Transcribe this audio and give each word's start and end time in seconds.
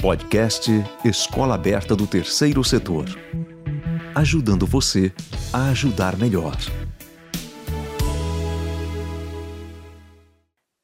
Podcast 0.00 0.70
Escola 1.04 1.56
Aberta 1.56 1.96
do 1.96 2.06
Terceiro 2.06 2.62
Setor. 2.62 3.06
Ajudando 4.14 4.64
você 4.64 5.12
a 5.52 5.70
ajudar 5.70 6.16
melhor. 6.16 6.54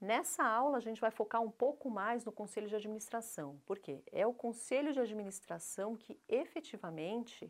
Nessa 0.01 0.43
aula, 0.43 0.79
a 0.79 0.81
gente 0.81 1.01
vai 1.01 1.13
focar 1.13 1.41
um 1.41 1.51
pouco 1.51 1.89
mais 1.89 2.25
no 2.25 2.33
conselho 2.33 2.67
de 2.67 2.75
administração. 2.75 3.61
Por 3.65 3.79
quê? 3.79 4.03
É 4.11 4.27
o 4.27 4.35
conselho 4.35 4.93
de 4.93 4.99
administração 4.99 5.95
que 5.95 6.19
efetivamente 6.29 7.45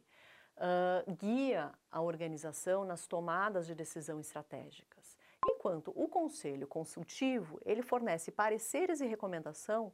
uh, 0.58 1.14
guia 1.14 1.72
a 1.90 2.02
organização 2.02 2.84
nas 2.84 3.06
tomadas 3.06 3.66
de 3.66 3.74
decisão 3.74 4.20
estratégicas. 4.20 5.16
Enquanto 5.48 5.92
o 5.96 6.08
conselho 6.08 6.66
consultivo, 6.66 7.58
ele 7.64 7.80
fornece 7.80 8.30
pareceres 8.30 9.00
e 9.00 9.06
recomendação, 9.06 9.90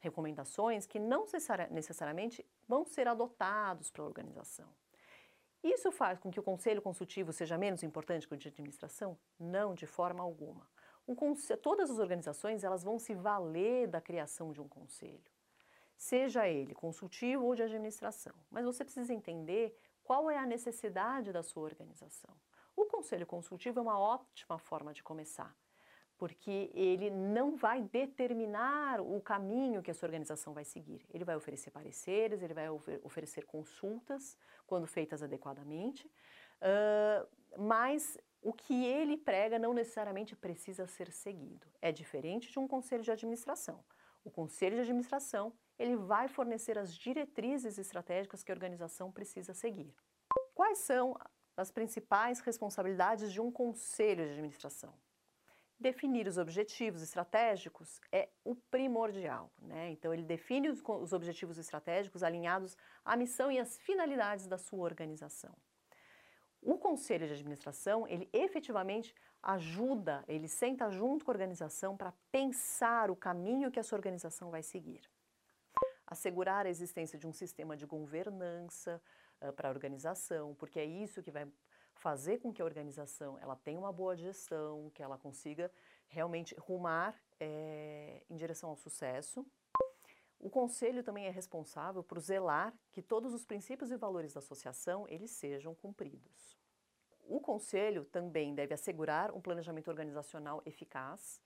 recomendações 0.00 0.86
que 0.86 0.98
não 0.98 1.26
necessariamente 1.70 2.44
vão 2.66 2.84
ser 2.84 3.06
adotados 3.06 3.90
pela 3.90 4.08
organização. 4.08 4.68
Isso 5.62 5.92
faz 5.92 6.18
com 6.18 6.30
que 6.30 6.40
o 6.40 6.42
conselho 6.42 6.80
consultivo 6.80 7.32
seja 7.32 7.58
menos 7.58 7.82
importante 7.82 8.26
que 8.26 8.34
o 8.34 8.36
de 8.36 8.48
administração? 8.48 9.18
Não, 9.38 9.74
de 9.74 9.86
forma 9.86 10.22
alguma. 10.22 10.66
Um 11.06 11.14
todas 11.62 11.90
as 11.90 11.98
organizações 11.98 12.64
elas 12.64 12.82
vão 12.82 12.98
se 12.98 13.14
valer 13.14 13.88
da 13.88 14.00
criação 14.00 14.52
de 14.52 14.60
um 14.60 14.68
conselho, 14.68 15.30
seja 15.96 16.48
ele 16.48 16.74
consultivo 16.74 17.44
ou 17.44 17.54
de 17.54 17.62
administração. 17.62 18.34
Mas 18.50 18.64
você 18.64 18.84
precisa 18.84 19.12
entender 19.12 19.76
qual 20.02 20.30
é 20.30 20.38
a 20.38 20.46
necessidade 20.46 21.32
da 21.32 21.42
sua 21.42 21.64
organização. 21.64 22.34
O 22.74 22.86
conselho 22.86 23.26
consultivo 23.26 23.80
é 23.80 23.82
uma 23.82 23.98
ótima 23.98 24.58
forma 24.58 24.94
de 24.94 25.02
começar, 25.02 25.54
porque 26.20 26.70
ele 26.74 27.08
não 27.08 27.56
vai 27.56 27.80
determinar 27.80 29.00
o 29.00 29.18
caminho 29.22 29.82
que 29.82 29.90
a 29.90 29.94
sua 29.94 30.06
organização 30.06 30.52
vai 30.52 30.66
seguir. 30.66 31.00
Ele 31.14 31.24
vai 31.24 31.34
oferecer 31.34 31.70
pareceres, 31.70 32.42
ele 32.42 32.52
vai 32.52 32.68
oferecer 33.02 33.46
consultas, 33.46 34.36
quando 34.66 34.86
feitas 34.86 35.22
adequadamente, 35.22 36.06
uh, 36.06 37.26
mas 37.58 38.18
o 38.42 38.52
que 38.52 38.84
ele 38.84 39.16
prega 39.16 39.58
não 39.58 39.72
necessariamente 39.72 40.36
precisa 40.36 40.86
ser 40.86 41.10
seguido. 41.10 41.66
É 41.80 41.90
diferente 41.90 42.52
de 42.52 42.58
um 42.58 42.68
conselho 42.68 43.02
de 43.02 43.10
administração. 43.10 43.82
O 44.22 44.30
conselho 44.30 44.76
de 44.76 44.82
administração 44.82 45.54
ele 45.78 45.96
vai 45.96 46.28
fornecer 46.28 46.76
as 46.76 46.94
diretrizes 46.94 47.78
estratégicas 47.78 48.42
que 48.42 48.52
a 48.52 48.54
organização 48.54 49.10
precisa 49.10 49.54
seguir. 49.54 49.94
Quais 50.54 50.80
são 50.80 51.16
as 51.56 51.70
principais 51.70 52.40
responsabilidades 52.40 53.32
de 53.32 53.40
um 53.40 53.50
conselho 53.50 54.26
de 54.26 54.32
administração? 54.32 54.92
Definir 55.80 56.28
os 56.28 56.36
objetivos 56.36 57.00
estratégicos 57.00 58.02
é 58.12 58.28
o 58.44 58.54
primordial. 58.54 59.50
Né? 59.62 59.90
Então, 59.90 60.12
ele 60.12 60.22
define 60.22 60.68
os, 60.68 60.82
os 60.86 61.14
objetivos 61.14 61.56
estratégicos 61.56 62.22
alinhados 62.22 62.76
à 63.02 63.16
missão 63.16 63.50
e 63.50 63.58
às 63.58 63.78
finalidades 63.78 64.46
da 64.46 64.58
sua 64.58 64.80
organização. 64.80 65.56
O 66.60 66.76
conselho 66.76 67.26
de 67.26 67.32
administração, 67.32 68.06
ele 68.06 68.28
efetivamente 68.30 69.14
ajuda, 69.42 70.22
ele 70.28 70.48
senta 70.48 70.90
junto 70.90 71.24
com 71.24 71.30
a 71.30 71.34
organização 71.34 71.96
para 71.96 72.12
pensar 72.30 73.10
o 73.10 73.16
caminho 73.16 73.70
que 73.70 73.80
a 73.80 73.82
sua 73.82 73.96
organização 73.96 74.50
vai 74.50 74.62
seguir. 74.62 75.00
Assegurar 76.06 76.66
a 76.66 76.68
existência 76.68 77.18
de 77.18 77.26
um 77.26 77.32
sistema 77.32 77.74
de 77.74 77.86
governança 77.86 79.00
uh, 79.40 79.50
para 79.54 79.70
a 79.70 79.72
organização, 79.72 80.54
porque 80.56 80.78
é 80.78 80.84
isso 80.84 81.22
que 81.22 81.30
vai 81.30 81.48
fazer 82.00 82.38
com 82.38 82.52
que 82.52 82.62
a 82.62 82.64
organização 82.64 83.38
ela 83.40 83.54
tenha 83.54 83.78
uma 83.78 83.92
boa 83.92 84.16
gestão, 84.16 84.90
que 84.94 85.02
ela 85.02 85.18
consiga 85.18 85.70
realmente 86.08 86.54
rumar 86.58 87.14
é, 87.38 88.22
em 88.28 88.36
direção 88.36 88.70
ao 88.70 88.76
sucesso. 88.76 89.46
O 90.38 90.48
conselho 90.48 91.04
também 91.04 91.26
é 91.26 91.30
responsável 91.30 92.02
por 92.02 92.18
zelar 92.18 92.74
que 92.90 93.02
todos 93.02 93.34
os 93.34 93.44
princípios 93.44 93.90
e 93.90 93.96
valores 93.96 94.32
da 94.32 94.38
associação 94.38 95.06
eles 95.08 95.30
sejam 95.30 95.74
cumpridos. 95.74 96.58
O 97.28 97.38
conselho 97.38 98.06
também 98.06 98.54
deve 98.54 98.72
assegurar 98.72 99.30
um 99.32 99.40
planejamento 99.40 99.88
organizacional 99.88 100.62
eficaz 100.64 101.40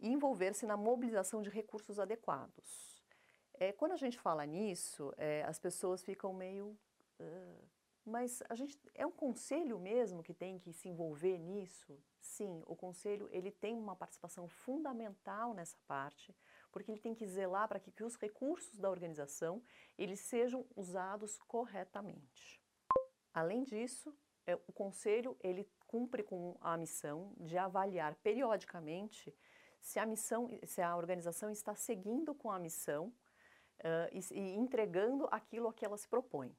e 0.00 0.08
envolver-se 0.08 0.66
na 0.66 0.76
mobilização 0.76 1.40
de 1.40 1.48
recursos 1.48 2.00
adequados. 2.00 3.00
É, 3.54 3.70
quando 3.70 3.92
a 3.92 3.96
gente 3.96 4.18
fala 4.18 4.44
nisso, 4.44 5.14
é, 5.16 5.44
as 5.44 5.60
pessoas 5.60 6.02
ficam 6.02 6.34
meio 6.34 6.76
uh, 7.20 7.68
mas 8.04 8.42
a 8.48 8.54
gente 8.54 8.78
é 8.94 9.06
um 9.06 9.12
conselho 9.12 9.78
mesmo 9.78 10.22
que 10.22 10.34
tem 10.34 10.58
que 10.58 10.72
se 10.72 10.88
envolver 10.88 11.38
nisso? 11.38 11.96
Sim, 12.20 12.62
o 12.66 12.74
conselho 12.74 13.28
ele 13.30 13.50
tem 13.50 13.76
uma 13.76 13.94
participação 13.94 14.48
fundamental 14.48 15.54
nessa 15.54 15.76
parte, 15.86 16.34
porque 16.70 16.90
ele 16.90 17.00
tem 17.00 17.14
que 17.14 17.26
zelar 17.26 17.68
para 17.68 17.78
que, 17.78 17.92
que 17.92 18.02
os 18.02 18.16
recursos 18.16 18.78
da 18.78 18.90
organização 18.90 19.62
eles 19.96 20.20
sejam 20.20 20.66
usados 20.74 21.38
corretamente. 21.42 22.60
Além 23.32 23.62
disso, 23.62 24.14
é, 24.46 24.54
o 24.54 24.72
conselho 24.72 25.36
ele 25.40 25.70
cumpre 25.86 26.22
com 26.22 26.56
a 26.60 26.76
missão 26.76 27.32
de 27.38 27.56
avaliar 27.56 28.14
periodicamente 28.16 29.34
se 29.80 29.98
a 29.98 30.06
missão, 30.06 30.48
se 30.64 30.80
a 30.80 30.96
organização 30.96 31.50
está 31.50 31.74
seguindo 31.74 32.34
com 32.34 32.50
a 32.50 32.58
missão 32.58 33.12
uh, 33.80 34.08
e, 34.12 34.20
e 34.32 34.54
entregando 34.54 35.28
aquilo 35.30 35.68
a 35.68 35.74
que 35.74 35.84
ela 35.84 35.98
se 35.98 36.08
propõe. 36.08 36.56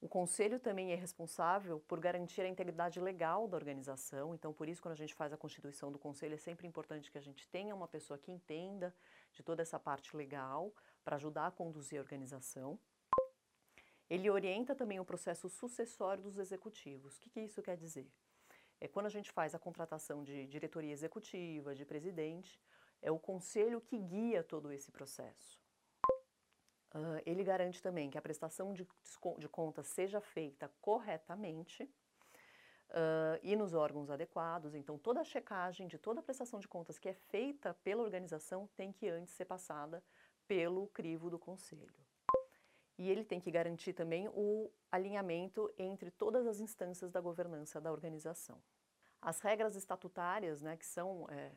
O 0.00 0.08
conselho 0.08 0.60
também 0.60 0.92
é 0.92 0.94
responsável 0.94 1.80
por 1.88 1.98
garantir 1.98 2.42
a 2.42 2.48
integridade 2.48 3.00
legal 3.00 3.48
da 3.48 3.56
organização, 3.56 4.32
então 4.32 4.52
por 4.52 4.68
isso 4.68 4.80
quando 4.80 4.92
a 4.92 4.96
gente 4.96 5.12
faz 5.12 5.32
a 5.32 5.36
constituição 5.36 5.90
do 5.90 5.98
conselho 5.98 6.34
é 6.34 6.38
sempre 6.38 6.68
importante 6.68 7.10
que 7.10 7.18
a 7.18 7.20
gente 7.20 7.48
tenha 7.48 7.74
uma 7.74 7.88
pessoa 7.88 8.16
que 8.16 8.30
entenda 8.30 8.94
de 9.32 9.42
toda 9.42 9.60
essa 9.60 9.76
parte 9.76 10.16
legal 10.16 10.72
para 11.04 11.16
ajudar 11.16 11.48
a 11.48 11.50
conduzir 11.50 11.98
a 11.98 12.02
organização. 12.02 12.78
Ele 14.08 14.30
orienta 14.30 14.72
também 14.72 15.00
o 15.00 15.04
processo 15.04 15.48
sucessório 15.48 16.22
dos 16.22 16.38
executivos. 16.38 17.16
O 17.16 17.20
que, 17.20 17.28
que 17.30 17.40
isso 17.40 17.60
quer 17.60 17.76
dizer? 17.76 18.08
É 18.80 18.86
quando 18.86 19.06
a 19.06 19.10
gente 19.10 19.32
faz 19.32 19.52
a 19.52 19.58
contratação 19.58 20.22
de 20.22 20.46
diretoria 20.46 20.92
executiva, 20.92 21.74
de 21.74 21.84
presidente, 21.84 22.60
é 23.02 23.10
o 23.10 23.18
conselho 23.18 23.80
que 23.80 23.98
guia 23.98 24.44
todo 24.44 24.70
esse 24.70 24.92
processo. 24.92 25.58
Uh, 26.94 27.20
ele 27.26 27.44
garante 27.44 27.82
também 27.82 28.08
que 28.08 28.16
a 28.16 28.22
prestação 28.22 28.72
de, 28.72 28.86
de 29.38 29.48
contas 29.48 29.86
seja 29.88 30.20
feita 30.20 30.70
corretamente 30.80 31.82
uh, 31.82 33.38
e 33.42 33.54
nos 33.56 33.74
órgãos 33.74 34.10
adequados. 34.10 34.74
Então, 34.74 34.98
toda 34.98 35.20
a 35.20 35.24
checagem 35.24 35.86
de 35.86 35.98
toda 35.98 36.20
a 36.20 36.22
prestação 36.22 36.58
de 36.58 36.68
contas 36.68 36.98
que 36.98 37.08
é 37.08 37.12
feita 37.12 37.74
pela 37.84 38.02
organização 38.02 38.66
tem 38.76 38.90
que 38.92 39.08
antes 39.08 39.34
ser 39.34 39.44
passada 39.44 40.02
pelo 40.46 40.86
crivo 40.88 41.28
do 41.28 41.38
conselho. 41.38 41.94
E 42.96 43.08
ele 43.08 43.24
tem 43.24 43.38
que 43.38 43.50
garantir 43.50 43.92
também 43.92 44.28
o 44.28 44.72
alinhamento 44.90 45.72
entre 45.78 46.10
todas 46.10 46.46
as 46.46 46.58
instâncias 46.58 47.12
da 47.12 47.20
governança 47.20 47.80
da 47.80 47.92
organização. 47.92 48.60
As 49.20 49.40
regras 49.40 49.76
estatutárias, 49.76 50.62
né, 50.62 50.76
que 50.76 50.86
são 50.86 51.26
é, 51.28 51.52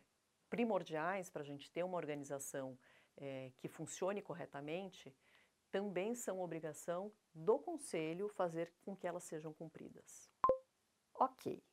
primordiais 0.49 1.29
para 1.29 1.41
a 1.41 1.45
gente 1.45 1.71
ter 1.71 1.83
uma 1.83 1.97
organização 1.97 2.77
é, 3.17 3.51
que 3.57 3.67
funcione 3.67 4.21
corretamente, 4.21 5.15
também 5.71 6.13
são 6.15 6.41
obrigação 6.41 7.11
do 7.33 7.57
Conselho 7.57 8.27
fazer 8.27 8.73
com 8.81 8.95
que 8.95 9.07
elas 9.07 9.23
sejam 9.23 9.53
cumpridas. 9.53 10.29
Ok, 11.13 11.63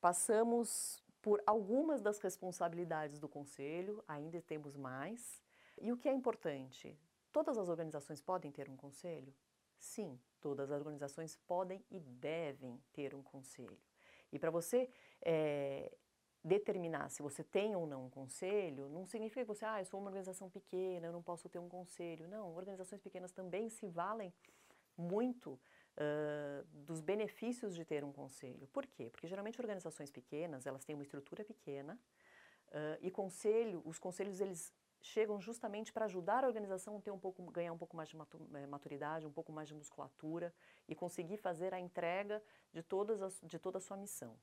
passamos 0.00 1.02
por 1.20 1.42
algumas 1.46 2.00
das 2.00 2.18
responsabilidades 2.20 3.18
do 3.18 3.28
Conselho, 3.28 4.02
ainda 4.06 4.40
temos 4.40 4.76
mais. 4.76 5.42
E 5.80 5.92
o 5.92 5.96
que 5.96 6.08
é 6.08 6.12
importante? 6.12 6.98
Todas 7.32 7.58
as 7.58 7.68
organizações 7.68 8.20
podem 8.20 8.50
ter 8.50 8.68
um 8.68 8.76
conselho? 8.76 9.34
Sim, 9.78 10.20
todas 10.40 10.70
as 10.70 10.80
organizações 10.80 11.36
podem 11.36 11.84
e 11.90 12.00
devem 12.00 12.80
ter 12.92 13.14
um 13.14 13.22
conselho. 13.22 13.78
E 14.32 14.38
para 14.38 14.50
você 14.50 14.90
é, 15.20 15.92
determinar 16.48 17.10
se 17.10 17.22
você 17.22 17.44
tem 17.44 17.76
ou 17.76 17.86
não 17.86 18.06
um 18.06 18.10
conselho, 18.10 18.88
não 18.88 19.06
significa 19.06 19.42
que 19.42 19.46
você, 19.46 19.64
ah, 19.64 19.80
eu 19.80 19.84
sou 19.84 20.00
uma 20.00 20.08
organização 20.08 20.48
pequena, 20.50 21.06
eu 21.06 21.12
não 21.12 21.22
posso 21.22 21.48
ter 21.48 21.58
um 21.58 21.68
conselho. 21.68 22.26
Não, 22.26 22.54
organizações 22.54 23.00
pequenas 23.00 23.30
também 23.30 23.68
se 23.68 23.86
valem 23.86 24.32
muito 24.96 25.52
uh, 25.52 26.66
dos 26.72 27.00
benefícios 27.00 27.74
de 27.74 27.84
ter 27.84 28.02
um 28.02 28.12
conselho. 28.12 28.66
Por 28.68 28.86
quê? 28.86 29.10
Porque 29.10 29.28
geralmente 29.28 29.60
organizações 29.60 30.10
pequenas, 30.10 30.66
elas 30.66 30.84
têm 30.84 30.94
uma 30.94 31.04
estrutura 31.04 31.44
pequena 31.44 31.94
uh, 32.68 32.98
e 33.00 33.10
conselho, 33.10 33.80
os 33.84 33.98
conselhos, 33.98 34.40
eles 34.40 34.72
chegam 35.00 35.40
justamente 35.40 35.92
para 35.92 36.06
ajudar 36.06 36.44
a 36.44 36.46
organização 36.46 36.96
a 36.96 37.00
ter 37.00 37.10
um 37.10 37.18
pouco, 37.18 37.42
ganhar 37.50 37.72
um 37.72 37.78
pouco 37.78 37.96
mais 37.96 38.08
de 38.08 38.16
eh, 38.16 38.66
maturidade, 38.66 39.26
um 39.26 39.32
pouco 39.32 39.52
mais 39.52 39.68
de 39.68 39.74
musculatura 39.74 40.52
e 40.88 40.94
conseguir 40.94 41.36
fazer 41.36 41.72
a 41.72 41.78
entrega 41.78 42.42
de, 42.72 42.82
todas 42.82 43.22
as, 43.22 43.40
de 43.44 43.58
toda 43.58 43.78
a 43.78 43.80
sua 43.80 43.96
missão. 43.96 44.36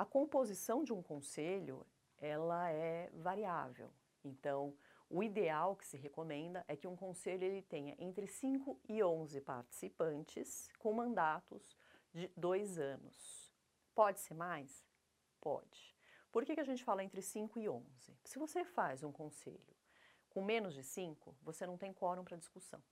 A 0.00 0.04
composição 0.06 0.82
de 0.82 0.94
um 0.94 1.02
conselho, 1.02 1.86
ela 2.16 2.70
é 2.70 3.10
variável. 3.12 3.92
Então, 4.24 4.74
o 5.10 5.22
ideal 5.22 5.76
que 5.76 5.86
se 5.86 5.98
recomenda 5.98 6.64
é 6.66 6.74
que 6.74 6.86
um 6.86 6.96
conselho 6.96 7.44
ele 7.44 7.60
tenha 7.60 7.94
entre 7.98 8.26
5 8.26 8.80
e 8.88 9.02
11 9.02 9.42
participantes 9.42 10.70
com 10.78 10.94
mandatos 10.94 11.76
de 12.14 12.28
dois 12.34 12.78
anos. 12.78 13.54
Pode 13.94 14.20
ser 14.20 14.32
mais? 14.32 14.88
Pode. 15.38 15.94
Por 16.32 16.46
que, 16.46 16.54
que 16.54 16.60
a 16.60 16.64
gente 16.64 16.82
fala 16.82 17.04
entre 17.04 17.20
5 17.20 17.60
e 17.60 17.68
11? 17.68 18.16
Se 18.24 18.38
você 18.38 18.64
faz 18.64 19.04
um 19.04 19.12
conselho 19.12 19.76
Com 20.30 20.42
menos 20.42 20.72
de 20.72 20.82
5, 20.82 21.36
você 21.42 21.66
não 21.66 21.76
tem 21.76 21.92
quórum 21.92 22.24
para 22.24 22.38
discussão. 22.38 22.82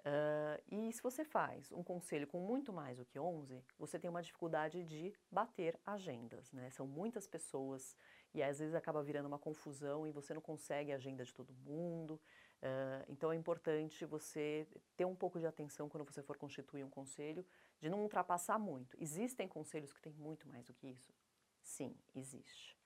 Uh, 0.00 0.62
e 0.70 0.92
se 0.92 1.02
você 1.02 1.24
faz 1.24 1.72
um 1.72 1.82
conselho 1.82 2.26
com 2.26 2.38
muito 2.38 2.72
mais 2.72 2.98
do 2.98 3.04
que 3.04 3.18
11, 3.18 3.62
você 3.78 3.98
tem 3.98 4.08
uma 4.08 4.22
dificuldade 4.22 4.84
de 4.84 5.12
bater 5.30 5.78
agendas, 5.84 6.52
né? 6.52 6.70
São 6.70 6.86
muitas 6.86 7.26
pessoas 7.26 7.96
e 8.32 8.42
às 8.42 8.58
vezes 8.58 8.74
acaba 8.74 9.02
virando 9.02 9.26
uma 9.26 9.38
confusão 9.38 10.06
e 10.06 10.12
você 10.12 10.32
não 10.32 10.40
consegue 10.40 10.92
a 10.92 10.94
agenda 10.94 11.24
de 11.24 11.34
todo 11.34 11.52
mundo. 11.52 12.20
Uh, 12.62 13.04
então 13.08 13.32
é 13.32 13.36
importante 13.36 14.04
você 14.04 14.66
ter 14.96 15.04
um 15.04 15.16
pouco 15.16 15.38
de 15.38 15.46
atenção 15.46 15.88
quando 15.88 16.04
você 16.04 16.22
for 16.22 16.36
constituir 16.36 16.84
um 16.84 16.90
conselho, 16.90 17.44
de 17.80 17.90
não 17.90 18.00
ultrapassar 18.02 18.58
muito. 18.58 18.96
Existem 19.00 19.48
conselhos 19.48 19.92
que 19.92 20.00
têm 20.00 20.12
muito 20.14 20.48
mais 20.48 20.64
do 20.64 20.74
que 20.74 20.86
isso? 20.86 21.12
Sim, 21.60 21.94
existe. 22.14 22.77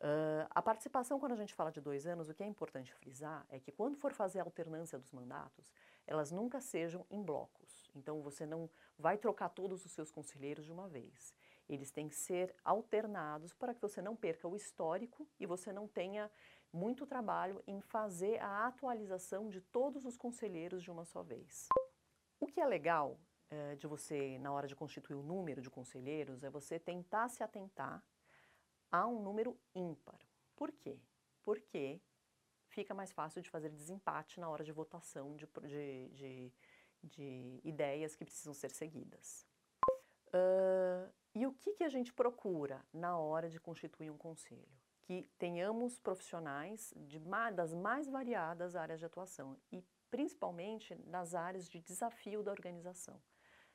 Uh, 0.00 0.48
a 0.48 0.62
participação, 0.62 1.20
quando 1.20 1.32
a 1.32 1.36
gente 1.36 1.52
fala 1.52 1.70
de 1.70 1.78
dois 1.78 2.06
anos, 2.06 2.30
o 2.30 2.34
que 2.34 2.42
é 2.42 2.46
importante 2.46 2.94
frisar 2.94 3.44
é 3.50 3.60
que 3.60 3.70
quando 3.70 3.98
for 3.98 4.14
fazer 4.14 4.40
a 4.40 4.44
alternância 4.44 4.98
dos 4.98 5.12
mandatos, 5.12 5.70
elas 6.06 6.30
nunca 6.30 6.58
sejam 6.58 7.04
em 7.10 7.22
blocos. 7.22 7.90
Então, 7.94 8.22
você 8.22 8.46
não 8.46 8.70
vai 8.98 9.18
trocar 9.18 9.50
todos 9.50 9.84
os 9.84 9.92
seus 9.92 10.10
conselheiros 10.10 10.64
de 10.64 10.72
uma 10.72 10.88
vez. 10.88 11.34
Eles 11.68 11.90
têm 11.90 12.08
que 12.08 12.16
ser 12.16 12.54
alternados 12.64 13.52
para 13.52 13.74
que 13.74 13.82
você 13.82 14.00
não 14.00 14.16
perca 14.16 14.48
o 14.48 14.56
histórico 14.56 15.28
e 15.38 15.44
você 15.44 15.70
não 15.70 15.86
tenha 15.86 16.30
muito 16.72 17.06
trabalho 17.06 17.62
em 17.66 17.80
fazer 17.82 18.40
a 18.40 18.66
atualização 18.66 19.50
de 19.50 19.60
todos 19.60 20.06
os 20.06 20.16
conselheiros 20.16 20.82
de 20.82 20.90
uma 20.90 21.04
só 21.04 21.22
vez. 21.22 21.68
O 22.40 22.46
que 22.46 22.60
é 22.60 22.66
legal 22.66 23.20
uh, 23.52 23.76
de 23.76 23.86
você, 23.86 24.38
na 24.38 24.50
hora 24.50 24.66
de 24.66 24.74
constituir 24.74 25.16
o 25.16 25.22
número 25.22 25.60
de 25.60 25.68
conselheiros, 25.68 26.42
é 26.42 26.48
você 26.48 26.78
tentar 26.78 27.28
se 27.28 27.42
atentar 27.42 28.02
a 28.90 29.06
um 29.06 29.22
número 29.22 29.58
ímpar. 29.74 30.18
Por 30.56 30.70
quê? 30.72 30.98
Porque 31.42 32.00
fica 32.68 32.94
mais 32.94 33.12
fácil 33.12 33.42
de 33.42 33.50
fazer 33.50 33.70
desempate 33.70 34.40
na 34.40 34.48
hora 34.48 34.64
de 34.64 34.72
votação 34.72 35.36
de, 35.36 35.46
de, 35.62 36.08
de, 36.10 36.52
de 37.02 37.60
ideias 37.64 38.14
que 38.14 38.24
precisam 38.24 38.54
ser 38.54 38.70
seguidas. 38.70 39.46
Uh, 40.28 41.12
e 41.34 41.46
o 41.46 41.52
que, 41.52 41.74
que 41.74 41.84
a 41.84 41.88
gente 41.88 42.12
procura 42.12 42.84
na 42.92 43.16
hora 43.18 43.48
de 43.48 43.60
constituir 43.60 44.10
um 44.10 44.16
conselho? 44.16 44.68
Que 45.02 45.28
tenhamos 45.38 45.98
profissionais 45.98 46.92
de, 46.96 47.18
das 47.54 47.74
mais 47.74 48.08
variadas 48.08 48.76
áreas 48.76 49.00
de 49.00 49.06
atuação 49.06 49.56
e 49.72 49.82
principalmente 50.10 50.94
nas 51.06 51.34
áreas 51.34 51.68
de 51.68 51.80
desafio 51.80 52.42
da 52.42 52.50
organização. 52.50 53.20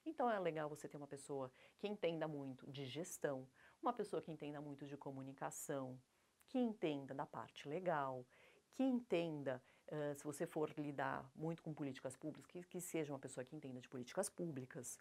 Então 0.06 0.30
é 0.30 0.38
legal 0.38 0.70
você 0.70 0.88
ter 0.88 0.98
uma 0.98 1.08
pessoa 1.08 1.52
que 1.78 1.88
entenda 1.88 2.28
muito 2.28 2.70
de 2.70 2.86
gestão, 2.86 3.48
uma 3.86 3.94
pessoa 3.94 4.22
que 4.22 4.32
entenda 4.32 4.60
muito 4.60 4.86
de 4.86 4.98
comunicação, 4.98 6.00
que 6.48 6.58
entenda 6.58 7.14
da 7.14 7.26
parte 7.26 7.68
legal, 7.68 8.26
que 8.72 8.84
entenda, 8.84 9.62
uh, 9.92 10.16
se 10.16 10.24
você 10.24 10.46
for 10.46 10.74
lidar 10.78 11.30
muito 11.36 11.62
com 11.62 11.74
políticas 11.74 12.16
públicas, 12.16 12.52
que, 12.52 12.64
que 12.64 12.82
seja 12.82 13.14
uma 13.14 13.20
pessoa 13.20 13.44
que 13.46 13.56
entenda 13.56 13.80
de 13.80 13.88
políticas 13.88 14.30
públicas. 14.30 14.98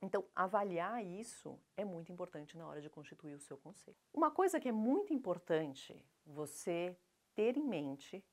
Então, 0.00 0.24
avaliar 0.34 1.04
isso 1.04 1.58
é 1.76 1.84
muito 1.84 2.10
importante 2.10 2.58
na 2.58 2.66
hora 2.66 2.80
de 2.80 2.90
constituir 2.90 3.34
o 3.34 3.40
seu 3.40 3.56
conselho. 3.56 3.96
Uma 4.12 4.30
coisa 4.30 4.58
que 4.58 4.68
é 4.68 4.72
muito 4.72 5.14
importante 5.14 6.04
você 6.26 6.98
ter 7.34 7.56
em 7.56 7.64
mente 7.64 8.24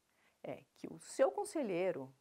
é 0.44 0.63
que 0.75 0.88
o 0.88 1.00
seu 1.00 1.31
conselheiro, 1.31 2.12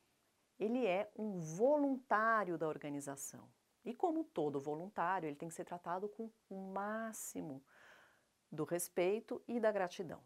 ele 0.58 0.86
é 0.86 1.10
um 1.16 1.38
voluntário 1.38 2.58
da 2.58 2.68
organização. 2.68 3.48
E 3.88 3.94
como 3.94 4.22
todo 4.22 4.60
voluntário, 4.60 5.26
ele 5.26 5.34
tem 5.34 5.48
que 5.48 5.54
ser 5.54 5.64
tratado 5.64 6.10
com 6.10 6.30
o 6.50 6.54
máximo 6.74 7.64
do 8.52 8.64
respeito 8.64 9.42
e 9.48 9.58
da 9.58 9.72
gratidão. 9.72 10.22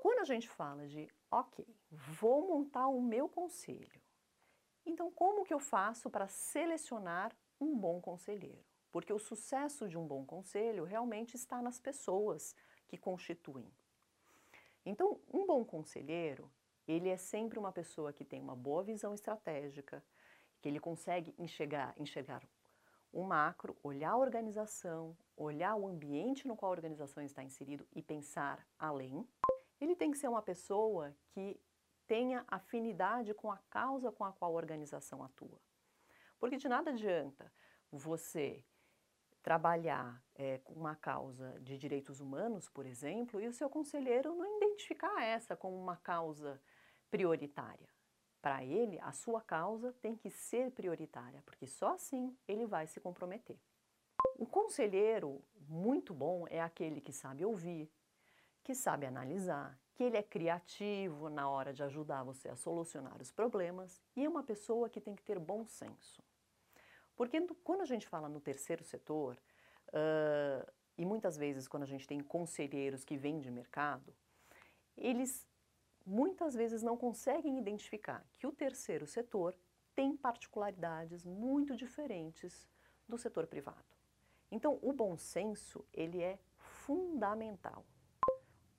Quando 0.00 0.20
a 0.20 0.24
gente 0.24 0.48
fala 0.48 0.88
de, 0.88 1.06
ok, 1.30 1.66
vou 1.90 2.48
montar 2.48 2.88
o 2.88 3.02
meu 3.02 3.28
conselho, 3.28 4.00
então 4.86 5.10
como 5.10 5.44
que 5.44 5.52
eu 5.52 5.60
faço 5.60 6.08
para 6.08 6.26
selecionar 6.26 7.36
um 7.60 7.76
bom 7.76 8.00
conselheiro? 8.00 8.64
Porque 8.90 9.12
o 9.12 9.18
sucesso 9.18 9.86
de 9.90 9.98
um 9.98 10.06
bom 10.06 10.24
conselho 10.24 10.84
realmente 10.84 11.34
está 11.34 11.60
nas 11.60 11.78
pessoas 11.78 12.56
que 12.88 12.96
constituem. 12.96 13.70
Então, 14.86 15.20
um 15.30 15.44
bom 15.44 15.62
conselheiro, 15.66 16.50
ele 16.88 17.10
é 17.10 17.18
sempre 17.18 17.58
uma 17.58 17.72
pessoa 17.72 18.10
que 18.10 18.24
tem 18.24 18.40
uma 18.40 18.56
boa 18.56 18.82
visão 18.82 19.12
estratégica, 19.12 20.02
que 20.62 20.68
ele 20.70 20.80
consegue 20.80 21.34
enxergar, 21.38 21.94
enxergar 21.98 22.42
o 23.12 23.22
macro, 23.22 23.76
olhar 23.82 24.10
a 24.10 24.16
organização, 24.16 25.16
olhar 25.36 25.74
o 25.74 25.86
ambiente 25.86 26.46
no 26.46 26.56
qual 26.56 26.70
a 26.70 26.74
organização 26.74 27.22
está 27.22 27.42
inserido 27.42 27.86
e 27.94 28.02
pensar 28.02 28.66
além. 28.78 29.26
Ele 29.80 29.94
tem 29.94 30.10
que 30.10 30.18
ser 30.18 30.28
uma 30.28 30.42
pessoa 30.42 31.14
que 31.30 31.60
tenha 32.06 32.44
afinidade 32.48 33.34
com 33.34 33.50
a 33.50 33.58
causa 33.70 34.12
com 34.12 34.24
a 34.24 34.32
qual 34.32 34.52
a 34.52 34.56
organização 34.56 35.22
atua. 35.22 35.60
Porque 36.38 36.56
de 36.56 36.68
nada 36.68 36.90
adianta 36.90 37.52
você 37.90 38.64
trabalhar 39.42 40.22
é, 40.34 40.60
uma 40.66 40.96
causa 40.96 41.58
de 41.60 41.78
direitos 41.78 42.20
humanos, 42.20 42.68
por 42.68 42.84
exemplo, 42.84 43.40
e 43.40 43.46
o 43.46 43.52
seu 43.52 43.70
conselheiro 43.70 44.34
não 44.34 44.56
identificar 44.56 45.22
essa 45.22 45.56
como 45.56 45.76
uma 45.76 45.96
causa 45.96 46.60
prioritária. 47.10 47.88
Para 48.46 48.62
ele, 48.62 48.96
a 49.00 49.10
sua 49.10 49.40
causa 49.40 49.92
tem 49.94 50.14
que 50.14 50.30
ser 50.30 50.70
prioritária, 50.70 51.42
porque 51.44 51.66
só 51.66 51.94
assim 51.94 52.32
ele 52.46 52.64
vai 52.64 52.86
se 52.86 53.00
comprometer. 53.00 53.58
O 54.38 54.46
conselheiro 54.46 55.42
muito 55.68 56.14
bom 56.14 56.46
é 56.48 56.60
aquele 56.60 57.00
que 57.00 57.12
sabe 57.12 57.44
ouvir, 57.44 57.90
que 58.62 58.72
sabe 58.72 59.04
analisar, 59.04 59.76
que 59.96 60.04
ele 60.04 60.16
é 60.16 60.22
criativo 60.22 61.28
na 61.28 61.50
hora 61.50 61.74
de 61.74 61.82
ajudar 61.82 62.22
você 62.22 62.48
a 62.48 62.54
solucionar 62.54 63.20
os 63.20 63.32
problemas 63.32 64.00
e 64.14 64.24
é 64.24 64.28
uma 64.28 64.44
pessoa 64.44 64.88
que 64.88 65.00
tem 65.00 65.16
que 65.16 65.24
ter 65.24 65.40
bom 65.40 65.66
senso. 65.66 66.22
Porque 67.16 67.44
quando 67.64 67.80
a 67.80 67.84
gente 67.84 68.06
fala 68.06 68.28
no 68.28 68.40
terceiro 68.40 68.84
setor, 68.84 69.36
uh, 69.88 70.72
e 70.96 71.04
muitas 71.04 71.36
vezes 71.36 71.66
quando 71.66 71.82
a 71.82 71.92
gente 71.92 72.06
tem 72.06 72.20
conselheiros 72.20 73.04
que 73.04 73.16
vêm 73.16 73.40
de 73.40 73.50
mercado, 73.50 74.14
eles 74.96 75.44
muitas 76.06 76.54
vezes 76.54 76.82
não 76.82 76.96
conseguem 76.96 77.58
identificar 77.58 78.24
que 78.38 78.46
o 78.46 78.52
terceiro 78.52 79.06
setor 79.06 79.58
tem 79.94 80.16
particularidades 80.16 81.24
muito 81.24 81.74
diferentes 81.74 82.68
do 83.08 83.18
setor 83.18 83.46
privado. 83.46 83.96
Então, 84.50 84.78
o 84.80 84.92
bom 84.92 85.16
senso, 85.16 85.84
ele 85.92 86.22
é 86.22 86.38
fundamental. 86.56 87.84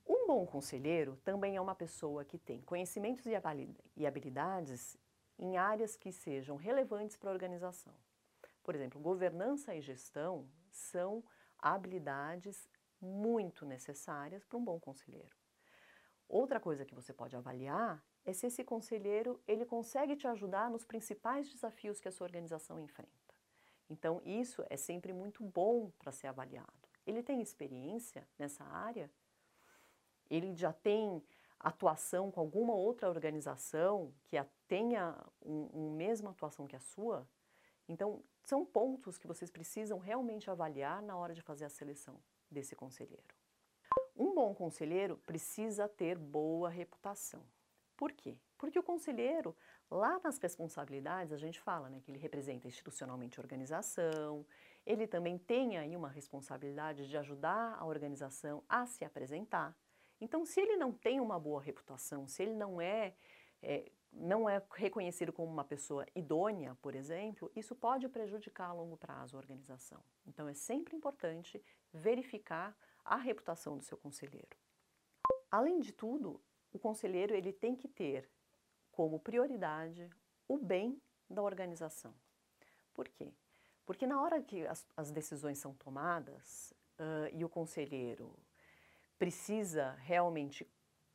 Um 0.08 0.26
bom 0.26 0.46
conselheiro 0.46 1.18
também 1.26 1.58
é 1.58 1.62
uma 1.62 1.76
pessoa 1.76 2.24
que 2.24 2.38
tem 2.38 2.62
conhecimentos 2.62 3.26
e 3.26 4.06
habilidades 4.06 4.98
em 5.38 5.58
áreas 5.58 5.98
que 5.98 6.12
sejam 6.12 6.56
relevantes 6.56 7.18
para 7.18 7.30
a 7.30 7.34
organização. 7.34 7.94
Por 8.64 8.74
exemplo, 8.74 9.02
governança 9.02 9.76
e 9.76 9.82
gestão 9.82 10.48
são 10.72 11.24
habilidades 11.60 12.70
muito 13.02 13.66
necessárias 13.66 14.46
para 14.46 14.58
um 14.58 14.64
bom 14.64 14.80
conselheiro. 14.80 15.36
Outra 16.30 16.60
coisa 16.60 16.86
que 16.86 16.94
você 16.94 17.14
pode 17.14 17.36
avaliar 17.36 18.04
é 18.26 18.34
se 18.34 18.48
esse 18.48 18.64
conselheiro 18.64 19.42
ele 19.48 19.66
consegue 19.66 20.16
te 20.16 20.28
ajudar 20.28 20.70
nos 20.70 20.84
principais 20.84 21.50
desafios 21.50 22.00
que 22.02 22.08
a 22.08 22.12
sua 22.12 22.26
organização 22.26 22.80
enfrenta. 22.80 23.12
Então, 23.90 24.22
isso 24.26 24.64
é 24.70 24.76
sempre 24.76 25.14
muito 25.14 25.42
bom 25.44 25.90
para 25.98 26.12
ser 26.12 26.28
avaliado. 26.28 26.68
Ele 27.06 27.24
tem 27.24 27.42
experiência 27.42 28.28
nessa 28.38 28.66
área? 28.66 29.10
Ele 30.30 30.54
já 30.54 30.74
tem 30.74 31.24
atuação 31.58 32.30
com 32.30 32.42
alguma 32.42 32.74
outra 32.74 33.10
organização 33.10 34.14
que 34.26 34.38
tenha 34.68 35.16
um, 35.42 35.70
um 35.74 35.92
mesma 35.96 36.32
atuação 36.32 36.68
que 36.68 36.76
a 36.76 36.82
sua? 36.82 37.26
Então, 37.88 38.22
são 38.44 38.66
pontos 38.66 39.18
que 39.18 39.28
vocês 39.28 39.50
precisam 39.50 39.98
realmente 39.98 40.52
avaliar 40.52 41.02
na 41.02 41.16
hora 41.16 41.34
de 41.34 41.42
fazer 41.42 41.64
a 41.64 41.70
seleção 41.70 42.20
desse 42.52 42.76
conselheiro. 42.76 43.37
Um 44.18 44.34
bom 44.34 44.54
conselheiro 44.56 45.18
precisa 45.28 45.88
ter 45.88 46.18
boa 46.18 46.70
reputação. 46.70 47.44
Por 47.96 48.12
quê? 48.12 48.36
Porque 48.58 48.80
o 48.80 48.84
conselheiro, 48.84 49.56
lá 49.92 50.20
nas 50.24 50.40
responsabilidades, 50.40 51.32
a 51.32 51.38
gente 51.38 51.60
fala 51.60 51.88
né, 51.88 52.02
que 52.04 52.10
ele 52.10 52.18
representa 52.18 52.68
institucionalmente 52.68 53.40
a 53.40 53.44
organização, 53.44 54.44
ele 54.84 55.06
também 55.06 55.38
tem 55.38 55.78
aí 55.78 55.96
uma 55.96 56.10
responsabilidade 56.10 57.08
de 57.08 57.18
ajudar 57.18 57.76
a 57.78 57.86
organização 57.86 58.64
a 58.68 58.88
se 58.88 59.06
apresentar. 59.06 59.78
Então, 60.20 60.46
se 60.46 60.60
ele 60.60 60.78
não 60.78 60.92
tem 60.92 61.20
uma 61.20 61.40
boa 61.40 61.62
reputação, 61.62 62.26
se 62.26 62.42
ele 62.42 62.56
não 62.56 62.82
é, 62.82 63.14
é 63.62 63.92
não 64.12 64.50
é 64.50 64.60
reconhecido 64.74 65.32
como 65.32 65.52
uma 65.52 65.66
pessoa 65.66 66.08
idônea, 66.16 66.76
por 66.82 66.96
exemplo, 66.96 67.52
isso 67.56 67.76
pode 67.76 68.08
prejudicar 68.08 68.70
a 68.70 68.74
longo 68.74 68.98
prazo 68.98 69.36
a 69.36 69.40
organização. 69.40 70.02
Então, 70.26 70.48
é 70.48 70.56
sempre 70.56 70.96
importante 70.96 71.62
verificar 71.94 72.76
a 73.08 73.16
reputação 73.16 73.78
do 73.78 73.84
seu 73.84 73.98
conselheiro. 73.98 74.58
Além 75.50 75.80
de 75.80 75.94
tudo, 75.94 76.42
o 76.74 76.78
conselheiro 76.78 77.34
ele 77.34 77.54
tem 77.54 77.76
que 77.76 77.88
ter 77.88 78.30
como 78.92 79.20
prioridade 79.20 80.10
o 80.48 80.58
bem 80.58 81.02
da 81.30 81.42
organização. 81.42 82.14
Por 82.94 83.08
quê? 83.08 83.34
Porque 83.86 84.06
na 84.06 84.22
hora 84.22 84.42
que 84.42 84.68
as, 84.68 84.86
as 84.98 85.10
decisões 85.10 85.58
são 85.58 85.74
tomadas 85.74 86.74
uh, 87.00 87.34
e 87.34 87.46
o 87.46 87.50
conselheiro 87.50 88.38
precisa 89.18 89.92
realmente 90.02 90.68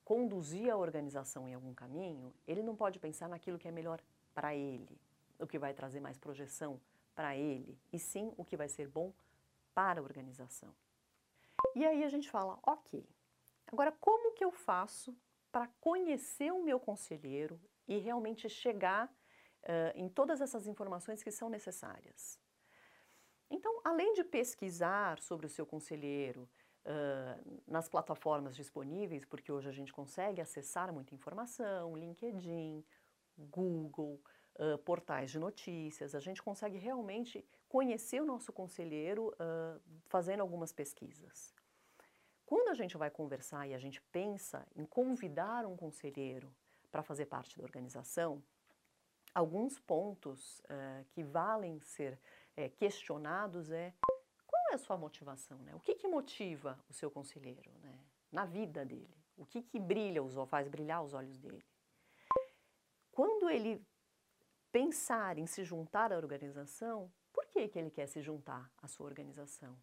conduzir 0.05 0.71
a 0.71 0.77
organização 0.77 1.49
em 1.49 1.55
algum 1.55 1.75
caminho, 1.75 2.35
ele 2.47 2.63
não 2.63 2.75
pode 2.75 2.99
pensar 2.99 3.29
naquilo 3.29 3.59
que 3.59 3.69
é 3.69 3.71
melhor 3.71 4.01
para 4.35 4.55
ele, 4.55 4.99
o 5.39 5.47
que 5.47 5.59
vai 5.59 5.75
trazer 5.75 6.01
mais 6.01 6.19
projeção 6.19 6.81
para 7.15 7.37
ele, 7.37 7.79
e 7.93 7.99
sim 7.99 8.33
o 8.37 8.45
que 8.45 8.57
vai 8.57 8.69
ser 8.69 8.89
bom 8.89 9.13
para 9.75 10.01
a 10.01 10.03
organização. 10.03 10.75
E 11.75 11.85
aí 11.85 12.05
a 12.05 12.09
gente 12.09 12.31
fala, 12.31 12.59
ok, 12.63 13.09
agora 13.67 13.93
como 13.93 14.35
que 14.35 14.45
eu 14.45 14.51
faço 14.51 15.17
para 15.51 15.69
conhecer 15.81 16.53
o 16.53 16.63
meu 16.63 16.79
conselheiro 16.79 17.61
e 17.87 17.99
realmente 17.99 18.49
chegar 18.49 19.09
uh, 19.09 19.93
em 19.95 20.09
todas 20.09 20.41
essas 20.41 20.67
informações 20.67 21.23
que 21.23 21.31
são 21.31 21.49
necessárias? 21.49 22.39
Então, 23.51 23.81
além 23.85 24.13
de 24.15 24.25
pesquisar 24.25 25.21
sobre 25.21 25.47
o 25.47 25.51
seu 25.51 25.67
conselheiro, 25.67 26.49
uh, 26.87 27.63
nas 27.67 27.89
plataformas 27.89 28.57
disponíveis, 28.57 29.25
porque 29.25 29.53
hoje 29.53 29.69
a 29.69 29.73
gente 29.73 29.93
consegue 29.93 30.41
acessar 30.41 30.93
muita 30.93 31.15
informação, 31.15 31.97
LinkedIn, 31.97 32.85
Google, 33.37 34.21
uh, 34.59 34.79
portais 34.79 35.31
de 35.31 35.39
notícias, 35.39 36.15
a 36.15 36.21
gente 36.21 36.43
consegue 36.43 36.79
realmente 36.79 37.45
conhecer 37.69 38.21
o 38.21 38.25
nosso 38.25 38.53
conselheiro 38.53 39.29
uh, 39.29 39.81
fazendo 40.07 40.41
algumas 40.41 40.73
pesquisas. 40.73 41.55
Quando 42.45 42.69
a 42.69 42.75
gente 42.75 42.97
vai 42.97 43.11
conversar 43.11 43.67
e 43.67 43.75
a 43.75 43.79
gente 43.79 44.01
pensa 44.13 44.67
em 44.77 44.85
convidar 44.85 45.65
um 45.65 45.77
conselheiro 45.77 46.55
para 46.91 47.03
fazer 47.03 47.27
parte 47.27 47.57
da 47.57 47.65
organização, 47.65 48.43
alguns 49.35 49.79
pontos 49.79 50.61
uh, 50.61 51.05
que 51.11 51.23
valem 51.23 51.81
ser 51.81 52.19
eh, 52.55 52.69
questionados 52.69 53.71
é 53.71 53.95
é 54.73 54.75
a 54.75 54.79
sua 54.79 54.97
motivação? 54.97 55.59
Né? 55.59 55.75
O 55.75 55.81
que, 55.81 55.95
que 55.95 56.09
motiva 56.09 56.79
o 56.89 56.93
seu 56.93 57.11
conselheiro 57.11 57.71
né? 57.83 57.99
na 58.31 58.45
vida 58.45 58.85
dele? 58.85 59.17
O 59.37 59.47
que, 59.47 59.63
que 59.63 59.79
brilha, 59.79 60.23
os, 60.23 60.35
faz 60.49 60.69
brilhar 60.69 61.03
os 61.03 61.15
olhos 61.15 61.39
dele? 61.39 61.65
Quando 63.11 63.51
ele 63.51 63.85
pensar 64.73 65.39
em 65.39 65.47
se 65.47 65.63
juntar 65.63 66.13
à 66.13 66.17
organização, 66.17 67.13
por 67.33 67.47
que, 67.47 67.69
que 67.69 67.79
ele 67.79 67.91
quer 67.91 68.09
se 68.09 68.23
juntar 68.23 68.73
à 68.79 68.89
sua 68.89 69.07
organização? 69.07 69.79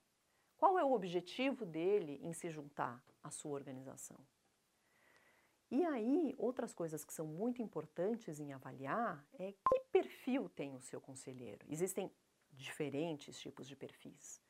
Qual 0.57 0.77
é 0.77 0.83
o 0.83 0.91
objetivo 0.91 1.65
dele 1.65 2.19
em 2.21 2.33
se 2.33 2.49
juntar 2.49 3.01
à 3.23 3.29
sua 3.29 3.51
organização? 3.51 4.19
E 5.71 5.85
aí, 5.85 6.33
outras 6.37 6.73
coisas 6.73 7.05
que 7.05 7.13
são 7.13 7.27
muito 7.27 7.61
importantes 7.61 8.39
em 8.39 8.51
avaliar 8.51 9.23
é 9.33 9.51
que 9.51 9.79
perfil 9.91 10.49
tem 10.49 10.75
o 10.75 10.81
seu 10.81 10.99
conselheiro. 10.99 11.63
Existem 11.69 12.11
diferentes 12.51 13.39
tipos 13.39 13.67
de 13.67 13.75
perfis. 13.75 14.41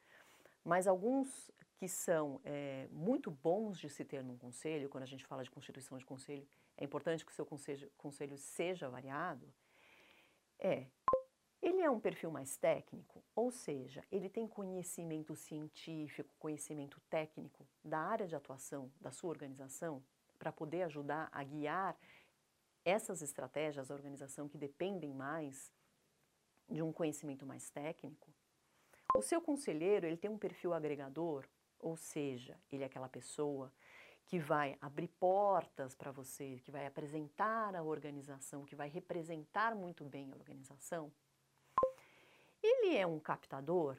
Mas 0.63 0.87
alguns 0.87 1.51
que 1.75 1.87
são 1.87 2.39
é, 2.43 2.87
muito 2.91 3.29
bons 3.29 3.79
de 3.79 3.89
se 3.89 4.03
ter 4.03 4.23
num 4.23 4.37
conselho, 4.37 4.89
quando 4.89 5.03
a 5.03 5.07
gente 5.07 5.25
fala 5.25 5.43
de 5.43 5.51
constituição 5.51 5.97
de 5.97 6.05
conselho, 6.05 6.47
é 6.77 6.83
importante 6.83 7.25
que 7.25 7.31
o 7.31 7.35
seu 7.35 7.45
conselho, 7.45 7.91
conselho 7.97 8.37
seja 8.37 8.89
variado, 8.89 9.53
é, 10.59 10.87
ele 11.61 11.81
é 11.81 11.89
um 11.89 11.99
perfil 11.99 12.31
mais 12.31 12.57
técnico, 12.57 13.23
ou 13.35 13.51
seja, 13.51 14.03
ele 14.11 14.29
tem 14.29 14.47
conhecimento 14.47 15.35
científico, 15.35 16.33
conhecimento 16.39 16.99
técnico 17.09 17.67
da 17.83 17.99
área 17.99 18.27
de 18.27 18.35
atuação 18.35 18.91
da 18.99 19.11
sua 19.11 19.29
organização, 19.29 20.03
para 20.37 20.51
poder 20.53 20.83
ajudar 20.83 21.27
a 21.33 21.43
guiar 21.43 21.97
essas 22.85 23.21
estratégias 23.21 23.89
da 23.89 23.95
organização 23.95 24.47
que 24.47 24.57
dependem 24.57 25.13
mais 25.13 25.71
de 26.69 26.81
um 26.81 26.93
conhecimento 26.93 27.45
mais 27.45 27.69
técnico, 27.69 28.33
o 29.15 29.21
seu 29.21 29.41
conselheiro, 29.41 30.05
ele 30.05 30.17
tem 30.17 30.29
um 30.29 30.37
perfil 30.37 30.73
agregador, 30.73 31.45
ou 31.79 31.97
seja, 31.97 32.57
ele 32.71 32.83
é 32.83 32.85
aquela 32.85 33.09
pessoa 33.09 33.73
que 34.29 34.37
vai 34.37 34.77
abrir 34.79 35.07
portas 35.07 35.95
para 35.95 36.11
você, 36.11 36.59
que 36.63 36.69
vai 36.69 36.85
apresentar 36.85 37.75
a 37.75 37.81
organização, 37.81 38.63
que 38.63 38.75
vai 38.75 38.87
representar 38.87 39.73
muito 39.73 40.05
bem 40.05 40.31
a 40.31 40.35
organização. 40.35 41.11
Ele 42.61 42.95
é 42.95 43.07
um 43.07 43.19
captador. 43.19 43.97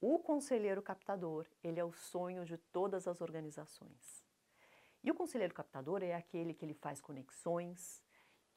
O 0.00 0.20
conselheiro 0.20 0.80
captador, 0.80 1.48
ele 1.64 1.80
é 1.80 1.84
o 1.84 1.92
sonho 1.92 2.44
de 2.44 2.56
todas 2.56 3.08
as 3.08 3.20
organizações. 3.20 4.24
E 5.02 5.10
o 5.10 5.16
conselheiro 5.16 5.52
captador 5.52 6.00
é 6.00 6.14
aquele 6.14 6.54
que 6.54 6.64
ele 6.64 6.74
faz 6.74 7.00
conexões, 7.00 8.00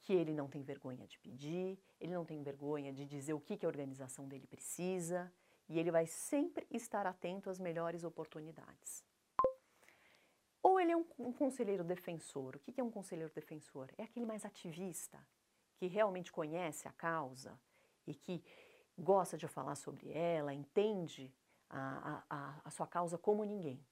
que 0.02 0.14
ele 0.14 0.32
não 0.32 0.48
tem 0.48 0.62
vergonha 0.62 1.08
de 1.08 1.18
pedir, 1.18 1.80
ele 2.00 2.14
não 2.14 2.24
tem 2.24 2.44
vergonha 2.44 2.94
de 2.94 3.04
dizer 3.04 3.34
o 3.34 3.40
que, 3.40 3.58
que 3.58 3.66
a 3.66 3.70
organização 3.70 4.28
dele 4.28 4.46
precisa, 4.46 5.34
e 5.68 5.80
ele 5.80 5.90
vai 5.90 6.06
sempre 6.06 6.68
estar 6.70 7.08
atento 7.08 7.50
às 7.50 7.58
melhores 7.58 8.04
oportunidades. 8.04 9.04
Ele 10.86 10.92
é 10.92 10.98
um, 10.98 11.06
um 11.18 11.34
conselheiro 11.34 11.84
defensor. 11.84 12.56
O 12.56 12.60
que 12.60 12.80
é 12.80 12.84
um 12.84 12.92
conselheiro 12.92 13.34
defensor? 13.34 13.92
É 13.98 14.04
aquele 14.04 14.24
mais 14.24 14.46
ativista, 14.46 15.18
que 15.78 15.88
realmente 15.88 16.32
conhece 16.32 16.88
a 16.88 16.92
causa 16.92 17.60
e 18.06 18.14
que 18.14 18.44
gosta 18.96 19.36
de 19.36 19.48
falar 19.48 19.74
sobre 19.74 20.12
ela, 20.12 20.54
entende 20.54 21.34
a, 21.68 22.24
a, 22.30 22.62
a 22.64 22.70
sua 22.70 22.86
causa 22.86 23.18
como 23.18 23.44
ninguém. 23.44 23.84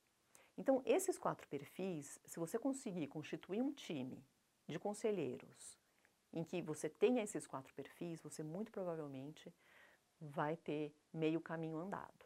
Então, 0.55 0.83
esses 0.85 1.17
quatro 1.17 1.47
perfis, 1.47 2.19
se 2.25 2.39
você 2.39 2.59
conseguir 2.59 3.07
constituir 3.07 3.63
um 3.63 3.73
time 3.73 4.23
de 4.67 4.77
conselheiros 4.77 5.79
em 6.31 6.43
que 6.43 6.61
você 6.61 6.87
tenha 6.87 7.23
esses 7.23 7.47
quatro 7.47 7.73
perfis, 7.73 8.21
você 8.21 8.43
muito 8.43 8.71
provavelmente 8.71 9.51
vai 10.21 10.55
ter 10.57 10.95
meio 11.11 11.41
caminho 11.41 11.79
andado. 11.79 12.23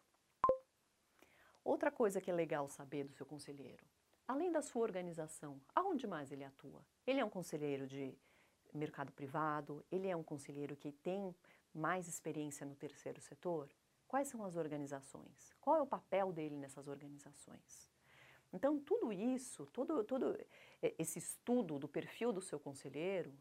Outra 1.64 1.90
coisa 1.90 2.20
que 2.20 2.30
é 2.30 2.34
legal 2.34 2.68
saber 2.68 3.06
do 3.06 3.14
seu 3.14 3.26
conselheiro, 3.26 3.86
além 4.28 4.52
da 4.52 4.62
sua 4.62 4.82
organização, 4.82 5.60
aonde 5.74 6.06
mais 6.06 6.32
ele 6.32 6.44
atua? 6.44 6.86
Ele 7.06 7.20
é 7.20 7.26
um 7.26 7.30
conselheiro 7.30 7.88
de 7.88 8.18
mercado 8.74 9.12
privado? 9.12 9.84
Ele 9.92 10.08
é 10.08 10.16
um 10.16 10.24
conselheiro 10.24 10.76
que 10.76 10.92
tem 10.92 11.34
mais 11.74 12.08
experiência 12.08 12.66
no 12.66 12.76
terceiro 12.76 13.22
setor? 13.22 13.70
Quais 14.08 14.28
são 14.28 14.44
as 14.44 14.56
organizações? 14.56 15.54
Qual 15.62 15.76
é 15.76 15.82
o 15.82 15.88
papel 15.88 16.32
dele 16.32 16.58
nessas 16.58 16.88
organizações? 16.88 17.90
Então, 18.54 18.80
tudo 18.80 19.12
isso, 19.12 19.66
todo, 19.68 20.04
todo 20.04 20.38
esse 20.82 21.20
estudo 21.20 21.78
do 21.78 21.88
perfil 21.88 22.32
do 22.32 22.42
seu 22.42 22.60
conselheiro, 22.60 23.34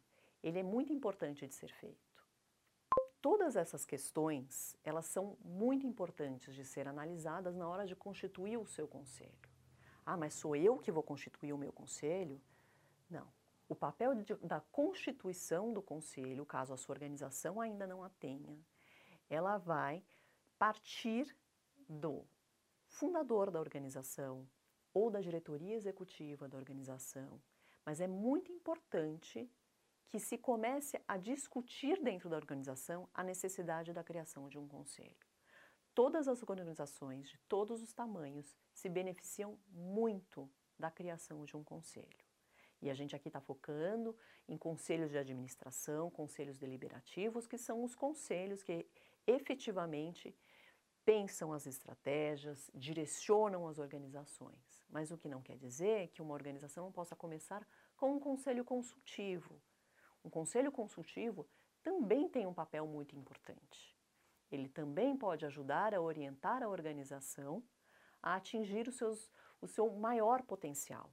ele 0.43 0.59
é 0.59 0.62
muito 0.62 0.93
importante 0.93 1.47
de 1.47 1.55
ser 1.55 1.73
feito. 1.73 2.25
Todas 3.21 3.57
essas 3.57 3.85
questões, 3.85 4.76
elas 4.85 5.07
são 5.07 5.37
muito 5.45 5.87
importantes 5.87 6.55
de 6.55 6.64
ser 6.64 6.87
analisadas 6.87 7.57
na 7.57 7.69
hora 7.69 7.87
de 7.87 7.97
constituir 7.97 8.57
o 8.57 8.66
seu 8.66 8.87
conselho. 8.87 9.56
Ah, 10.07 10.17
mas 10.17 10.35
sou 10.35 10.55
eu 10.55 10.79
que 10.79 10.93
vou 10.93 11.03
constituir 11.03 11.53
o 11.53 11.59
meu 11.59 11.73
conselho? 11.73 12.41
Não. 13.11 13.27
O 13.69 13.75
papel 13.75 14.15
de, 14.15 14.35
da 14.37 14.61
constituição 14.61 15.73
do 15.73 15.83
conselho, 15.83 16.47
caso 16.47 16.73
a 16.73 16.77
sua 16.77 16.95
organização 16.95 17.61
ainda 17.61 17.89
não 17.89 18.05
a 18.05 18.09
tenha, 18.09 18.57
ela 19.29 19.59
vai 19.59 20.05
partir 20.57 21.37
do 21.89 22.25
fundador 22.87 23.51
da 23.51 23.59
organização 23.59 24.49
ou 24.95 25.11
da 25.11 25.21
diretoria 25.21 25.75
executiva 25.75 26.49
da 26.49 26.57
organização, 26.57 27.43
mas 27.85 28.01
é 28.01 28.07
muito 28.07 28.53
importante 28.53 29.51
que 30.09 30.21
se 30.21 30.39
comece 30.39 31.03
a 31.09 31.17
discutir 31.17 32.01
dentro 32.01 32.31
da 32.31 32.37
organização 32.37 33.09
a 33.13 33.25
necessidade 33.25 33.93
da 33.93 34.05
criação 34.05 34.49
de 34.49 34.57
um 34.57 34.69
conselho. 34.69 35.25
Todas 35.97 36.29
as 36.29 36.43
organizações 36.43 37.26
de 37.26 37.38
todos 37.49 37.83
os 37.83 37.95
tamanhos 37.95 38.55
se 38.75 38.87
beneficiam 38.87 39.59
muito 39.71 40.47
da 40.79 40.91
criação 40.91 41.47
de 41.47 41.57
um 41.57 41.65
conselho. 41.65 42.23
E 42.83 42.91
a 42.91 42.95
gente 42.95 43.17
aqui 43.17 43.29
está 43.29 43.41
focando 43.41 44.15
em 44.47 44.59
conselhos 44.59 45.11
de 45.11 45.17
administração, 45.17 46.11
conselhos 46.11 46.59
deliberativos, 46.59 47.47
que 47.47 47.57
são 47.57 47.83
os 47.83 47.95
conselhos 47.95 48.62
que 48.62 48.87
efetivamente 49.26 50.37
pensam 51.03 51.50
as 51.50 51.67
estratégias, 51.67 52.71
direcionam 52.75 53.67
as 53.67 53.79
organizações. 53.79 54.85
Mas 54.91 55.11
o 55.11 55.17
que 55.17 55.31
não 55.31 55.41
quer 55.41 55.57
dizer 55.57 56.09
que 56.09 56.21
uma 56.21 56.35
organização 56.35 56.85
não 56.85 56.93
possa 56.93 57.17
começar 57.17 57.67
com 57.97 58.17
um 58.17 58.21
conselho 58.21 58.67
consultivo, 58.67 59.59
um 60.23 60.29
conselho 60.29 60.71
consultivo 60.71 61.49
também 61.83 62.29
tem 62.29 62.47
um 62.47 62.53
papel 62.53 62.87
muito 62.87 63.17
importante. 63.17 63.96
Ele 64.50 64.69
também 64.69 65.17
pode 65.17 65.45
ajudar 65.45 65.95
a 65.95 66.00
orientar 66.00 66.62
a 66.62 66.69
organização 66.69 67.62
a 68.23 68.35
atingir 68.35 68.88
os 68.88 68.97
seus, 68.97 69.31
o 69.61 69.67
seu 69.67 69.91
maior 69.93 70.43
potencial. 70.43 71.12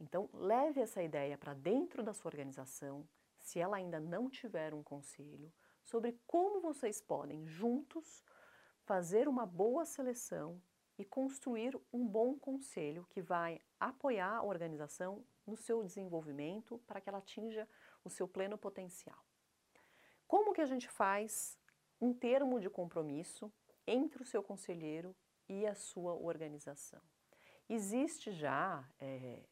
Então, 0.00 0.28
leve 0.32 0.80
essa 0.80 1.02
ideia 1.02 1.36
para 1.36 1.54
dentro 1.54 2.02
da 2.02 2.12
sua 2.12 2.30
organização, 2.30 3.08
se 3.38 3.58
ela 3.58 3.76
ainda 3.76 4.00
não 4.00 4.30
tiver 4.30 4.74
um 4.74 4.82
conselho, 4.82 5.52
sobre 5.82 6.18
como 6.26 6.60
vocês 6.60 7.00
podem 7.00 7.46
juntos 7.46 8.24
fazer 8.84 9.28
uma 9.28 9.46
boa 9.46 9.84
seleção 9.84 10.60
e 10.98 11.04
construir 11.04 11.78
um 11.92 12.06
bom 12.06 12.38
conselho 12.38 13.06
que 13.10 13.20
vai 13.20 13.60
apoiar 13.78 14.36
a 14.36 14.42
organização 14.42 15.24
no 15.46 15.56
seu 15.56 15.82
desenvolvimento 15.82 16.78
para 16.86 17.00
que 17.00 17.08
ela 17.08 17.18
atinja 17.18 17.68
o 18.02 18.10
seu 18.10 18.26
pleno 18.26 18.56
potencial. 18.56 19.24
Como 20.34 20.52
que 20.52 20.60
a 20.60 20.66
gente 20.66 20.88
faz 20.88 21.56
um 22.00 22.12
termo 22.12 22.58
de 22.58 22.68
compromisso 22.68 23.52
entre 23.86 24.20
o 24.20 24.26
seu 24.26 24.42
conselheiro 24.42 25.14
e 25.48 25.64
a 25.64 25.76
sua 25.76 26.12
organização? 26.12 27.00
Existe 27.68 28.32
já 28.32 28.84
é, 28.98 29.44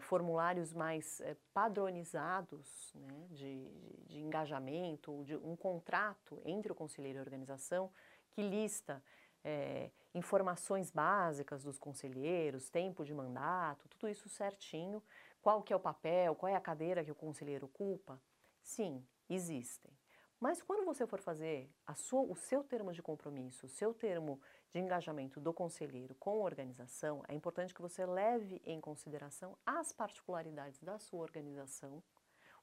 formulários 0.00 0.72
mais 0.72 1.20
é, 1.20 1.36
padronizados 1.52 2.90
né, 2.94 3.26
de, 3.28 3.68
de, 3.68 3.96
de, 4.06 4.20
engajamento, 4.20 5.22
de 5.26 5.36
um 5.36 5.54
contrato 5.54 6.40
entre 6.46 6.72
o 6.72 6.74
conselheiro 6.74 7.18
e 7.18 7.20
a 7.20 7.22
organização 7.22 7.92
que 8.30 8.40
lista 8.40 9.04
é, 9.44 9.90
informações 10.14 10.90
básicas 10.90 11.64
dos 11.64 11.78
conselheiros, 11.78 12.70
tempo 12.70 13.04
de 13.04 13.12
mandato, 13.12 13.90
tudo 13.90 14.08
isso 14.08 14.26
certinho, 14.26 15.02
qual 15.42 15.62
que 15.62 15.70
é 15.70 15.76
o 15.76 15.80
papel, 15.80 16.34
qual 16.34 16.50
é 16.50 16.56
a 16.56 16.60
cadeira 16.60 17.04
que 17.04 17.12
o 17.12 17.14
conselheiro 17.14 17.66
ocupa. 17.66 18.18
Sim, 18.62 19.06
existem. 19.30 19.96
Mas 20.40 20.62
quando 20.62 20.86
você 20.86 21.06
for 21.06 21.20
fazer 21.20 21.70
sua, 21.94 22.22
o 22.22 22.34
seu 22.34 22.64
termo 22.64 22.92
de 22.92 23.02
compromisso, 23.02 23.66
o 23.66 23.68
seu 23.68 23.92
termo 23.92 24.40
de 24.70 24.78
engajamento 24.78 25.38
do 25.38 25.52
conselheiro 25.52 26.14
com 26.14 26.30
a 26.30 26.44
organização, 26.44 27.22
é 27.28 27.34
importante 27.34 27.74
que 27.74 27.82
você 27.82 28.06
leve 28.06 28.60
em 28.64 28.80
consideração 28.80 29.56
as 29.66 29.92
particularidades 29.92 30.80
da 30.82 30.98
sua 30.98 31.20
organização, 31.20 32.02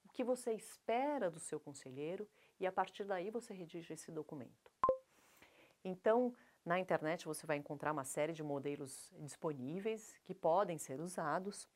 o 0.03 0.09
que 0.09 0.23
você 0.23 0.53
espera 0.53 1.29
do 1.29 1.39
seu 1.39 1.59
conselheiro 1.59 2.27
e 2.59 2.65
a 2.65 2.71
partir 2.71 3.03
daí 3.03 3.29
você 3.29 3.53
redige 3.53 3.93
esse 3.93 4.11
documento. 4.11 4.71
Então, 5.83 6.33
na 6.65 6.79
internet 6.79 7.25
você 7.25 7.45
vai 7.45 7.57
encontrar 7.57 7.91
uma 7.91 8.03
série 8.03 8.33
de 8.33 8.41
modelos 8.41 9.13
disponíveis 9.19 10.17
que 10.23 10.33
podem 10.33 10.79
ser 10.79 10.99
usados, 10.99 11.69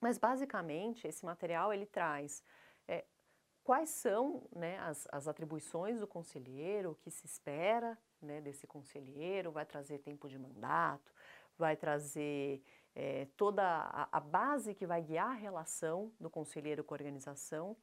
mas 0.00 0.18
basicamente 0.18 1.06
esse 1.06 1.24
material 1.24 1.72
ele 1.72 1.86
traz 1.86 2.42
quais 3.68 3.90
são 3.90 4.42
né, 4.50 4.78
as, 4.78 5.06
as, 5.12 5.28
atribuições 5.28 6.00
do 6.00 6.06
conselheiro, 6.06 6.92
o 6.92 6.94
que 6.94 7.10
se 7.10 7.26
espera 7.26 7.98
né, 8.18 8.40
desse 8.40 8.66
conselheiro, 8.66 9.52
vai 9.52 9.66
trazer 9.66 9.98
tempo 9.98 10.26
de 10.26 10.38
mandato, 10.38 11.12
vai 11.58 11.76
trazer 11.76 12.62
é, 12.94 13.26
toda 13.36 13.62
a, 13.62 14.08
a, 14.10 14.20
base 14.20 14.74
que 14.74 14.86
vai 14.86 15.02
guiar 15.02 15.32
a 15.32 15.34
relação 15.34 16.10
do 16.18 16.30
conselheiro 16.30 16.82
com 16.82 16.94
a 16.94 16.96
organização 16.96 17.76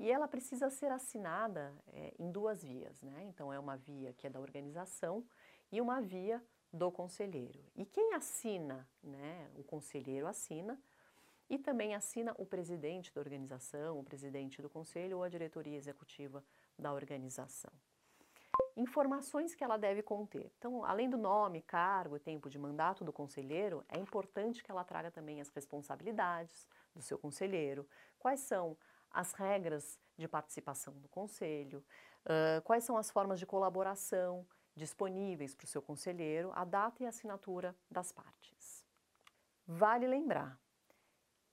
e 0.00 0.10
ela 0.10 0.26
precisa 0.26 0.68
ser 0.68 0.90
assinada 0.90 1.72
é, 1.92 2.12
em 2.18 2.32
duas 2.32 2.64
vias, 2.64 3.00
né? 3.00 3.22
Então 3.28 3.52
é 3.52 3.58
uma 3.60 3.76
via 3.76 4.12
que 4.12 4.26
é 4.26 4.30
da 4.30 4.40
organização 4.40 5.24
e 5.70 5.80
uma 5.80 6.00
via 6.00 6.42
do 6.72 6.90
conselheiro. 6.90 7.64
E 7.76 7.86
quem 7.86 8.14
assina, 8.14 8.84
né? 9.00 9.48
O 9.54 9.62
conselheiro 9.62 10.26
assina 10.26 10.76
e 11.50 11.58
também 11.58 11.96
assina 11.96 12.32
o 12.38 12.46
presidente 12.46 13.12
da 13.12 13.20
organização, 13.20 13.98
o 13.98 14.04
presidente 14.04 14.62
do 14.62 14.70
conselho 14.70 15.16
ou 15.16 15.24
a 15.24 15.28
diretoria 15.28 15.76
executiva 15.76 16.44
da 16.78 16.92
organização. 16.92 17.72
Informações 18.76 19.52
que 19.52 19.64
ela 19.64 19.76
deve 19.76 20.00
conter. 20.00 20.52
Então, 20.56 20.84
além 20.84 21.10
do 21.10 21.18
nome, 21.18 21.60
cargo 21.60 22.16
e 22.16 22.20
tempo 22.20 22.48
de 22.48 22.56
mandato 22.56 23.04
do 23.04 23.12
conselheiro, 23.12 23.84
é 23.88 23.98
importante 23.98 24.62
que 24.62 24.70
ela 24.70 24.84
traga 24.84 25.10
também 25.10 25.40
as 25.40 25.48
responsabilidades 25.48 26.68
do 26.94 27.02
seu 27.02 27.18
conselheiro, 27.18 27.86
quais 28.16 28.40
são 28.40 28.78
as 29.10 29.32
regras 29.32 29.98
de 30.16 30.28
participação 30.28 30.94
do 31.00 31.08
conselho, 31.08 31.84
uh, 32.26 32.62
quais 32.62 32.84
são 32.84 32.96
as 32.96 33.10
formas 33.10 33.40
de 33.40 33.46
colaboração 33.46 34.46
disponíveis 34.76 35.52
para 35.52 35.64
o 35.64 35.68
seu 35.68 35.82
conselheiro, 35.82 36.52
a 36.54 36.64
data 36.64 37.02
e 37.02 37.06
a 37.06 37.08
assinatura 37.08 37.74
das 37.90 38.12
partes. 38.12 38.84
Vale 39.66 40.06
lembrar 40.06 40.60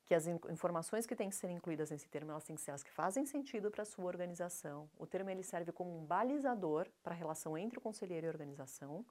que 0.07 0.15
as 0.15 0.25
informações 0.25 1.05
que 1.05 1.15
têm 1.15 1.29
que 1.29 1.35
ser 1.35 1.49
incluídas 1.49 1.91
nesse 1.91 2.07
termo, 2.07 2.31
elas 2.31 2.45
têm 2.45 2.55
que 2.55 2.61
ser 2.61 2.71
as 2.71 2.81
que 2.81 2.89
fazem 2.89 3.25
sentido 3.25 3.69
para 3.69 3.83
a 3.83 3.85
sua 3.85 4.05
organização. 4.05 4.89
O 4.97 5.05
termo 5.05 5.29
ele 5.29 5.43
serve 5.43 5.73
como 5.73 5.95
um 5.97 6.05
balizador 6.05 6.87
para 7.03 7.13
a 7.13 7.17
relação 7.17 7.57
entre 7.57 7.77
o 7.77 7.81
conselheiro 7.81 8.25
e 8.25 8.29
a 8.29 8.31
organização, 8.31 9.05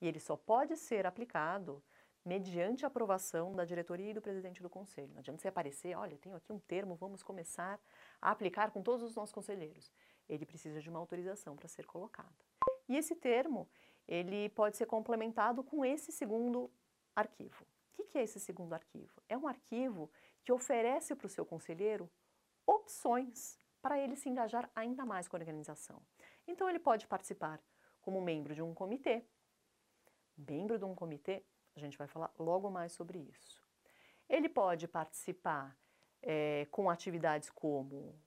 e 0.00 0.08
ele 0.08 0.18
só 0.18 0.36
pode 0.36 0.76
ser 0.76 1.06
aplicado 1.06 1.80
mediante 2.24 2.84
aprovação 2.84 3.54
da 3.54 3.64
diretoria 3.64 4.10
e 4.10 4.14
do 4.14 4.20
presidente 4.20 4.60
do 4.60 4.68
conselho. 4.68 5.12
Não 5.12 5.20
adianta 5.20 5.40
você 5.40 5.48
aparecer, 5.48 5.96
olha, 5.96 6.18
tenho 6.18 6.34
aqui 6.34 6.52
um 6.52 6.58
termo, 6.58 6.96
vamos 6.96 7.22
começar 7.22 7.80
a 8.20 8.30
aplicar 8.30 8.72
com 8.72 8.82
todos 8.82 9.04
os 9.04 9.14
nossos 9.14 9.32
conselheiros. 9.32 9.90
Ele 10.28 10.44
precisa 10.44 10.80
de 10.80 10.90
uma 10.90 10.98
autorização 10.98 11.56
para 11.56 11.68
ser 11.68 11.86
colocado. 11.86 12.34
E 12.88 12.96
esse 12.96 13.14
termo, 13.14 13.68
ele 14.06 14.48
pode 14.50 14.76
ser 14.76 14.86
complementado 14.86 15.62
com 15.62 15.84
esse 15.84 16.10
segundo 16.10 16.68
arquivo. 17.14 17.64
O 17.96 18.04
que 18.04 18.18
é 18.18 18.22
esse 18.22 18.40
segundo 18.40 18.72
arquivo? 18.72 19.22
É 19.28 19.36
um 19.36 19.46
arquivo 19.46 20.10
que 20.44 20.52
oferece 20.52 21.14
para 21.14 21.26
o 21.26 21.30
seu 21.30 21.44
conselheiro 21.44 22.10
opções 22.66 23.58
para 23.82 23.98
ele 23.98 24.16
se 24.16 24.28
engajar 24.28 24.70
ainda 24.74 25.04
mais 25.04 25.26
com 25.26 25.36
a 25.36 25.40
organização. 25.40 26.02
Então, 26.46 26.68
ele 26.68 26.78
pode 26.78 27.06
participar 27.06 27.60
como 28.00 28.20
membro 28.20 28.54
de 28.54 28.62
um 28.62 28.74
comitê. 28.74 29.24
Membro 30.36 30.78
de 30.78 30.84
um 30.84 30.94
comitê, 30.94 31.44
a 31.76 31.80
gente 31.80 31.96
vai 31.96 32.06
falar 32.06 32.32
logo 32.38 32.70
mais 32.70 32.92
sobre 32.92 33.18
isso. 33.18 33.62
Ele 34.28 34.48
pode 34.48 34.86
participar 34.86 35.76
é, 36.22 36.66
com 36.70 36.88
atividades 36.88 37.50
como 37.50 38.18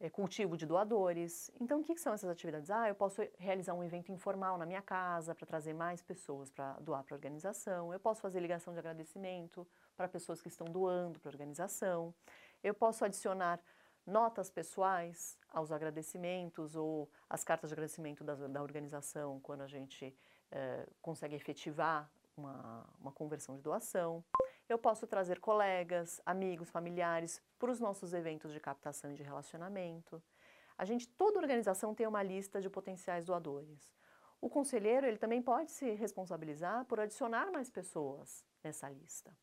é, 0.00 0.10
cultivo 0.10 0.56
de 0.56 0.66
doadores. 0.66 1.50
Então, 1.60 1.80
o 1.80 1.84
que, 1.84 1.94
que, 1.94 2.00
são 2.00 2.12
essas 2.12 2.28
atividades? 2.28 2.70
Ah, 2.70 2.88
eu 2.88 2.94
posso 2.94 3.22
realizar 3.38 3.74
um 3.74 3.84
evento 3.84 4.10
informal 4.10 4.58
na 4.58 4.66
minha 4.66 4.82
casa 4.82 5.34
para 5.34 5.46
trazer 5.46 5.72
mais 5.72 6.02
pessoas 6.02 6.50
para 6.50 6.72
doar 6.80 7.04
para 7.04 7.14
a 7.14 7.16
organização. 7.16 7.92
Eu 7.92 8.00
posso 8.00 8.20
fazer 8.20 8.40
ligação 8.40 8.72
de 8.72 8.78
agradecimento 8.78 9.66
para 9.96 10.08
pessoas 10.08 10.40
que 10.40 10.48
estão 10.48 10.66
doando 10.66 11.18
para 11.20 11.30
a 11.30 11.32
organização. 11.32 12.14
Eu 12.62 12.74
posso 12.74 13.04
adicionar 13.04 13.60
notas 14.06 14.50
pessoais 14.50 15.38
aos 15.50 15.72
agradecimentos 15.72 16.76
ou 16.76 17.10
as 17.28 17.42
cartas 17.42 17.70
de 17.70 17.74
agradecimento 17.74 18.22
da, 18.22 18.34
da 18.34 18.62
organização 18.62 19.40
quando 19.40 19.62
a 19.62 19.66
gente 19.66 20.14
é, 20.50 20.86
consegue 21.00 21.34
efetivar 21.34 22.10
uma, 22.36 22.84
uma 23.00 23.12
conversão 23.12 23.56
de 23.56 23.62
doação. 23.62 24.24
Eu 24.68 24.78
posso 24.78 25.06
trazer 25.06 25.40
colegas, 25.40 26.20
amigos, 26.24 26.70
familiares 26.70 27.42
para 27.58 27.70
os 27.70 27.80
nossos 27.80 28.12
eventos 28.12 28.52
de 28.52 28.60
captação 28.60 29.10
e 29.10 29.14
de 29.14 29.22
relacionamento. 29.22 30.22
A 30.76 30.84
gente, 30.84 31.06
toda 31.06 31.38
organização 31.38 31.94
tem 31.94 32.06
uma 32.06 32.22
lista 32.22 32.60
de 32.60 32.68
potenciais 32.68 33.24
doadores. 33.24 33.94
O 34.40 34.48
conselheiro 34.50 35.06
ele 35.06 35.16
também 35.16 35.40
pode 35.40 35.70
se 35.70 35.92
responsabilizar 35.92 36.84
por 36.86 36.98
adicionar 36.98 37.50
mais 37.50 37.70
pessoas 37.70 38.44
nessa 38.62 38.88
lista. 38.88 39.34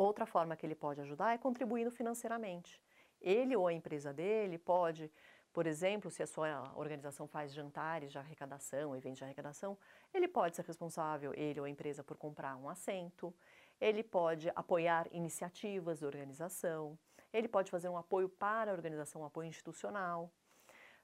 Outra 0.00 0.24
forma 0.24 0.56
que 0.56 0.64
ele 0.64 0.74
pode 0.74 0.98
ajudar 1.02 1.34
é 1.34 1.36
contribuindo 1.36 1.90
financeiramente. 1.90 2.82
Ele 3.20 3.54
ou 3.54 3.66
a 3.66 3.72
empresa 3.74 4.14
dele 4.14 4.56
pode, 4.56 5.12
por 5.52 5.66
exemplo, 5.66 6.10
se 6.10 6.22
a 6.22 6.26
sua 6.26 6.72
organização 6.74 7.28
faz 7.28 7.52
jantares 7.52 8.10
de 8.10 8.16
arrecadação, 8.16 8.96
eventos 8.96 9.18
de 9.18 9.24
arrecadação, 9.24 9.76
ele 10.14 10.26
pode 10.26 10.56
ser 10.56 10.64
responsável, 10.64 11.34
ele 11.34 11.60
ou 11.60 11.66
a 11.66 11.68
empresa, 11.68 12.02
por 12.02 12.16
comprar 12.16 12.56
um 12.56 12.66
assento, 12.66 13.34
ele 13.78 14.02
pode 14.02 14.50
apoiar 14.56 15.06
iniciativas 15.12 16.00
da 16.00 16.06
organização, 16.06 16.98
ele 17.30 17.46
pode 17.46 17.70
fazer 17.70 17.90
um 17.90 17.98
apoio 17.98 18.26
para 18.26 18.70
a 18.70 18.74
organização, 18.74 19.20
um 19.20 19.26
apoio 19.26 19.48
institucional, 19.48 20.32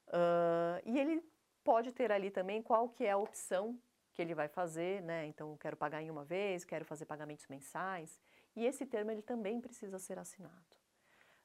uh, 0.08 0.80
e 0.86 0.98
ele 0.98 1.22
pode 1.62 1.92
ter 1.92 2.10
ali 2.10 2.30
também 2.30 2.62
qual 2.62 2.88
que 2.88 3.04
é 3.04 3.10
a 3.10 3.18
opção 3.18 3.78
que 4.14 4.22
ele 4.22 4.34
vai 4.34 4.48
fazer, 4.48 5.02
né? 5.02 5.26
Então, 5.26 5.54
quero 5.58 5.76
pagar 5.76 6.00
em 6.00 6.10
uma 6.10 6.24
vez, 6.24 6.64
quero 6.64 6.86
fazer 6.86 7.04
pagamentos 7.04 7.46
mensais. 7.48 8.18
E 8.56 8.64
esse 8.64 8.86
termo 8.86 9.10
ele 9.10 9.22
também 9.22 9.60
precisa 9.60 9.98
ser 9.98 10.18
assinado. 10.18 10.76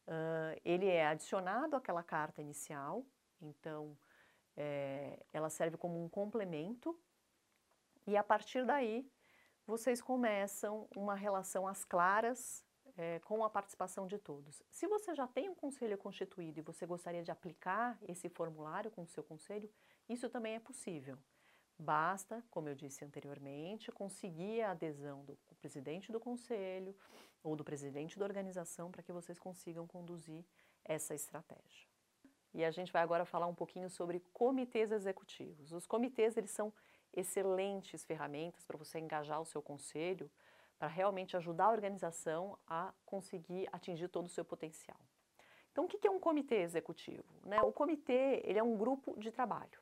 Uh, 0.07 0.59
ele 0.65 0.87
é 0.87 1.05
adicionado 1.05 1.75
àquela 1.75 2.01
carta 2.01 2.41
inicial, 2.41 3.05
então 3.41 3.97
é, 4.57 5.19
ela 5.31 5.49
serve 5.49 5.77
como 5.77 6.03
um 6.03 6.09
complemento, 6.09 6.99
e 8.07 8.17
a 8.17 8.23
partir 8.23 8.65
daí 8.65 9.07
vocês 9.67 10.01
começam 10.01 10.87
uma 10.95 11.13
relação 11.13 11.67
às 11.67 11.85
claras 11.85 12.65
é, 12.97 13.19
com 13.19 13.43
a 13.43 13.49
participação 13.49 14.07
de 14.07 14.17
todos. 14.17 14.61
Se 14.69 14.87
você 14.87 15.13
já 15.13 15.27
tem 15.27 15.49
um 15.49 15.55
conselho 15.55 15.97
constituído 15.97 16.59
e 16.59 16.63
você 16.63 16.85
gostaria 16.85 17.23
de 17.23 17.31
aplicar 17.31 17.97
esse 18.01 18.27
formulário 18.29 18.89
com 18.89 19.03
o 19.03 19.07
seu 19.07 19.23
conselho, 19.23 19.71
isso 20.09 20.29
também 20.29 20.55
é 20.55 20.59
possível. 20.59 21.17
Basta, 21.81 22.43
como 22.51 22.69
eu 22.69 22.75
disse 22.75 23.03
anteriormente, 23.03 23.91
conseguir 23.91 24.61
a 24.61 24.69
adesão 24.69 25.25
do 25.25 25.35
presidente 25.59 26.11
do 26.11 26.19
conselho 26.19 26.95
ou 27.41 27.55
do 27.55 27.63
presidente 27.63 28.19
da 28.19 28.23
organização 28.23 28.91
para 28.91 29.01
que 29.01 29.11
vocês 29.11 29.39
consigam 29.39 29.87
conduzir 29.87 30.45
essa 30.85 31.15
estratégia. 31.15 31.87
E 32.53 32.63
a 32.63 32.69
gente 32.69 32.93
vai 32.93 33.01
agora 33.01 33.25
falar 33.25 33.47
um 33.47 33.55
pouquinho 33.55 33.89
sobre 33.89 34.19
comitês 34.31 34.91
executivos. 34.91 35.71
Os 35.71 35.87
comitês 35.87 36.37
eles 36.37 36.51
são 36.51 36.71
excelentes 37.11 38.05
ferramentas 38.05 38.63
para 38.63 38.77
você 38.77 38.99
engajar 38.99 39.41
o 39.41 39.45
seu 39.45 39.59
conselho 39.59 40.29
para 40.77 40.87
realmente 40.87 41.35
ajudar 41.35 41.65
a 41.65 41.71
organização 41.71 42.59
a 42.67 42.93
conseguir 43.07 43.67
atingir 43.71 44.07
todo 44.07 44.27
o 44.27 44.29
seu 44.29 44.45
potencial. 44.45 44.99
Então, 45.71 45.85
o 45.85 45.87
que 45.87 46.05
é 46.05 46.11
um 46.11 46.19
comitê 46.19 46.57
executivo? 46.57 47.25
Né? 47.43 47.59
O 47.63 47.71
comitê 47.71 48.43
ele 48.45 48.59
é 48.59 48.63
um 48.63 48.77
grupo 48.77 49.19
de 49.19 49.31
trabalho. 49.31 49.81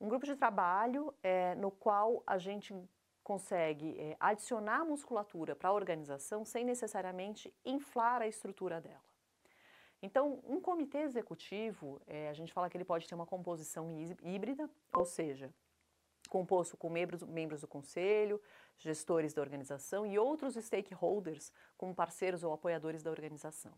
Um 0.00 0.08
grupo 0.08 0.26
de 0.26 0.36
trabalho 0.36 1.12
é, 1.22 1.54
no 1.54 1.70
qual 1.70 2.22
a 2.26 2.38
gente 2.38 2.74
consegue 3.22 3.98
é, 3.98 4.16
adicionar 4.20 4.84
musculatura 4.84 5.56
para 5.56 5.70
a 5.70 5.72
organização 5.72 6.44
sem 6.44 6.64
necessariamente 6.64 7.52
inflar 7.64 8.22
a 8.22 8.28
estrutura 8.28 8.80
dela. 8.80 9.02
Então, 10.02 10.40
um 10.44 10.60
comitê 10.60 10.98
executivo, 10.98 12.00
é, 12.06 12.28
a 12.28 12.32
gente 12.34 12.52
fala 12.52 12.68
que 12.68 12.76
ele 12.76 12.84
pode 12.84 13.08
ter 13.08 13.14
uma 13.14 13.26
composição 13.26 13.90
híbrida, 14.22 14.70
ou 14.92 15.04
seja, 15.04 15.52
composto 16.28 16.76
com 16.76 16.90
membros, 16.90 17.22
membros 17.22 17.62
do 17.62 17.66
conselho, 17.66 18.40
gestores 18.78 19.32
da 19.32 19.40
organização 19.40 20.06
e 20.06 20.18
outros 20.18 20.54
stakeholders 20.54 21.52
como 21.76 21.94
parceiros 21.94 22.44
ou 22.44 22.52
apoiadores 22.52 23.02
da 23.02 23.10
organização. 23.10 23.72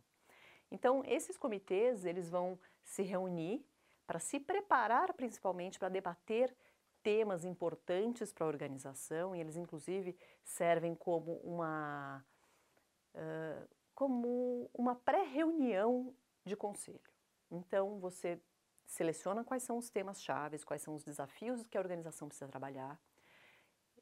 Então, 0.70 1.02
esses 1.06 1.38
comitês, 1.38 2.04
eles 2.04 2.28
vão 2.28 2.58
se 2.82 3.02
reunir 3.02 3.64
para 4.08 4.18
se 4.18 4.40
preparar 4.40 5.12
principalmente 5.12 5.78
para 5.78 5.90
debater 5.90 6.56
temas 7.02 7.44
importantes 7.44 8.32
para 8.32 8.46
a 8.46 8.48
organização 8.48 9.36
e 9.36 9.40
eles 9.40 9.54
inclusive 9.54 10.16
servem 10.42 10.94
como 10.94 11.34
uma 11.44 12.24
uh, 13.14 13.68
como 13.94 14.70
uma 14.72 14.94
pré-reunião 14.94 16.14
de 16.42 16.56
conselho. 16.56 17.12
Então 17.50 18.00
você 18.00 18.40
seleciona 18.86 19.44
quais 19.44 19.62
são 19.62 19.76
os 19.76 19.90
temas 19.90 20.22
chaves, 20.22 20.64
quais 20.64 20.80
são 20.80 20.94
os 20.94 21.04
desafios 21.04 21.66
que 21.66 21.76
a 21.76 21.80
organização 21.80 22.28
precisa 22.28 22.48
trabalhar, 22.48 22.98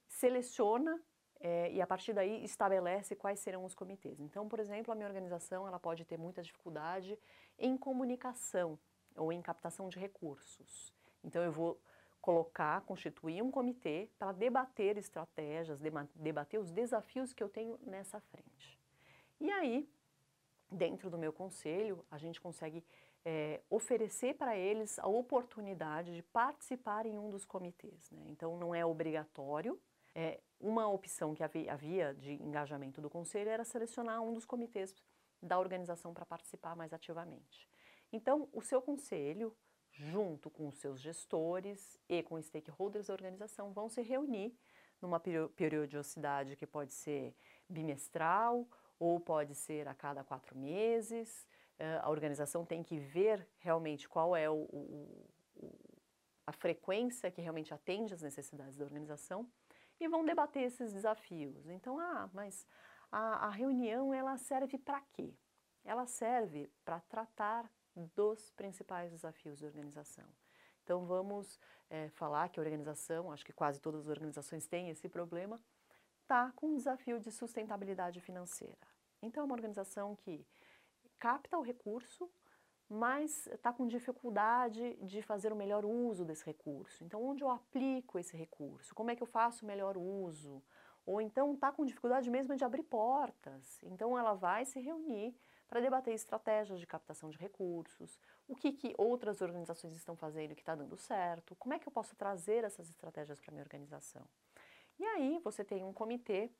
seleciona 0.06 1.02
é, 1.40 1.72
e 1.72 1.82
a 1.82 1.86
partir 1.86 2.12
daí 2.12 2.44
estabelece 2.44 3.16
quais 3.16 3.40
serão 3.40 3.64
os 3.64 3.74
comitês. 3.74 4.20
Então, 4.20 4.48
por 4.48 4.60
exemplo, 4.60 4.92
a 4.92 4.94
minha 4.94 5.08
organização 5.08 5.66
ela 5.66 5.80
pode 5.80 6.04
ter 6.04 6.16
muita 6.16 6.42
dificuldade 6.42 7.18
em 7.58 7.76
comunicação 7.76 8.78
ou 9.16 9.32
em 9.32 9.40
captação 9.42 9.88
de 9.88 9.98
recursos. 9.98 10.92
Então, 11.24 11.42
eu 11.42 11.52
vou 11.52 11.80
colocar, 12.20 12.80
constituir 12.82 13.42
um 13.42 13.50
comitê 13.50 14.10
para 14.18 14.32
debater 14.32 14.96
estratégias, 14.96 15.80
debater 16.14 16.58
os 16.58 16.70
desafios 16.70 17.32
que 17.32 17.42
eu 17.42 17.48
tenho 17.48 17.78
nessa 17.82 18.20
frente. 18.20 18.80
E 19.40 19.50
aí, 19.50 19.88
dentro 20.70 21.08
do 21.08 21.16
meu 21.16 21.32
conselho, 21.32 22.04
a 22.10 22.18
gente 22.18 22.40
consegue 22.40 22.84
é, 23.24 23.60
oferecer 23.70 24.34
para 24.34 24.56
eles 24.56 24.98
a 24.98 25.06
oportunidade 25.06 26.14
de 26.14 26.22
participar 26.22 27.06
em 27.06 27.18
um 27.18 27.30
dos 27.30 27.44
comitês. 27.44 28.10
Né? 28.10 28.24
Então, 28.28 28.56
não 28.56 28.74
é 28.74 28.84
obrigatório, 28.84 29.80
é, 30.14 30.40
uma 30.58 30.88
opção 30.88 31.34
que 31.34 31.42
havia 31.42 32.14
de 32.14 32.32
engajamento 32.42 33.02
do 33.02 33.10
conselho 33.10 33.50
era 33.50 33.64
selecionar 33.64 34.22
um 34.22 34.32
dos 34.32 34.46
comitês 34.46 34.94
da 35.42 35.58
organização 35.58 36.14
para 36.14 36.24
participar 36.24 36.74
mais 36.74 36.92
ativamente. 36.92 37.68
Então, 38.12 38.48
o 38.52 38.62
seu 38.62 38.80
conselho, 38.80 39.56
junto 39.90 40.50
com 40.50 40.68
os 40.68 40.76
seus 40.76 41.00
gestores 41.00 41.98
e 42.08 42.22
com 42.22 42.40
stakeholders 42.40 43.06
da 43.06 43.14
organização, 43.14 43.72
vão 43.72 43.88
se 43.88 44.02
reunir 44.02 44.56
numa 45.00 45.20
periodicidade 45.20 46.56
que 46.56 46.66
pode 46.66 46.92
ser 46.92 47.34
bimestral 47.68 48.66
ou 48.98 49.20
pode 49.20 49.54
ser 49.54 49.88
a 49.88 49.94
cada 49.94 50.24
quatro 50.24 50.56
meses. 50.56 51.46
Eh, 51.78 52.00
a 52.02 52.08
organização 52.08 52.64
tem 52.64 52.82
que 52.82 52.98
ver 52.98 53.46
realmente 53.58 54.08
qual 54.08 54.34
é 54.34 54.48
o, 54.48 54.54
o, 54.54 55.26
a 56.46 56.52
frequência 56.52 57.30
que 57.30 57.42
realmente 57.42 57.74
atende 57.74 58.14
às 58.14 58.22
necessidades 58.22 58.76
da 58.76 58.84
organização 58.84 59.50
e 59.98 60.08
vão 60.08 60.24
debater 60.24 60.62
esses 60.62 60.92
desafios. 60.92 61.68
Então, 61.68 61.98
ah, 61.98 62.30
mas 62.32 62.66
a, 63.10 63.46
a 63.46 63.50
reunião 63.50 64.14
ela 64.14 64.36
serve 64.38 64.78
para 64.78 65.00
quê? 65.12 65.34
Ela 65.84 66.06
serve 66.06 66.70
para 66.84 67.00
tratar 67.00 67.70
dos 67.96 68.50
principais 68.50 69.10
desafios 69.10 69.60
da 69.60 69.66
organização. 69.66 70.26
Então, 70.84 71.04
vamos 71.04 71.58
é, 71.90 72.08
falar 72.10 72.48
que 72.48 72.60
a 72.60 72.62
organização, 72.62 73.32
acho 73.32 73.44
que 73.44 73.52
quase 73.52 73.80
todas 73.80 74.02
as 74.02 74.08
organizações 74.08 74.66
têm 74.66 74.90
esse 74.90 75.08
problema, 75.08 75.60
está 76.22 76.52
com 76.54 76.68
um 76.68 76.76
desafio 76.76 77.18
de 77.18 77.32
sustentabilidade 77.32 78.20
financeira. 78.20 78.86
Então, 79.22 79.42
é 79.42 79.44
uma 79.46 79.54
organização 79.54 80.14
que 80.14 80.46
capta 81.18 81.58
o 81.58 81.62
recurso, 81.62 82.30
mas 82.88 83.46
está 83.48 83.72
com 83.72 83.86
dificuldade 83.86 84.94
de 85.02 85.22
fazer 85.22 85.52
o 85.52 85.56
melhor 85.56 85.84
uso 85.84 86.24
desse 86.24 86.44
recurso. 86.44 87.02
Então, 87.02 87.20
onde 87.24 87.42
eu 87.42 87.50
aplico 87.50 88.18
esse 88.18 88.36
recurso? 88.36 88.94
Como 88.94 89.10
é 89.10 89.16
que 89.16 89.22
eu 89.22 89.26
faço 89.26 89.64
o 89.64 89.68
melhor 89.68 89.96
uso? 89.96 90.62
Ou 91.04 91.20
então 91.20 91.54
está 91.54 91.72
com 91.72 91.84
dificuldade 91.84 92.30
mesmo 92.30 92.54
de 92.54 92.64
abrir 92.64 92.82
portas. 92.84 93.82
Então, 93.82 94.16
ela 94.16 94.34
vai 94.34 94.64
se 94.64 94.78
reunir 94.78 95.34
para 95.68 95.80
debater 95.80 96.14
estratégias 96.14 96.78
de 96.78 96.86
captação 96.86 97.28
de 97.30 97.38
recursos, 97.38 98.18
o 98.46 98.54
que, 98.54 98.72
que 98.72 98.94
outras 98.96 99.40
organizações 99.40 99.96
estão 99.96 100.16
fazendo 100.16 100.54
que 100.54 100.62
está 100.62 100.74
dando 100.74 100.96
certo, 100.96 101.56
como 101.56 101.74
é 101.74 101.78
que 101.78 101.88
eu 101.88 101.92
posso 101.92 102.14
trazer 102.16 102.64
essas 102.64 102.88
estratégias 102.88 103.40
para 103.40 103.50
a 103.50 103.52
minha 103.52 103.64
organização. 103.64 104.26
E 104.98 105.04
aí 105.04 105.40
você 105.42 105.64
tem 105.64 105.84
um 105.84 105.92
comitê 105.92 106.50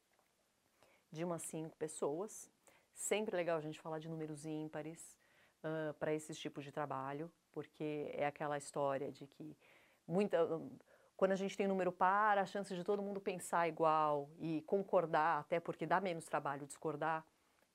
de 1.10 1.24
umas 1.24 1.42
cinco 1.42 1.76
pessoas, 1.76 2.50
sempre 2.92 3.36
legal 3.36 3.56
a 3.56 3.60
gente 3.60 3.80
falar 3.80 3.98
de 3.98 4.08
números 4.08 4.44
ímpares, 4.44 5.16
uh, 5.62 5.94
para 5.94 6.12
esses 6.12 6.38
tipos 6.38 6.64
de 6.64 6.72
trabalho, 6.72 7.30
porque 7.52 8.10
é 8.12 8.26
aquela 8.26 8.58
história 8.58 9.10
de 9.10 9.26
que 9.26 9.56
muita, 10.06 10.38
quando 11.16 11.32
a 11.32 11.36
gente 11.36 11.56
tem 11.56 11.66
número 11.66 11.92
par, 11.92 12.38
a 12.38 12.46
chance 12.46 12.74
de 12.74 12.84
todo 12.84 13.02
mundo 13.02 13.20
pensar 13.20 13.68
igual 13.68 14.28
e 14.38 14.62
concordar, 14.62 15.40
até 15.40 15.58
porque 15.58 15.86
dá 15.86 16.00
menos 16.00 16.24
trabalho 16.24 16.66
discordar, 16.66 17.24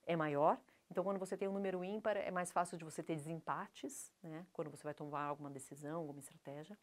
é 0.05 0.15
maior. 0.15 0.59
Então, 0.91 1.03
quando 1.03 1.17
você 1.17 1.37
tem 1.37 1.47
um 1.47 1.53
número 1.53 1.83
ímpar, 1.83 2.17
é 2.17 2.29
mais 2.29 2.51
fácil 2.51 2.77
de 2.77 2.83
você 2.83 3.01
ter 3.01 3.15
desempates, 3.15 4.11
né? 4.21 4.45
quando 4.51 4.69
você 4.69 4.83
vai 4.83 4.93
tomar 4.93 5.23
alguma 5.23 5.49
decisão, 5.49 6.01
alguma 6.01 6.19
estratégia. 6.19 6.77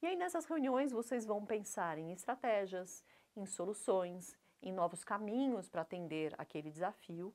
E 0.00 0.06
aí, 0.06 0.16
nessas 0.16 0.46
reuniões, 0.46 0.90
vocês 0.90 1.26
vão 1.26 1.44
pensar 1.44 1.98
em 1.98 2.10
estratégias, 2.12 3.04
em 3.36 3.44
soluções, 3.44 4.34
em 4.62 4.72
novos 4.72 5.04
caminhos 5.04 5.68
para 5.68 5.82
atender 5.82 6.34
aquele 6.38 6.70
desafio 6.70 7.34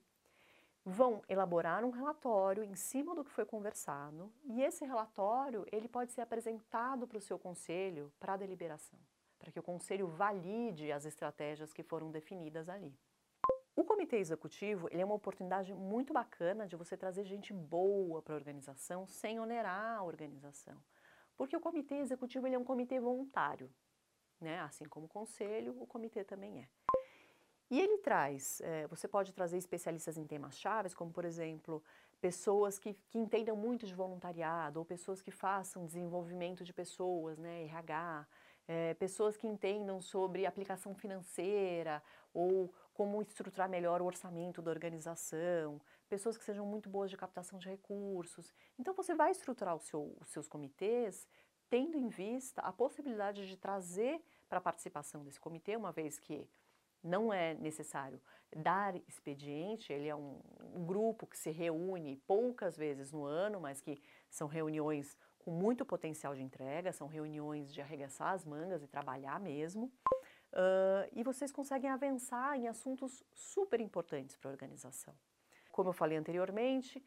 vão 0.90 1.22
elaborar 1.28 1.84
um 1.84 1.90
relatório 1.90 2.64
em 2.64 2.74
cima 2.74 3.14
do 3.14 3.22
que 3.22 3.30
foi 3.30 3.46
conversado 3.46 4.32
e 4.46 4.64
esse 4.64 4.86
relatório 4.86 5.66
ele 5.70 5.86
pode 5.86 6.14
ser 6.14 6.22
apresentado 6.22 7.06
para 7.06 7.18
o 7.18 7.22
seu 7.22 7.38
conselho 7.38 8.10
para 8.18 8.38
deliberação, 8.38 8.98
para 9.38 9.52
que 9.52 9.60
o 9.60 9.64
conselho 9.64 10.08
valide 10.08 10.90
as 10.90 11.06
estratégias 11.06 11.74
que 11.74 11.84
foram 11.84 12.10
definidas 12.10 12.70
ali. 12.70 12.98
Comitê 13.98 14.18
executivo 14.18 14.88
ele 14.92 15.02
é 15.02 15.06
uma 15.06 15.16
oportunidade 15.16 15.74
muito 15.74 16.14
bacana 16.14 16.68
de 16.68 16.76
você 16.76 16.96
trazer 16.96 17.24
gente 17.24 17.52
boa 17.52 18.22
para 18.22 18.36
a 18.36 18.38
organização 18.38 19.08
sem 19.08 19.40
onerar 19.40 19.98
a 19.98 20.04
organização, 20.04 20.78
porque 21.36 21.58
o 21.58 21.60
comitê 21.60 21.96
executivo 21.96 22.46
ele 22.46 22.54
é 22.54 22.60
um 22.60 22.64
comitê 22.64 23.00
voluntário, 23.00 23.74
né? 24.40 24.60
Assim 24.60 24.86
como 24.86 25.08
o 25.08 25.10
conselho, 25.10 25.76
o 25.82 25.88
comitê 25.88 26.24
também 26.24 26.62
é. 26.62 26.68
E 27.72 27.82
ele 27.82 27.98
traz, 27.98 28.62
é, 28.62 28.86
você 28.86 29.08
pode 29.08 29.34
trazer 29.34 29.58
especialistas 29.58 30.16
em 30.16 30.28
temas 30.28 30.60
chaves, 30.60 30.94
como 30.94 31.12
por 31.12 31.26
exemplo, 31.26 31.84
pessoas 32.22 32.78
que, 32.78 32.94
que 33.10 33.18
entendam 33.18 33.56
muito 33.56 33.88
de 33.88 33.96
voluntariado, 33.96 34.78
ou 34.78 34.86
pessoas 34.86 35.24
que 35.24 35.32
façam 35.32 35.88
desenvolvimento 35.88 36.64
de 36.64 36.72
pessoas, 36.72 37.40
né, 37.40 37.64
RH, 37.64 38.28
é, 38.68 38.94
pessoas 38.94 39.38
que 39.38 39.48
entendam 39.48 40.00
sobre 40.02 40.46
aplicação 40.46 40.94
financeira, 40.94 42.04
ou 42.34 42.72
como 42.98 43.22
estruturar 43.22 43.70
melhor 43.70 44.02
o 44.02 44.06
orçamento 44.06 44.60
da 44.60 44.72
organização, 44.72 45.80
pessoas 46.10 46.36
que 46.36 46.44
sejam 46.44 46.66
muito 46.66 46.90
boas 46.90 47.12
de 47.12 47.16
captação 47.16 47.60
de 47.60 47.70
recursos. 47.70 48.52
Então 48.80 48.92
você 48.92 49.14
vai 49.14 49.30
estruturar 49.30 49.78
seu, 49.78 50.18
os 50.20 50.30
seus 50.30 50.48
comitês 50.48 51.28
tendo 51.70 51.96
em 51.96 52.08
vista 52.08 52.60
a 52.62 52.72
possibilidade 52.72 53.48
de 53.48 53.56
trazer 53.56 54.20
para 54.50 54.58
a 54.58 54.62
participação 54.62 55.24
desse 55.24 55.40
comitê, 55.40 55.76
uma 55.76 55.92
vez 55.92 56.18
que 56.18 56.50
não 57.04 57.32
é 57.32 57.54
necessário 57.54 58.20
dar 58.56 58.96
expediente, 59.08 59.94
ele 59.94 60.08
é 60.08 60.16
um, 60.16 60.42
um, 60.74 60.84
grupo 60.84 61.28
que 61.28 61.38
se 61.38 61.52
reúne 61.52 62.16
poucas 62.26 62.76
vezes 62.76 63.12
no 63.12 63.26
ano, 63.26 63.62
mas 63.62 63.80
que 63.80 64.02
são 64.28 64.48
reuniões 64.48 65.16
com 65.38 65.52
muito 65.52 65.86
potencial 65.86 66.34
de 66.34 66.42
entrega, 66.42 66.92
são 66.92 67.08
reuniões 67.08 67.72
de 67.72 67.80
arregaçar 67.80 68.34
as 68.34 68.44
mangas 68.44 68.82
e 68.82 68.88
trabalhar 68.88 69.40
mesmo. 69.40 69.92
Uh, 70.58 71.08
e 71.14 71.22
vocês 71.22 71.52
conseguem 71.52 71.90
avançar 71.90 72.58
em 72.58 72.68
assuntos 72.68 73.24
super 73.32 73.80
importantes 73.80 74.36
para 74.36 74.50
a 74.50 74.54
organização. 74.54 75.14
Como 75.72 75.90
eu 75.90 75.94
falei 75.94 76.18
anteriormente, 76.18 77.04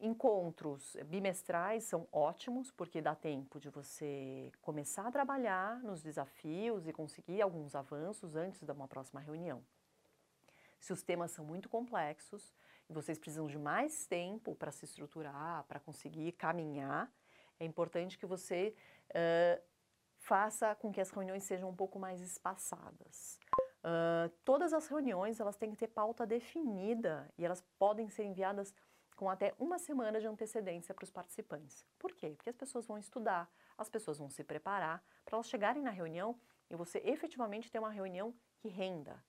Encontros 0.00 0.96
bimestrais 1.06 1.84
são 1.84 2.06
ótimos 2.12 2.70
porque 2.70 3.00
dá 3.00 3.14
tempo 3.14 3.60
de 3.60 3.70
você 3.70 4.52
começar 4.60 5.06
a 5.06 5.10
trabalhar 5.10 5.78
nos 5.82 6.02
desafios 6.02 6.86
e 6.88 6.92
conseguir 6.92 7.40
alguns 7.40 7.74
avanços 7.74 8.34
antes 8.34 8.62
de 8.62 8.72
uma 8.72 8.88
próxima 8.88 9.20
reunião. 9.20 9.64
Se 10.80 10.92
os 10.92 11.02
temas 11.02 11.30
são 11.30 11.44
muito 11.44 11.68
complexos 11.68 12.52
e 12.90 12.92
vocês 12.92 13.18
precisam 13.18 13.46
de 13.46 13.56
mais 13.56 14.06
tempo 14.06 14.54
para 14.56 14.72
se 14.72 14.84
estruturar, 14.84 15.64
para 15.64 15.80
conseguir 15.80 16.32
caminhar, 16.32 17.10
é 17.58 17.64
importante 17.64 18.18
que 18.18 18.26
você 18.26 18.74
uh, 19.10 19.62
faça 20.24 20.74
com 20.76 20.90
que 20.90 21.00
as 21.00 21.10
reuniões 21.10 21.44
sejam 21.44 21.68
um 21.68 21.76
pouco 21.76 21.98
mais 21.98 22.20
espaçadas. 22.20 23.38
Uh, 23.84 24.30
todas 24.42 24.72
as 24.72 24.86
reuniões 24.86 25.38
elas 25.38 25.56
têm 25.56 25.70
que 25.70 25.76
ter 25.76 25.88
pauta 25.88 26.26
definida 26.26 27.30
e 27.36 27.44
elas 27.44 27.62
podem 27.78 28.08
ser 28.08 28.24
enviadas 28.24 28.74
com 29.14 29.28
até 29.28 29.54
uma 29.58 29.78
semana 29.78 30.18
de 30.18 30.26
antecedência 30.26 30.94
para 30.94 31.04
os 31.04 31.10
participantes. 31.10 31.86
Por 31.98 32.14
quê? 32.14 32.30
Porque 32.30 32.48
as 32.48 32.56
pessoas 32.56 32.86
vão 32.86 32.96
estudar, 32.96 33.50
as 33.76 33.90
pessoas 33.90 34.18
vão 34.18 34.30
se 34.30 34.42
preparar 34.42 35.04
para 35.26 35.36
elas 35.36 35.48
chegarem 35.48 35.82
na 35.82 35.90
reunião 35.90 36.40
e 36.70 36.74
você 36.74 37.02
efetivamente 37.04 37.70
ter 37.70 37.78
uma 37.78 37.90
reunião 37.90 38.34
que 38.56 38.68
renda. 38.68 39.22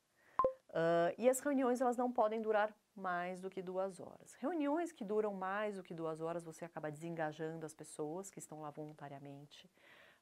Uh, 0.69 1.11
e 1.17 1.29
as 1.29 1.39
reuniões 1.41 1.81
elas 1.81 1.97
não 1.97 2.11
podem 2.11 2.41
durar 2.41 2.73
mais 2.95 3.41
do 3.41 3.49
que 3.49 3.61
duas 3.61 3.99
horas. 3.99 4.33
Reuniões 4.35 4.93
que 4.93 5.03
duram 5.03 5.33
mais 5.33 5.75
do 5.75 5.83
que 5.83 5.93
duas 5.93 6.21
horas, 6.21 6.43
você 6.43 6.63
acaba 6.63 6.89
desengajando 6.89 7.65
as 7.65 7.73
pessoas 7.73 8.31
que 8.31 8.39
estão 8.39 8.61
lá 8.61 8.69
voluntariamente, 8.69 9.69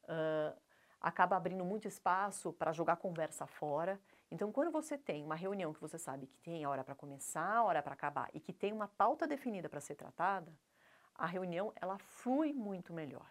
uh, 0.04 0.58
acaba 1.00 1.36
abrindo 1.36 1.66
muito 1.66 1.88
espaço 1.88 2.54
para 2.54 2.72
jogar 2.72 2.96
conversa 2.96 3.46
fora. 3.46 4.00
Então, 4.32 4.52
quando 4.52 4.72
você 4.72 4.98
tem 4.98 5.24
uma 5.24 5.36
reunião 5.36 5.74
que 5.74 5.82
você 5.82 5.98
sabe 5.98 6.28
que 6.28 6.38
tem 6.40 6.64
a 6.64 6.70
hora 6.70 6.84
para 6.84 6.96
começar, 6.96 7.58
a 7.58 7.64
hora 7.64 7.84
para 7.84 7.94
acabar 7.94 8.30
e 8.34 8.40
que 8.40 8.54
tem 8.54 8.72
uma 8.72 8.88
pauta 8.88 9.28
definida 9.28 9.68
para 9.68 9.82
ser 9.82 9.96
tratada, 9.96 10.52
a 11.14 11.26
reunião 11.26 11.72
ela 11.76 11.98
flui 12.00 12.54
muito 12.54 12.94
melhor. 12.94 13.30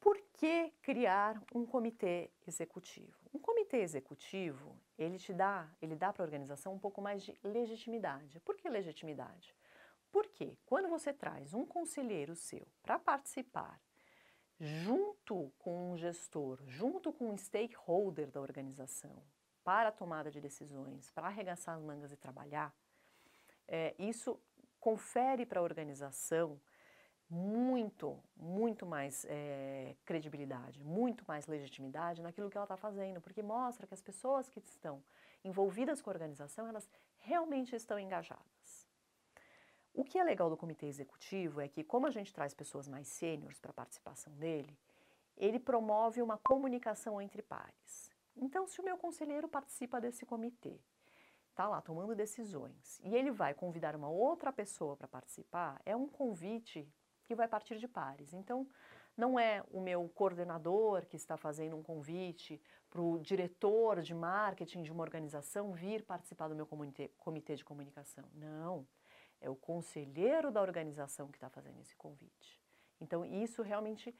Por 0.00 0.16
que 0.34 0.72
criar 0.80 1.42
um 1.52 1.66
comitê 1.66 2.30
executivo? 2.46 3.18
Um 3.34 3.38
comitê 3.38 3.78
executivo, 3.78 4.80
ele 4.96 5.18
te 5.18 5.34
dá, 5.34 5.68
ele 5.82 5.96
dá 5.96 6.12
para 6.12 6.22
a 6.22 6.26
organização 6.26 6.72
um 6.72 6.78
pouco 6.78 7.02
mais 7.02 7.22
de 7.22 7.36
legitimidade. 7.42 8.40
Por 8.40 8.56
que 8.56 8.68
legitimidade? 8.70 9.54
Porque 10.12 10.56
quando 10.64 10.88
você 10.88 11.12
traz 11.12 11.52
um 11.52 11.66
conselheiro 11.66 12.34
seu 12.34 12.66
para 12.82 12.98
participar 12.98 13.80
junto 14.58 15.52
gestor, 15.98 16.58
junto 16.66 17.12
com 17.12 17.30
um 17.30 17.36
stakeholder 17.36 18.30
da 18.30 18.40
organização, 18.40 19.22
para 19.62 19.90
a 19.90 19.92
tomada 19.92 20.30
de 20.30 20.40
decisões, 20.40 21.10
para 21.10 21.26
arregaçar 21.26 21.76
as 21.76 21.82
mangas 21.82 22.10
e 22.10 22.16
trabalhar, 22.16 22.74
é, 23.66 23.94
isso 23.98 24.40
confere 24.80 25.44
para 25.44 25.60
a 25.60 25.62
organização 25.62 26.58
muito, 27.28 28.18
muito 28.34 28.86
mais 28.86 29.26
é, 29.28 29.94
credibilidade, 30.04 30.82
muito 30.82 31.24
mais 31.28 31.46
legitimidade 31.46 32.22
naquilo 32.22 32.48
que 32.48 32.56
ela 32.56 32.64
está 32.64 32.76
fazendo, 32.76 33.20
porque 33.20 33.42
mostra 33.42 33.86
que 33.86 33.92
as 33.92 34.00
pessoas 34.00 34.48
que 34.48 34.58
estão 34.60 35.02
envolvidas 35.44 36.00
com 36.00 36.08
a 36.08 36.14
organização, 36.14 36.66
elas 36.66 36.88
realmente 37.18 37.76
estão 37.76 37.98
engajadas. 37.98 38.88
O 39.92 40.04
que 40.04 40.18
é 40.18 40.24
legal 40.24 40.48
do 40.48 40.56
comitê 40.56 40.86
executivo 40.86 41.60
é 41.60 41.68
que, 41.68 41.84
como 41.84 42.06
a 42.06 42.10
gente 42.10 42.32
traz 42.32 42.54
pessoas 42.54 42.88
mais 42.88 43.08
sêniores 43.08 43.60
para 43.60 43.72
a 43.72 43.74
participação 43.74 44.32
dele, 44.34 44.78
ele 45.38 45.58
promove 45.58 46.20
uma 46.20 46.36
comunicação 46.36 47.22
entre 47.22 47.40
pares. 47.40 48.10
Então, 48.36 48.66
se 48.66 48.80
o 48.80 48.84
meu 48.84 48.98
conselheiro 48.98 49.48
participa 49.48 50.00
desse 50.00 50.26
comitê, 50.26 50.80
está 51.50 51.66
lá 51.68 51.80
tomando 51.80 52.14
decisões, 52.14 53.00
e 53.02 53.14
ele 53.14 53.30
vai 53.30 53.54
convidar 53.54 53.96
uma 53.96 54.08
outra 54.08 54.52
pessoa 54.52 54.96
para 54.96 55.08
participar, 55.08 55.80
é 55.86 55.96
um 55.96 56.08
convite 56.08 56.88
que 57.24 57.34
vai 57.34 57.48
partir 57.48 57.78
de 57.78 57.88
pares. 57.88 58.32
Então, 58.32 58.66
não 59.16 59.38
é 59.38 59.64
o 59.72 59.80
meu 59.80 60.08
coordenador 60.08 61.04
que 61.06 61.16
está 61.16 61.36
fazendo 61.36 61.76
um 61.76 61.82
convite 61.82 62.60
para 62.88 63.00
o 63.00 63.18
diretor 63.18 64.00
de 64.00 64.14
marketing 64.14 64.82
de 64.82 64.92
uma 64.92 65.02
organização 65.02 65.72
vir 65.72 66.04
participar 66.04 66.48
do 66.48 66.54
meu 66.54 66.66
comitê, 66.66 67.10
comitê 67.18 67.56
de 67.56 67.64
comunicação. 67.64 68.24
Não, 68.32 68.86
é 69.40 69.50
o 69.50 69.56
conselheiro 69.56 70.50
da 70.50 70.62
organização 70.62 71.28
que 71.28 71.36
está 71.36 71.50
fazendo 71.50 71.80
esse 71.80 71.96
convite. 71.96 72.62
Então, 73.00 73.24
isso 73.24 73.62
realmente 73.62 74.14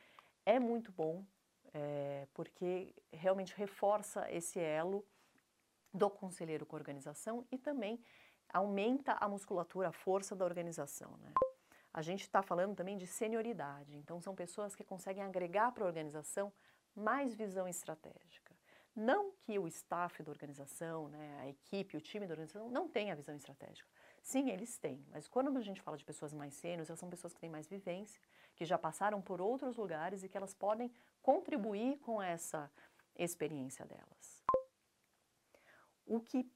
é 0.48 0.58
muito 0.58 0.90
bom, 0.90 1.26
é, 1.74 2.26
porque 2.32 2.94
realmente 3.12 3.54
reforça 3.54 4.26
esse 4.32 4.58
elo 4.58 5.06
do 5.92 6.08
conselheiro 6.08 6.64
com 6.64 6.74
a 6.74 6.78
organização 6.78 7.46
e 7.52 7.58
também 7.58 8.00
aumenta 8.50 9.12
a 9.20 9.28
musculatura, 9.28 9.88
a 9.90 9.92
força 9.92 10.34
da 10.34 10.46
organização. 10.46 11.10
Né? 11.18 11.34
A 11.92 12.00
gente 12.00 12.22
está 12.22 12.40
falando 12.40 12.74
também 12.74 12.96
de 12.96 13.06
senioridade, 13.06 13.94
então 13.94 14.22
são 14.22 14.34
pessoas 14.34 14.74
que 14.74 14.82
conseguem 14.82 15.22
agregar 15.22 15.70
para 15.72 15.84
a 15.84 15.86
organização 15.86 16.50
mais 16.96 17.34
visão 17.34 17.68
estratégica. 17.68 18.56
Não 18.96 19.32
que 19.42 19.58
o 19.58 19.68
staff 19.68 20.22
da 20.22 20.30
organização, 20.30 21.08
né, 21.08 21.40
a 21.42 21.48
equipe, 21.48 21.94
o 21.94 22.00
time 22.00 22.26
da 22.26 22.32
organização 22.32 22.70
não 22.70 22.88
tenha 22.88 23.14
visão 23.14 23.36
estratégica. 23.36 23.86
Sim, 24.22 24.48
eles 24.48 24.78
têm, 24.78 25.04
mas 25.10 25.28
quando 25.28 25.54
a 25.56 25.60
gente 25.60 25.82
fala 25.82 25.98
de 25.98 26.06
pessoas 26.06 26.32
mais 26.32 26.54
sêniores, 26.54 26.88
elas 26.88 26.98
são 26.98 27.10
pessoas 27.10 27.34
que 27.34 27.38
têm 27.38 27.50
mais 27.50 27.68
vivência, 27.68 28.20
que 28.58 28.64
já 28.64 28.76
passaram 28.76 29.22
por 29.22 29.40
outros 29.40 29.76
lugares 29.76 30.24
e 30.24 30.28
que 30.28 30.36
elas 30.36 30.52
podem 30.52 30.92
contribuir 31.22 31.98
com 32.00 32.20
essa 32.20 32.68
experiência 33.16 33.86
delas. 33.86 34.44
O 36.04 36.20
que 36.20 36.50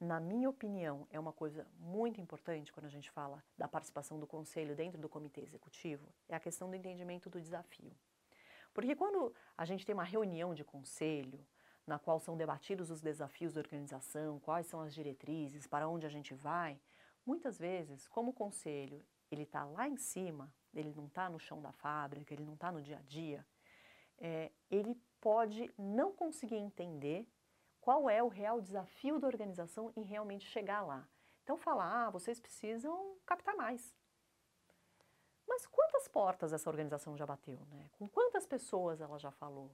na 0.00 0.18
minha 0.18 0.48
opinião, 0.48 1.06
é 1.10 1.20
uma 1.20 1.32
coisa 1.32 1.66
muito 1.78 2.18
importante 2.18 2.72
quando 2.72 2.86
a 2.86 2.90
gente 2.90 3.10
fala 3.10 3.44
da 3.58 3.68
participação 3.68 4.18
do 4.18 4.26
conselho 4.26 4.74
dentro 4.74 4.98
do 4.98 5.08
comitê 5.08 5.42
executivo, 5.42 6.08
é 6.28 6.34
a 6.34 6.40
questão 6.40 6.70
do 6.70 6.76
entendimento 6.76 7.28
do 7.28 7.40
desafio. 7.40 7.92
Porque 8.72 8.96
quando 8.96 9.34
a 9.56 9.66
gente 9.66 9.84
tem 9.84 9.92
uma 9.92 10.02
reunião 10.04 10.54
de 10.54 10.64
conselho, 10.64 11.46
na 11.86 11.98
qual 11.98 12.18
são 12.18 12.36
debatidos 12.36 12.90
os 12.90 13.02
desafios 13.02 13.52
da 13.52 13.60
organização, 13.60 14.40
quais 14.40 14.66
são 14.66 14.80
as 14.80 14.94
diretrizes, 14.94 15.66
para 15.66 15.86
onde 15.86 16.06
a 16.06 16.10
gente 16.10 16.34
vai, 16.34 16.80
muitas 17.24 17.58
vezes, 17.58 18.08
como 18.08 18.30
o 18.30 18.34
conselho 18.34 19.04
ele 19.30 19.42
está 19.42 19.64
lá 19.64 19.86
em 19.86 19.96
cima, 19.96 20.52
ele 20.78 20.92
não 20.94 21.06
está 21.06 21.28
no 21.28 21.38
chão 21.38 21.60
da 21.60 21.72
fábrica, 21.72 22.32
ele 22.32 22.44
não 22.44 22.54
está 22.54 22.70
no 22.70 22.82
dia 22.82 22.98
a 22.98 23.02
dia, 23.02 23.46
é, 24.18 24.50
ele 24.70 24.94
pode 25.20 25.72
não 25.76 26.12
conseguir 26.12 26.56
entender 26.56 27.26
qual 27.80 28.08
é 28.10 28.22
o 28.22 28.28
real 28.28 28.60
desafio 28.60 29.18
da 29.18 29.26
organização 29.26 29.92
em 29.96 30.02
realmente 30.02 30.46
chegar 30.46 30.82
lá. 30.82 31.08
Então 31.42 31.56
falar, 31.56 32.06
ah, 32.06 32.10
vocês 32.10 32.40
precisam 32.40 33.16
captar 33.24 33.54
mais. 33.56 33.94
Mas 35.46 35.66
quantas 35.66 36.08
portas 36.08 36.52
essa 36.52 36.68
organização 36.68 37.16
já 37.16 37.24
bateu, 37.24 37.64
né? 37.66 37.88
Com 37.92 38.08
quantas 38.08 38.46
pessoas 38.46 39.00
ela 39.00 39.18
já 39.18 39.30
falou? 39.30 39.70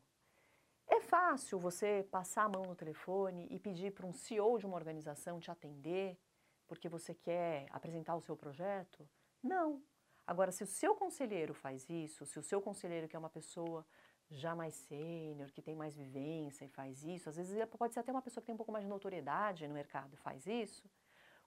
É 0.87 1.01
fácil 1.01 1.59
você 1.59 2.07
passar 2.11 2.45
a 2.45 2.49
mão 2.49 2.63
no 2.65 2.75
telefone 2.75 3.47
e 3.51 3.59
pedir 3.59 3.93
para 3.93 4.07
um 4.07 4.13
CEO 4.13 4.59
de 4.59 4.67
uma 4.67 4.77
organização 4.77 5.41
te 5.41 5.51
atender 5.51 6.19
porque 6.67 6.89
você 6.89 7.15
quer 7.15 7.67
apresentar 7.71 8.15
o 8.17 8.21
seu 8.21 8.37
projeto? 8.37 9.09
Não. 9.43 9.83
Agora, 10.27 10.53
se 10.53 10.63
o 10.63 10.67
seu 10.67 10.95
conselheiro 10.95 11.53
faz 11.53 11.89
isso, 11.91 12.25
se 12.27 12.39
o 12.39 12.43
seu 12.43 12.61
conselheiro 12.61 13.09
que 13.09 13.17
é 13.17 13.19
uma 13.19 13.31
pessoa 13.31 13.85
já 14.31 14.55
mais 14.55 14.75
sênior, 14.75 15.51
que 15.51 15.61
tem 15.61 15.75
mais 15.75 15.97
vivência 15.97 16.65
e 16.65 16.69
faz 16.69 17.03
isso, 17.05 17.29
às 17.29 17.37
vezes 17.37 17.57
pode 17.67 17.93
ser 17.93 18.01
até 18.01 18.13
uma 18.13 18.23
pessoa 18.23 18.41
que 18.41 18.47
tem 18.47 18.55
um 18.55 18.57
pouco 18.57 18.73
mais 18.73 18.85
de 18.85 18.91
notoriedade 18.91 19.67
no 19.67 19.75
mercado 19.75 20.15
e 20.15 20.17
faz 20.17 20.47
isso, 20.47 20.89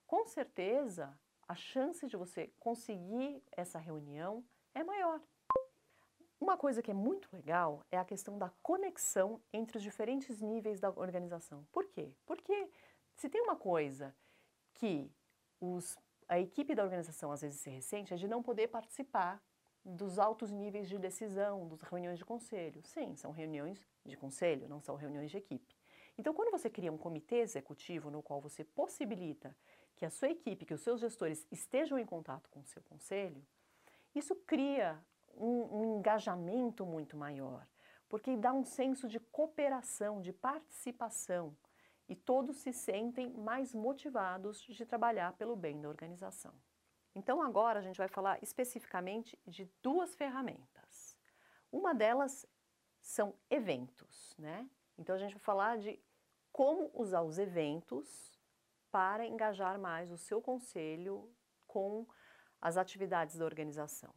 com 0.06 0.24
certeza 0.26 1.18
a 1.48 1.54
chance 1.54 2.06
de 2.06 2.16
você 2.16 2.48
conseguir 2.58 3.42
essa 3.52 3.78
reunião 3.78 4.44
é 4.74 4.84
maior. 4.84 5.20
Uma 6.40 6.56
coisa 6.56 6.82
que 6.82 6.90
é 6.90 6.94
muito 6.94 7.28
legal 7.32 7.84
é 7.90 7.96
a 7.96 8.04
questão 8.04 8.38
da 8.38 8.50
conexão 8.62 9.40
entre 9.52 9.78
os 9.78 9.82
diferentes 9.82 10.40
níveis 10.40 10.78
da 10.78 10.90
organização. 10.90 11.66
Por 11.72 11.86
quê? 11.86 12.12
Porque 12.26 12.68
se 13.14 13.28
tem 13.28 13.40
uma 13.40 13.56
coisa 13.56 14.14
que 14.74 15.10
os, 15.60 15.96
a 16.28 16.38
equipe 16.38 16.74
da 16.74 16.82
organização 16.82 17.30
às 17.30 17.42
vezes 17.42 17.60
se 17.60 17.70
ressente 17.70 18.12
é 18.12 18.16
de 18.16 18.26
não 18.26 18.42
poder 18.42 18.68
participar 18.68 19.42
dos 19.84 20.18
altos 20.18 20.50
níveis 20.50 20.88
de 20.88 20.98
decisão, 20.98 21.68
das 21.68 21.80
reuniões 21.80 22.18
de 22.18 22.24
conselho. 22.24 22.82
Sim, 22.84 23.14
são 23.14 23.30
reuniões 23.30 23.86
de 24.04 24.16
conselho, 24.16 24.68
não 24.68 24.80
são 24.80 24.96
reuniões 24.96 25.30
de 25.30 25.36
equipe. 25.36 25.76
Então, 26.18 26.34
quando 26.34 26.50
você 26.50 26.68
cria 26.68 26.92
um 26.92 26.98
comitê 26.98 27.36
executivo 27.36 28.10
no 28.10 28.22
qual 28.22 28.40
você 28.40 28.64
possibilita 28.64 29.54
que 29.94 30.04
a 30.04 30.10
sua 30.10 30.28
equipe, 30.28 30.66
que 30.66 30.74
os 30.74 30.80
seus 30.80 31.00
gestores 31.00 31.46
estejam 31.50 31.98
em 31.98 32.04
contato 32.04 32.48
com 32.50 32.60
o 32.60 32.66
seu 32.66 32.82
conselho, 32.82 33.46
isso 34.14 34.34
cria 34.34 34.98
um, 35.34 35.80
um 35.80 35.98
engajamento 35.98 36.84
muito 36.84 37.16
maior, 37.16 37.66
porque 38.08 38.36
dá 38.36 38.52
um 38.52 38.64
senso 38.64 39.06
de 39.06 39.20
cooperação, 39.20 40.20
de 40.20 40.32
participação, 40.32 41.56
e 42.08 42.14
todos 42.14 42.58
se 42.58 42.72
sentem 42.72 43.30
mais 43.32 43.74
motivados 43.74 44.60
de 44.60 44.86
trabalhar 44.86 45.32
pelo 45.34 45.56
bem 45.56 45.80
da 45.80 45.88
organização. 45.88 46.54
Então 47.14 47.42
agora 47.42 47.78
a 47.78 47.82
gente 47.82 47.96
vai 47.96 48.08
falar 48.08 48.42
especificamente 48.42 49.38
de 49.46 49.70
duas 49.82 50.14
ferramentas. 50.14 51.16
Uma 51.72 51.94
delas 51.94 52.46
são 53.00 53.34
eventos, 53.50 54.34
né? 54.38 54.68
Então 54.98 55.14
a 55.14 55.18
gente 55.18 55.34
vai 55.34 55.42
falar 55.42 55.78
de 55.78 56.00
como 56.52 56.90
usar 56.94 57.22
os 57.22 57.38
eventos 57.38 58.38
para 58.90 59.26
engajar 59.26 59.78
mais 59.78 60.10
o 60.10 60.16
seu 60.16 60.40
conselho 60.40 61.30
com 61.66 62.06
as 62.60 62.76
atividades 62.76 63.36
da 63.36 63.44
organização. 63.44 64.14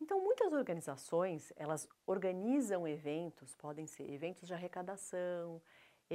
Então, 0.00 0.20
muitas 0.20 0.52
organizações, 0.52 1.52
elas 1.56 1.88
organizam 2.06 2.86
eventos, 2.86 3.54
podem 3.54 3.86
ser 3.86 4.10
eventos 4.10 4.46
de 4.46 4.54
arrecadação, 4.54 5.62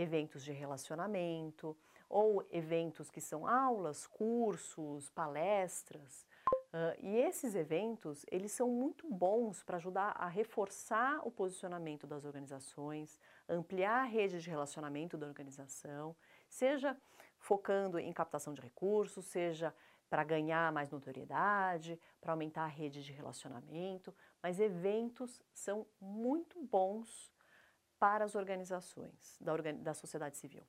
eventos 0.02 0.44
de 0.44 0.52
relacionamento, 0.52 1.76
ou 2.10 2.46
eventos 2.52 3.10
que 3.10 3.22
são 3.22 3.48
aulas, 3.48 4.08
cursos, 4.08 5.10
palestras. 5.12 6.26
Uh, 6.72 6.94
e 7.00 7.18
esses 7.18 7.56
eventos, 7.56 8.26
eles 8.32 8.52
são 8.52 8.70
muito 8.70 9.08
bons 9.12 9.64
para 9.64 9.78
ajudar 9.78 10.16
a 10.16 10.28
reforçar 10.28 11.20
o 11.26 11.32
posicionamento 11.32 12.06
das 12.06 12.26
organizações, 12.26 13.20
ampliar 13.48 14.02
a 14.02 14.04
rede 14.04 14.40
de 14.40 14.50
relacionamento 14.50 15.18
da 15.18 15.28
organização, 15.28 16.16
seja 16.48 16.96
focando 17.40 17.98
em 17.98 18.14
captação 18.14 18.54
de 18.54 18.62
recursos, 18.62 19.26
seja 19.26 19.74
para 20.10 20.24
ganhar 20.24 20.72
mais 20.72 20.90
notoriedade, 20.90 22.00
para 22.20 22.34
aumentar 22.34 22.64
a 22.64 22.68
rede 22.68 23.04
de 23.04 23.12
relacionamento, 23.14 24.14
mas 24.42 24.60
eventos 24.60 25.42
são 25.54 25.86
muito 26.00 26.60
bons 26.64 27.32
para 28.00 28.26
as 28.26 28.36
organizações 28.36 29.38
da, 29.40 29.56
da 29.74 29.94
sociedade 29.94 30.38
civil 30.38 30.64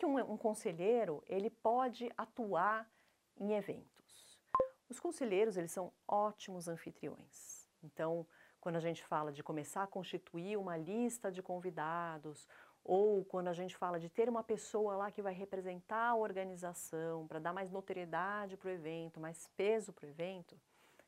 que 0.00 0.06
um, 0.06 0.18
um 0.32 0.36
conselheiro 0.36 1.22
ele 1.28 1.50
pode 1.50 2.10
atuar 2.16 2.90
em 3.36 3.52
eventos? 3.52 4.40
Os 4.88 4.98
conselheiros 4.98 5.58
eles 5.58 5.70
são 5.70 5.92
ótimos 6.08 6.66
anfitriões. 6.66 7.68
Então, 7.82 8.26
quando 8.60 8.76
a 8.76 8.80
gente 8.80 9.04
fala 9.04 9.30
de 9.30 9.42
começar 9.42 9.82
a 9.82 9.86
constituir 9.86 10.56
uma 10.56 10.76
lista 10.76 11.30
de 11.30 11.42
convidados, 11.42 12.48
ou 12.82 13.24
quando 13.26 13.48
a 13.48 13.52
gente 13.52 13.76
fala 13.76 14.00
de 14.00 14.08
ter 14.08 14.28
uma 14.28 14.42
pessoa 14.42 14.96
lá 14.96 15.10
que 15.10 15.20
vai 15.20 15.34
representar 15.34 16.08
a 16.08 16.16
organização, 16.16 17.26
para 17.26 17.38
dar 17.38 17.52
mais 17.52 17.70
notoriedade 17.70 18.56
para 18.56 18.68
o 18.68 18.72
evento, 18.72 19.20
mais 19.20 19.46
peso 19.48 19.92
para 19.92 20.06
o 20.06 20.08
evento, 20.08 20.58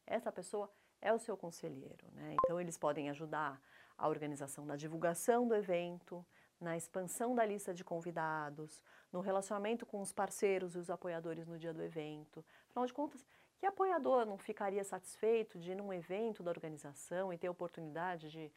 essa 0.06 0.30
pessoa 0.30 0.70
é 1.00 1.12
o 1.12 1.18
seu 1.18 1.36
conselheiro. 1.36 2.06
Né? 2.12 2.36
Então, 2.44 2.60
eles 2.60 2.76
podem 2.76 3.08
ajudar 3.08 3.60
a 4.02 4.08
organização 4.08 4.66
na 4.66 4.74
divulgação 4.74 5.46
do 5.46 5.54
evento, 5.54 6.26
na 6.60 6.76
expansão 6.76 7.36
da 7.36 7.46
lista 7.46 7.72
de 7.72 7.84
convidados, 7.84 8.82
no 9.12 9.20
relacionamento 9.20 9.86
com 9.86 10.00
os 10.00 10.12
parceiros 10.12 10.74
e 10.74 10.78
os 10.78 10.90
apoiadores 10.90 11.46
no 11.46 11.56
dia 11.56 11.72
do 11.72 11.80
evento. 11.80 12.44
Afinal 12.68 12.84
de 12.84 12.92
contas, 12.92 13.24
que 13.56 13.64
apoiador 13.64 14.26
não 14.26 14.36
ficaria 14.36 14.82
satisfeito 14.82 15.56
de 15.56 15.70
ir 15.70 15.76
num 15.76 15.92
evento 15.92 16.42
da 16.42 16.50
organização 16.50 17.32
e 17.32 17.38
ter 17.38 17.46
a 17.46 17.52
oportunidade 17.52 18.28
de 18.28 18.52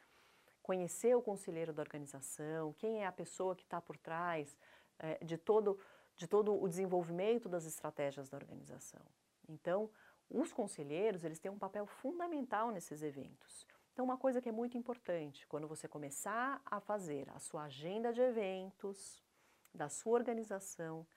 conhecer 0.64 1.16
o 1.16 1.22
conselheiro 1.22 1.72
da 1.72 1.84
organização, 1.84 2.74
quem 2.74 3.04
é 3.04 3.06
a 3.06 3.12
pessoa 3.12 3.56
que 3.56 3.62
está 3.62 3.80
por 3.80 3.98
trás 3.98 4.58
é, 4.98 5.24
de, 5.24 5.38
todo, 5.38 5.80
de 6.16 6.28
todo 6.28 6.60
o 6.60 6.68
desenvolvimento 6.68 7.48
das 7.48 7.66
estratégias 7.66 8.30
da 8.30 8.38
organização. 8.38 9.06
Então, 9.48 9.92
os 10.28 10.52
conselheiros, 10.52 11.24
eles 11.24 11.38
têm 11.38 11.52
um 11.52 11.60
papel 11.60 11.86
fundamental 11.86 12.72
nesses 12.72 13.04
eventos. 13.04 13.68
Então, 13.96 14.04
uma 14.04 14.18
coisa 14.18 14.42
que 14.42 14.50
é 14.50 14.52
muito 14.52 14.78
importante, 14.78 15.48
quando 15.48 15.70
você 15.70 15.88
começar 15.88 16.62
a 16.66 16.82
fazer 16.82 17.30
a 17.30 17.40
sua 17.40 17.64
agenda 17.64 18.12
de 18.12 18.20
eventos, 18.20 19.24
da 19.74 19.88
sua 19.88 20.12
organização, 20.12 21.08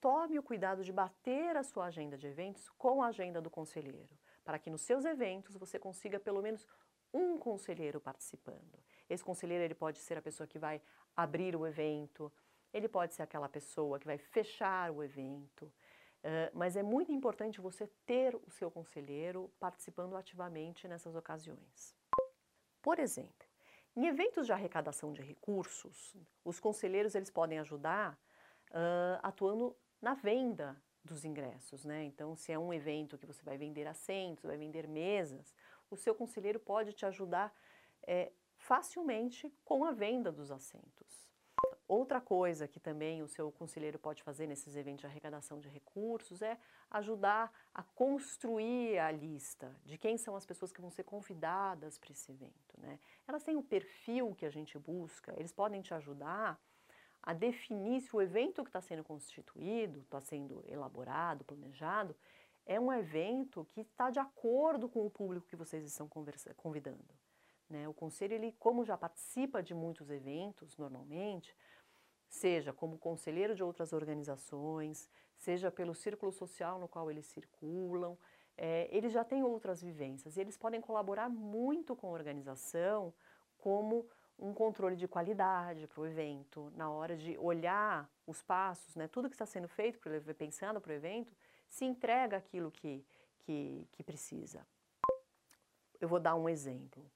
tome 0.00 0.38
o 0.38 0.42
cuidado 0.42 0.84
de 0.84 0.92
bater 0.92 1.56
a 1.56 1.64
sua 1.64 1.86
agenda 1.86 2.16
de 2.16 2.28
eventos 2.28 2.68
com 2.78 3.02
a 3.02 3.08
agenda 3.08 3.42
do 3.42 3.50
conselheiro, 3.50 4.16
para 4.44 4.56
que 4.56 4.70
nos 4.70 4.82
seus 4.82 5.04
eventos 5.04 5.56
você 5.56 5.76
consiga 5.76 6.20
pelo 6.20 6.40
menos 6.40 6.64
um 7.12 7.36
conselheiro 7.36 8.00
participando. 8.00 8.78
Esse 9.10 9.24
conselheiro 9.24 9.64
ele 9.64 9.74
pode 9.74 9.98
ser 9.98 10.16
a 10.16 10.22
pessoa 10.22 10.46
que 10.46 10.60
vai 10.60 10.80
abrir 11.16 11.56
o 11.56 11.66
evento, 11.66 12.32
ele 12.72 12.86
pode 12.86 13.14
ser 13.14 13.22
aquela 13.22 13.48
pessoa 13.48 13.98
que 13.98 14.06
vai 14.06 14.16
fechar 14.16 14.92
o 14.92 15.02
evento, 15.02 15.72
uh, 16.24 16.50
mas 16.52 16.76
é 16.76 16.82
muito 16.82 17.12
importante 17.12 17.60
você 17.60 17.86
ter 18.04 18.34
o 18.34 18.50
seu 18.50 18.70
conselheiro 18.70 19.52
participando 19.60 20.16
ativamente 20.16 20.88
nessas 20.88 21.14
ocasiões. 21.14 21.94
Por 22.82 22.98
exemplo, 22.98 23.46
em 23.94 24.06
eventos 24.06 24.46
de 24.46 24.52
arrecadação 24.52 25.12
de 25.12 25.22
recursos, 25.22 26.16
os 26.44 26.58
conselheiros 26.58 27.14
eles 27.14 27.30
podem 27.30 27.60
ajudar 27.60 28.18
uh, 28.70 29.20
atuando 29.22 29.76
na 30.02 30.14
venda 30.14 30.76
dos 31.04 31.24
ingressos, 31.24 31.84
né? 31.84 32.02
Então, 32.04 32.34
se 32.34 32.50
é 32.50 32.58
um 32.58 32.72
evento 32.72 33.18
que 33.18 33.26
você 33.26 33.42
vai 33.42 33.58
vender 33.58 33.86
assentos, 33.86 34.44
vai 34.44 34.56
vender 34.56 34.88
mesas, 34.88 35.54
o 35.90 35.96
seu 35.96 36.14
conselheiro 36.14 36.58
pode 36.58 36.92
te 36.92 37.04
ajudar 37.04 37.54
é, 38.06 38.32
facilmente 38.56 39.54
com 39.64 39.84
a 39.84 39.92
venda 39.92 40.32
dos 40.32 40.50
assentos. 40.50 41.23
Outra 41.86 42.18
coisa 42.18 42.66
que 42.66 42.80
também 42.80 43.22
o 43.22 43.28
seu 43.28 43.52
conselheiro 43.52 43.98
pode 43.98 44.22
fazer 44.22 44.46
nesses 44.46 44.74
eventos 44.74 45.00
de 45.00 45.06
arrecadação 45.06 45.60
de 45.60 45.68
recursos 45.68 46.40
é 46.40 46.58
ajudar 46.90 47.52
a 47.74 47.82
construir 47.82 48.98
a 48.98 49.10
lista 49.10 49.70
de 49.84 49.98
quem 49.98 50.16
são 50.16 50.34
as 50.34 50.46
pessoas 50.46 50.72
que 50.72 50.80
vão 50.80 50.90
ser 50.90 51.04
convidadas 51.04 51.98
para 51.98 52.12
esse 52.12 52.32
evento. 52.32 52.74
Né? 52.78 52.98
Elas 53.28 53.44
têm 53.44 53.56
o 53.56 53.62
perfil 53.62 54.34
que 54.34 54.46
a 54.46 54.50
gente 54.50 54.78
busca, 54.78 55.34
eles 55.36 55.52
podem 55.52 55.82
te 55.82 55.92
ajudar 55.92 56.58
a 57.22 57.34
definir 57.34 58.00
se 58.00 58.14
o 58.14 58.20
evento 58.20 58.62
que 58.62 58.70
está 58.70 58.80
sendo 58.80 59.04
constituído, 59.04 60.00
está 60.00 60.20
sendo 60.20 60.64
elaborado, 60.66 61.44
planejado, 61.44 62.16
é 62.66 62.80
um 62.80 62.92
evento 62.92 63.66
que 63.66 63.82
está 63.82 64.10
de 64.10 64.18
acordo 64.18 64.88
com 64.88 65.04
o 65.04 65.10
público 65.10 65.46
que 65.46 65.56
vocês 65.56 65.84
estão 65.84 66.08
convidando. 66.56 67.14
Né? 67.68 67.88
O 67.88 67.94
conselho, 67.94 68.34
ele, 68.34 68.52
como 68.58 68.84
já 68.84 68.96
participa 68.96 69.62
de 69.62 69.74
muitos 69.74 70.10
eventos 70.10 70.76
normalmente, 70.76 71.54
seja 72.34 72.72
como 72.72 72.98
conselheiro 72.98 73.54
de 73.54 73.62
outras 73.62 73.92
organizações, 73.92 75.08
seja 75.36 75.70
pelo 75.70 75.94
círculo 75.94 76.32
social 76.32 76.78
no 76.78 76.88
qual 76.88 77.10
eles 77.10 77.26
circulam, 77.26 78.18
é, 78.56 78.88
eles 78.90 79.12
já 79.12 79.24
têm 79.24 79.42
outras 79.42 79.80
vivências 79.80 80.36
e 80.36 80.40
eles 80.40 80.56
podem 80.56 80.80
colaborar 80.80 81.28
muito 81.28 81.94
com 81.94 82.08
a 82.08 82.10
organização 82.10 83.14
como 83.58 84.06
um 84.36 84.52
controle 84.52 84.96
de 84.96 85.06
qualidade 85.06 85.86
para 85.86 86.00
o 86.00 86.06
evento, 86.06 86.72
na 86.74 86.90
hora 86.90 87.16
de 87.16 87.38
olhar 87.38 88.10
os 88.26 88.42
passos, 88.42 88.96
né, 88.96 89.06
tudo 89.06 89.28
que 89.28 89.34
está 89.36 89.46
sendo 89.46 89.68
feito, 89.68 90.00
pensando 90.36 90.80
para 90.80 90.90
o 90.90 90.94
evento, 90.94 91.32
se 91.68 91.84
entrega 91.84 92.36
aquilo 92.36 92.70
que, 92.70 93.04
que, 93.38 93.88
que 93.92 94.02
precisa. 94.02 94.66
Eu 96.00 96.08
vou 96.08 96.18
dar 96.18 96.34
um 96.34 96.48
exemplo. 96.48 97.08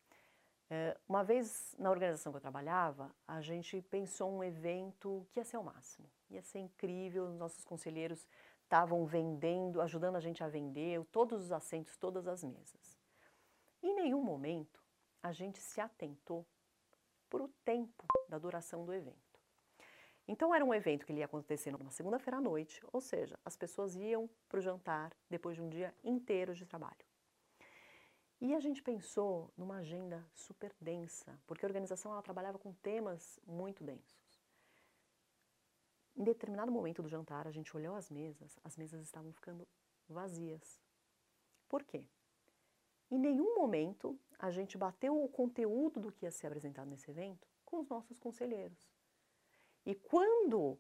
É, 0.71 0.97
uma 1.09 1.25
vez 1.25 1.75
na 1.79 1.91
organização 1.91 2.31
que 2.31 2.37
eu 2.37 2.43
trabalhava, 2.43 3.11
a 3.27 3.41
gente 3.41 3.81
pensou 3.83 4.31
um 4.31 4.45
evento 4.45 5.27
que 5.33 5.41
ia 5.41 5.45
ser 5.45 5.57
o 5.57 5.63
máximo, 5.63 6.11
ia 6.29 6.43
ser 6.43 6.59
incrível, 6.59 7.25
os 7.25 7.35
nossos 7.37 7.65
conselheiros 7.65 8.27
estavam 8.65 9.07
vendendo, 9.07 9.81
ajudando 9.81 10.17
a 10.17 10.21
gente 10.21 10.45
a 10.45 10.49
vender 10.49 11.03
todos 11.07 11.43
os 11.43 11.53
assentos, 11.53 11.97
todas 11.97 12.29
as 12.29 12.45
mesas. 12.45 12.99
Em 13.83 13.95
nenhum 13.95 14.23
momento 14.23 14.83
a 15.23 15.33
gente 15.33 15.59
se 15.59 15.81
atentou 15.81 16.47
para 17.31 17.43
o 17.43 17.49
tempo 17.65 18.05
da 18.29 18.39
duração 18.39 18.85
do 18.85 18.93
evento. 18.93 19.17
Então 20.27 20.55
era 20.55 20.63
um 20.63 20.75
evento 20.75 21.07
que 21.07 21.13
ele 21.13 21.21
ia 21.21 21.25
acontecer 21.25 21.71
numa 21.71 21.91
segunda-feira 21.91 22.37
à 22.37 22.41
noite, 22.41 22.83
ou 22.93 23.01
seja, 23.01 23.39
as 23.43 23.57
pessoas 23.57 23.97
iam 23.97 24.29
para 24.47 24.59
o 24.59 24.63
jantar 24.63 25.17
depois 25.31 25.57
de 25.57 25.63
um 25.63 25.69
dia 25.71 25.95
inteiro 26.05 26.55
de 26.55 26.67
trabalho. 26.67 27.09
E 28.41 28.55
a 28.55 28.61
gente 28.61 28.83
pensou 28.83 29.53
numa 29.57 29.79
agenda 29.79 30.25
super 30.33 30.73
densa, 30.81 31.39
porque 31.47 31.65
a 31.65 31.69
organização 31.69 32.13
ela 32.13 32.23
trabalhava 32.23 32.59
com 32.59 32.73
temas 32.73 33.41
muito 33.45 33.83
densos. 33.83 34.39
Em 36.17 36.23
determinado 36.23 36.71
momento 36.71 37.03
do 37.03 37.09
jantar, 37.09 37.49
a 37.49 37.51
gente 37.51 37.77
olhou 37.77 37.97
as 37.97 38.11
mesas, 38.11 38.59
as 38.63 38.77
mesas 38.77 39.03
estavam 39.03 39.33
ficando 39.33 39.67
vazias. 40.09 40.81
Por 41.69 41.83
quê? 41.83 42.05
Em 43.11 43.19
nenhum 43.19 43.57
momento 43.57 44.19
a 44.39 44.51
gente 44.51 44.79
bateu 44.79 45.21
o 45.21 45.29
conteúdo 45.29 45.99
do 45.99 46.13
que 46.13 46.25
ia 46.25 46.31
ser 46.31 46.47
apresentado 46.47 46.89
nesse 46.89 47.11
evento 47.11 47.49
com 47.65 47.81
os 47.81 47.89
nossos 47.89 48.19
conselheiros. 48.19 48.89
E 49.85 49.95
quando 49.95 50.79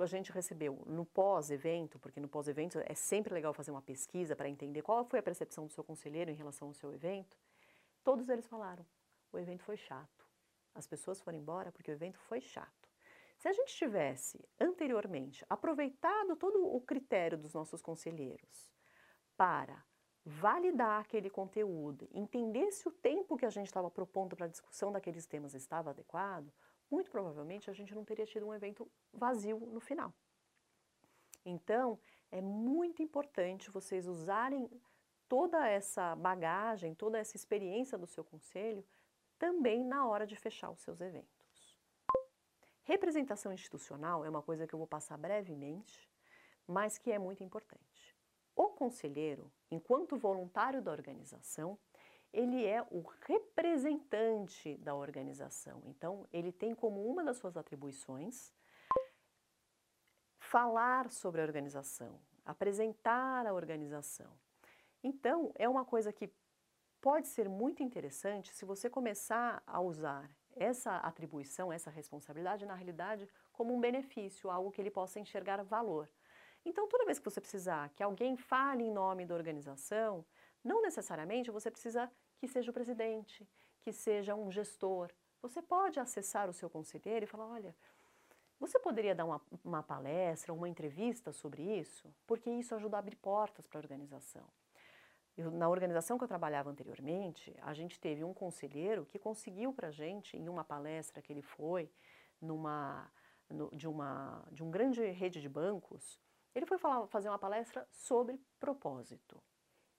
a 0.00 0.06
gente 0.06 0.30
recebeu 0.32 0.82
no 0.86 1.04
pós-evento, 1.04 1.98
porque 1.98 2.20
no 2.20 2.28
pós-evento 2.28 2.78
é 2.84 2.94
sempre 2.94 3.32
legal 3.32 3.54
fazer 3.54 3.70
uma 3.70 3.82
pesquisa 3.82 4.36
para 4.36 4.48
entender 4.48 4.82
qual 4.82 5.04
foi 5.04 5.18
a 5.18 5.22
percepção 5.22 5.66
do 5.66 5.72
seu 5.72 5.82
conselheiro 5.82 6.30
em 6.30 6.34
relação 6.34 6.68
ao 6.68 6.74
seu 6.74 6.92
evento, 6.92 7.36
todos 8.04 8.28
eles 8.28 8.46
falaram: 8.46 8.84
o 9.32 9.38
evento 9.38 9.64
foi 9.64 9.76
chato. 9.76 10.26
As 10.74 10.86
pessoas 10.86 11.20
foram 11.20 11.38
embora 11.38 11.72
porque 11.72 11.90
o 11.90 11.94
evento 11.94 12.18
foi 12.18 12.40
chato. 12.40 12.88
Se 13.38 13.48
a 13.48 13.52
gente 13.52 13.74
tivesse 13.74 14.46
anteriormente 14.60 15.44
aproveitado 15.48 16.36
todo 16.36 16.62
o 16.62 16.80
critério 16.80 17.38
dos 17.38 17.54
nossos 17.54 17.80
conselheiros 17.80 18.70
para 19.36 19.82
validar 20.24 21.00
aquele 21.00 21.30
conteúdo, 21.30 22.06
entender 22.12 22.70
se 22.72 22.86
o 22.86 22.92
tempo 22.92 23.38
que 23.38 23.46
a 23.46 23.50
gente 23.50 23.66
estava 23.66 23.90
propondo 23.90 24.36
para 24.36 24.44
a 24.44 24.50
discussão 24.50 24.92
daqueles 24.92 25.26
temas 25.26 25.54
estava 25.54 25.90
adequado, 25.90 26.52
muito 26.90 27.10
provavelmente 27.10 27.70
a 27.70 27.72
gente 27.72 27.94
não 27.94 28.04
teria 28.04 28.26
tido 28.26 28.46
um 28.46 28.54
evento 28.54 28.90
vazio 29.12 29.58
no 29.60 29.80
final. 29.80 30.12
Então, 31.44 31.98
é 32.30 32.40
muito 32.40 33.02
importante 33.02 33.70
vocês 33.70 34.06
usarem 34.06 34.68
toda 35.28 35.68
essa 35.68 36.14
bagagem, 36.16 36.94
toda 36.94 37.18
essa 37.18 37.36
experiência 37.36 37.96
do 37.96 38.06
seu 38.06 38.24
conselho 38.24 38.84
também 39.38 39.84
na 39.84 40.06
hora 40.06 40.26
de 40.26 40.36
fechar 40.36 40.70
os 40.70 40.80
seus 40.80 41.00
eventos. 41.00 41.78
Representação 42.82 43.52
institucional 43.52 44.24
é 44.24 44.28
uma 44.28 44.42
coisa 44.42 44.66
que 44.66 44.74
eu 44.74 44.78
vou 44.78 44.86
passar 44.86 45.16
brevemente, 45.16 46.08
mas 46.66 46.98
que 46.98 47.12
é 47.12 47.18
muito 47.18 47.42
importante. 47.42 48.16
O 48.54 48.68
conselheiro, 48.70 49.50
enquanto 49.70 50.18
voluntário 50.18 50.82
da 50.82 50.90
organização, 50.90 51.78
ele 52.32 52.64
é 52.64 52.82
o 52.90 53.02
representante 53.26 54.76
da 54.78 54.94
organização. 54.94 55.82
Então, 55.84 56.26
ele 56.32 56.52
tem 56.52 56.74
como 56.74 57.04
uma 57.06 57.24
das 57.24 57.36
suas 57.36 57.56
atribuições 57.56 58.52
falar 60.38 61.10
sobre 61.10 61.40
a 61.40 61.44
organização, 61.44 62.20
apresentar 62.44 63.46
a 63.46 63.52
organização. 63.52 64.32
Então, 65.02 65.52
é 65.56 65.68
uma 65.68 65.84
coisa 65.84 66.12
que 66.12 66.30
pode 67.00 67.28
ser 67.28 67.48
muito 67.48 67.82
interessante 67.82 68.52
se 68.52 68.64
você 68.64 68.90
começar 68.90 69.62
a 69.66 69.80
usar 69.80 70.30
essa 70.54 70.96
atribuição, 70.98 71.72
essa 71.72 71.90
responsabilidade, 71.90 72.66
na 72.66 72.74
realidade, 72.74 73.28
como 73.52 73.74
um 73.74 73.80
benefício, 73.80 74.50
algo 74.50 74.70
que 74.70 74.80
ele 74.80 74.90
possa 74.90 75.18
enxergar 75.18 75.62
valor. 75.62 76.08
Então, 76.64 76.88
toda 76.88 77.06
vez 77.06 77.18
que 77.18 77.24
você 77.24 77.40
precisar 77.40 77.88
que 77.90 78.02
alguém 78.02 78.36
fale 78.36 78.84
em 78.84 78.92
nome 78.92 79.24
da 79.24 79.34
organização, 79.34 80.24
não 80.64 80.82
necessariamente 80.82 81.50
você 81.50 81.70
precisa 81.70 82.10
que 82.38 82.48
seja 82.48 82.70
o 82.70 82.74
presidente, 82.74 83.48
que 83.82 83.92
seja 83.92 84.34
um 84.34 84.50
gestor. 84.50 85.10
Você 85.42 85.62
pode 85.62 85.98
acessar 85.98 86.48
o 86.48 86.52
seu 86.52 86.68
conselheiro 86.68 87.24
e 87.24 87.28
falar: 87.28 87.46
olha, 87.46 87.74
você 88.58 88.78
poderia 88.78 89.14
dar 89.14 89.24
uma, 89.24 89.40
uma 89.64 89.82
palestra, 89.82 90.52
uma 90.52 90.68
entrevista 90.68 91.32
sobre 91.32 91.62
isso? 91.62 92.14
Porque 92.26 92.50
isso 92.50 92.74
ajuda 92.74 92.96
a 92.96 93.00
abrir 93.00 93.16
portas 93.16 93.66
para 93.66 93.78
a 93.78 93.82
organização. 93.82 94.46
Eu, 95.36 95.50
na 95.50 95.68
organização 95.68 96.18
que 96.18 96.24
eu 96.24 96.28
trabalhava 96.28 96.68
anteriormente, 96.68 97.56
a 97.62 97.72
gente 97.72 97.98
teve 97.98 98.22
um 98.22 98.34
conselheiro 98.34 99.06
que 99.06 99.18
conseguiu 99.18 99.72
para 99.72 99.88
a 99.88 99.90
gente, 99.90 100.36
em 100.36 100.48
uma 100.48 100.62
palestra 100.62 101.22
que 101.22 101.32
ele 101.32 101.40
foi, 101.40 101.90
numa, 102.40 103.10
no, 103.48 103.70
de, 103.74 103.88
uma, 103.88 104.46
de 104.50 104.62
um 104.62 104.70
grande 104.70 105.02
rede 105.10 105.40
de 105.40 105.48
bancos, 105.48 106.20
ele 106.54 106.66
foi 106.66 106.78
falar, 106.78 107.06
fazer 107.06 107.28
uma 107.28 107.38
palestra 107.38 107.86
sobre 107.90 108.38
propósito. 108.58 109.42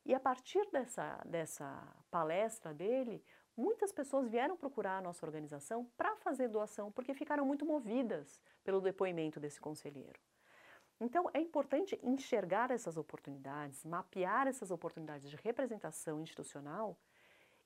E 0.06 0.14
a 0.14 0.20
partir 0.20 0.66
dessa, 0.72 1.22
dessa 1.26 1.88
palestra 2.10 2.74
dele, 2.74 3.24
muitas 3.56 3.92
pessoas 3.92 4.28
vieram 4.28 4.58
procurar 4.58 4.98
a 4.98 5.02
nossa 5.02 5.26
organização 5.26 5.86
para 5.96 6.16
fazer 6.18 6.48
doação, 6.48 6.92
porque 6.92 7.14
ficaram 7.14 7.46
muito 7.46 7.66
movidas 7.66 8.42
pelo 8.64 8.82
depoimento 8.82 9.40
desse 9.40 9.60
conselheiro. 9.60 10.20
Então, 11.00 11.30
é 11.34 11.40
importante 11.40 12.00
enxergar 12.04 12.70
essas 12.70 12.96
oportunidades, 12.96 13.84
mapear 13.84 14.48
essas 14.48 14.70
oportunidades 14.70 15.30
de 15.30 15.36
representação 15.36 16.22
institucional 16.22 16.96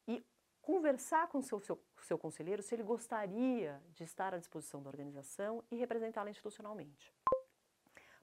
e 0.07 0.25
conversar 0.61 1.27
com 1.27 1.39
o 1.39 1.43
seu, 1.43 1.59
seu, 1.59 1.79
seu 2.01 2.17
conselheiro 2.17 2.63
se 2.63 2.73
ele 2.73 2.83
gostaria 2.83 3.81
de 3.93 4.03
estar 4.03 4.33
à 4.33 4.37
disposição 4.37 4.81
da 4.81 4.89
organização 4.89 5.63
e 5.69 5.75
representá-la 5.75 6.29
institucionalmente. 6.29 7.13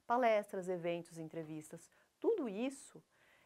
Palestras, 0.05 0.67
eventos, 0.67 1.17
entrevistas, 1.17 1.89
tudo 2.19 2.49
isso 2.49 3.01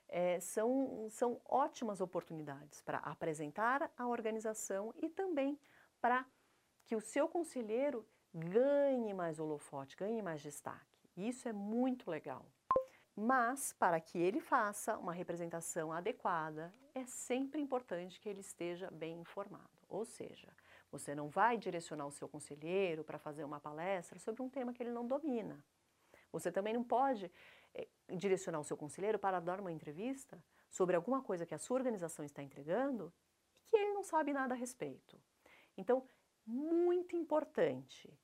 é, 0.07 0.39
são, 0.39 1.07
são 1.09 1.41
ótimas 1.45 2.01
oportunidades 2.01 2.81
para 2.81 2.99
apresentar 2.99 3.91
a 3.97 4.07
organização 4.07 4.93
e 4.95 5.09
também 5.09 5.59
para 6.01 6.25
que 6.85 6.95
o 6.95 7.01
seu 7.01 7.27
conselheiro 7.27 8.07
ganhe 8.33 9.13
mais 9.13 9.39
holofote, 9.39 9.97
ganhe 9.97 10.21
mais 10.21 10.41
destaque. 10.41 10.97
Isso 11.15 11.47
é 11.49 11.53
muito 11.53 12.09
legal. 12.09 12.45
Mas, 13.15 13.73
para 13.73 13.99
que 13.99 14.19
ele 14.19 14.39
faça 14.39 14.95
uma 14.97 15.11
representação 15.11 15.91
adequada, 15.91 16.71
é 16.93 17.03
sempre 17.05 17.59
importante 17.59 18.19
que 18.19 18.29
ele 18.29 18.41
esteja 18.41 18.91
bem 18.91 19.19
informado. 19.19 19.67
Ou 19.89 20.05
seja, 20.05 20.53
você 20.91 21.15
não 21.15 21.27
vai 21.27 21.57
direcionar 21.57 22.05
o 22.05 22.11
seu 22.11 22.29
conselheiro 22.29 23.03
para 23.03 23.17
fazer 23.17 23.43
uma 23.43 23.59
palestra 23.59 24.19
sobre 24.19 24.43
um 24.43 24.49
tema 24.49 24.71
que 24.71 24.83
ele 24.83 24.91
não 24.91 25.07
domina. 25.07 25.57
Você 26.31 26.51
também 26.51 26.73
não 26.73 26.83
pode 26.83 27.31
direcionar 28.15 28.59
o 28.59 28.63
seu 28.63 28.77
conselheiro 28.77 29.19
para 29.19 29.39
dar 29.39 29.59
uma 29.59 29.71
entrevista 29.71 30.41
sobre 30.69 30.95
alguma 30.95 31.21
coisa 31.21 31.45
que 31.45 31.53
a 31.53 31.57
sua 31.57 31.77
organização 31.77 32.23
está 32.23 32.41
entregando 32.41 33.13
e 33.55 33.69
que 33.69 33.75
ele 33.75 33.93
não 33.93 34.03
sabe 34.03 34.33
nada 34.33 34.53
a 34.53 34.57
respeito. 34.57 35.19
Então, 35.75 36.07
muito 36.45 37.15
importante 37.15 38.17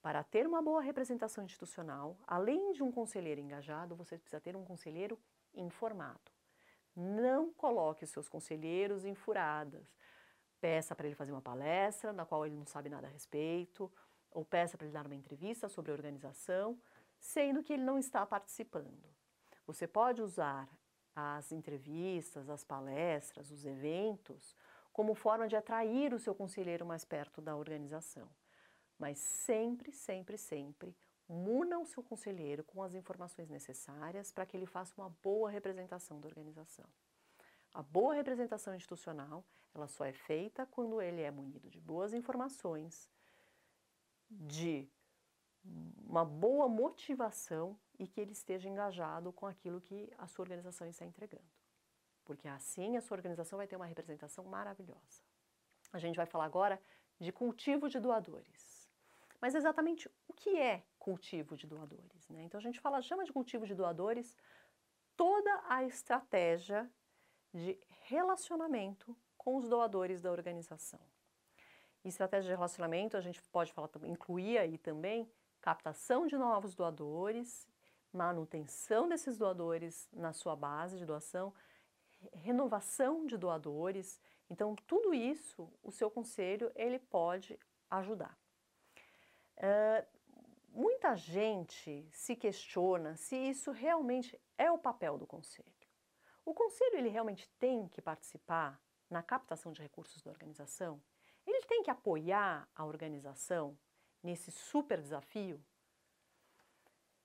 para 0.00 0.22
ter 0.22 0.46
uma 0.46 0.62
boa 0.62 0.80
representação 0.80 1.44
institucional, 1.44 2.16
além 2.26 2.72
de 2.72 2.82
um 2.82 2.92
conselheiro 2.92 3.40
engajado, 3.40 3.96
você 3.96 4.16
precisa 4.16 4.40
ter 4.40 4.56
um 4.56 4.64
conselheiro 4.64 5.18
informado. 5.52 6.30
Não 6.94 7.52
coloque 7.52 8.04
os 8.04 8.10
seus 8.10 8.28
conselheiros 8.28 9.04
em 9.04 9.14
furadas. 9.14 9.84
Peça 10.60 10.94
para 10.94 11.06
ele 11.06 11.14
fazer 11.14 11.32
uma 11.32 11.42
palestra 11.42 12.12
na 12.12 12.24
qual 12.24 12.46
ele 12.46 12.54
não 12.54 12.64
sabe 12.64 12.88
nada 12.88 13.06
a 13.06 13.10
respeito, 13.10 13.92
ou 14.30 14.44
peça 14.44 14.78
para 14.78 14.86
ele 14.86 14.94
dar 14.94 15.06
uma 15.06 15.14
entrevista 15.14 15.68
sobre 15.68 15.90
a 15.90 15.94
organização, 15.94 16.80
sendo 17.18 17.62
que 17.62 17.72
ele 17.72 17.82
não 17.82 17.98
está 17.98 18.24
participando. 18.26 19.04
Você 19.66 19.86
pode 19.86 20.22
usar 20.22 20.68
as 21.14 21.50
entrevistas, 21.50 22.48
as 22.48 22.62
palestras, 22.62 23.50
os 23.50 23.64
eventos 23.64 24.54
como 24.92 25.14
forma 25.14 25.46
de 25.46 25.56
atrair 25.56 26.14
o 26.14 26.18
seu 26.18 26.34
conselheiro 26.34 26.86
mais 26.86 27.04
perto 27.04 27.42
da 27.42 27.54
organização. 27.54 28.28
Mas 28.98 29.18
sempre, 29.18 29.92
sempre, 29.92 30.38
sempre, 30.38 30.96
muna 31.28 31.78
o 31.78 31.84
seu 31.84 32.02
conselheiro 32.02 32.64
com 32.64 32.82
as 32.82 32.94
informações 32.94 33.50
necessárias 33.50 34.32
para 34.32 34.46
que 34.46 34.56
ele 34.56 34.64
faça 34.64 34.94
uma 34.96 35.10
boa 35.22 35.50
representação 35.50 36.20
da 36.20 36.28
organização. 36.28 36.86
A 37.74 37.82
boa 37.82 38.14
representação 38.14 38.74
institucional, 38.74 39.44
ela 39.74 39.86
só 39.86 40.04
é 40.04 40.12
feita 40.12 40.64
quando 40.64 41.02
ele 41.02 41.20
é 41.20 41.30
munido 41.30 41.68
de 41.68 41.78
boas 41.78 42.14
informações, 42.14 43.10
de 44.30 44.88
uma 46.06 46.24
boa 46.24 46.68
motivação 46.68 47.78
e 47.98 48.06
que 48.06 48.20
ele 48.20 48.32
esteja 48.32 48.68
engajado 48.68 49.32
com 49.32 49.46
aquilo 49.46 49.80
que 49.80 50.12
a 50.18 50.26
sua 50.26 50.44
organização 50.44 50.86
está 50.86 51.04
entregando. 51.04 51.44
Porque 52.24 52.48
assim 52.48 52.96
a 52.96 53.00
sua 53.00 53.16
organização 53.16 53.56
vai 53.56 53.66
ter 53.66 53.76
uma 53.76 53.86
representação 53.86 54.44
maravilhosa. 54.44 55.22
A 55.92 55.98
gente 55.98 56.16
vai 56.16 56.26
falar 56.26 56.44
agora 56.44 56.80
de 57.18 57.32
cultivo 57.32 57.88
de 57.88 57.98
doadores. 57.98 58.90
Mas 59.40 59.54
exatamente 59.54 60.10
o 60.26 60.32
que 60.32 60.56
é 60.58 60.84
cultivo 60.98 61.56
de 61.56 61.66
doadores? 61.66 62.28
Né? 62.28 62.42
Então 62.42 62.58
a 62.58 62.62
gente 62.62 62.80
fala, 62.80 63.00
chama 63.02 63.24
de 63.24 63.32
cultivo 63.32 63.66
de 63.66 63.74
doadores 63.74 64.36
toda 65.16 65.62
a 65.68 65.84
estratégia 65.84 66.90
de 67.52 67.78
relacionamento 68.02 69.16
com 69.36 69.56
os 69.56 69.68
doadores 69.68 70.20
da 70.20 70.30
organização. 70.30 71.00
Estratégia 72.04 72.50
de 72.50 72.54
relacionamento 72.54 73.16
a 73.16 73.20
gente 73.20 73.42
pode 73.44 73.72
falar, 73.72 73.90
incluir 74.04 74.58
aí 74.58 74.78
também 74.78 75.30
captação 75.66 76.28
de 76.28 76.38
novos 76.38 76.76
doadores, 76.76 77.68
manutenção 78.12 79.08
desses 79.08 79.36
doadores 79.36 80.08
na 80.12 80.32
sua 80.32 80.54
base 80.54 80.96
de 80.96 81.04
doação, 81.04 81.52
renovação 82.34 83.26
de 83.26 83.36
doadores. 83.36 84.20
Então, 84.48 84.76
tudo 84.86 85.12
isso 85.12 85.68
o 85.82 85.90
seu 85.90 86.08
conselho 86.08 86.70
ele 86.76 87.00
pode 87.00 87.58
ajudar. 87.90 88.38
Uh, 89.56 90.06
muita 90.68 91.16
gente 91.16 92.08
se 92.12 92.36
questiona 92.36 93.16
se 93.16 93.34
isso 93.34 93.72
realmente 93.72 94.40
é 94.56 94.70
o 94.70 94.78
papel 94.78 95.18
do 95.18 95.26
conselho. 95.26 95.74
O 96.44 96.54
conselho 96.54 96.98
ele 96.98 97.08
realmente 97.08 97.50
tem 97.58 97.88
que 97.88 98.00
participar 98.00 98.80
na 99.10 99.20
captação 99.20 99.72
de 99.72 99.82
recursos 99.82 100.22
da 100.22 100.30
organização? 100.30 101.02
Ele 101.44 101.60
tem 101.62 101.82
que 101.82 101.90
apoiar 101.90 102.68
a 102.72 102.84
organização 102.84 103.76
nesse 104.26 104.50
super 104.50 105.00
desafio? 105.00 105.64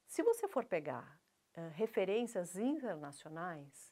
Se 0.05 0.21
você 0.21 0.47
for 0.47 0.63
pegar 0.63 1.19
uh, 1.57 1.69
referências 1.73 2.55
internacionais, 2.55 3.91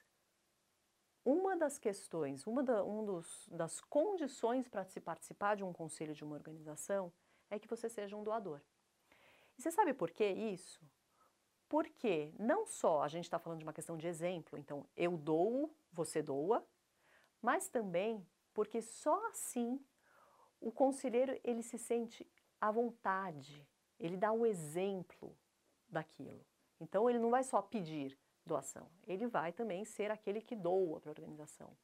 uma 1.26 1.58
das 1.58 1.80
questões, 1.80 2.46
uma 2.46 2.62
da, 2.62 2.84
um 2.84 3.04
dos, 3.04 3.48
das 3.52 3.82
condições 3.82 4.68
para 4.68 4.86
se 4.86 5.00
participar 5.00 5.56
de 5.56 5.64
um 5.64 5.74
conselho 5.74 6.14
de 6.14 6.24
uma 6.24 6.36
organização 6.36 7.12
é 7.50 7.58
que 7.58 7.68
você 7.68 7.90
seja 7.90 8.16
um 8.16 8.24
doador. 8.24 8.62
E 9.58 9.62
você 9.62 9.72
sabe 9.72 9.94
por 9.94 10.12
que 10.12 10.26
isso? 10.26 10.80
Porque 11.68 12.32
não 12.38 12.66
só 12.66 13.02
a 13.02 13.08
gente 13.08 13.26
está 13.26 13.40
falando 13.40 13.60
de 13.60 13.66
uma 13.66 13.74
questão 13.74 13.98
de 13.98 14.08
exemplo, 14.08 14.58
então 14.58 14.88
eu 14.96 15.18
dou, 15.18 15.76
você 15.92 16.22
doa, 16.22 16.66
mas 17.42 17.68
também 17.68 18.26
porque 18.54 18.82
só 18.82 19.28
assim 19.30 19.84
o 20.60 20.72
conselheiro 20.72 21.40
ele 21.44 21.64
se 21.64 21.78
sente 21.78 22.28
à 22.60 22.72
vontade, 22.72 23.68
ele 24.00 24.18
dá 24.18 24.32
o 24.32 24.46
exemplo 24.46 25.38
daquilo. 25.88 26.46
Então 26.80 27.10
ele 27.10 27.20
não 27.20 27.30
vai 27.30 27.44
só 27.44 27.62
pedir 27.62 28.18
doação, 28.46 28.90
ele 29.06 29.28
vai 29.28 29.52
também 29.52 29.86
ser 29.86 30.10
aquele 30.12 30.42
que 30.42 30.56
doa 30.56 31.00
para 31.00 31.12
a 31.12 31.14
organização. 31.14 31.76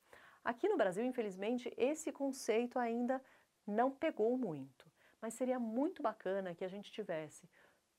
Aqui 0.44 0.68
no 0.68 0.78
Brasil, 0.78 1.04
infelizmente, 1.04 1.74
esse 1.78 2.12
conceito 2.12 2.80
ainda 2.80 3.22
não 3.68 3.92
pegou 3.92 4.38
muito 4.38 4.90
mas 5.26 5.34
seria 5.34 5.58
muito 5.58 6.04
bacana 6.04 6.54
que 6.54 6.64
a 6.64 6.68
gente 6.68 6.92
tivesse 6.92 7.50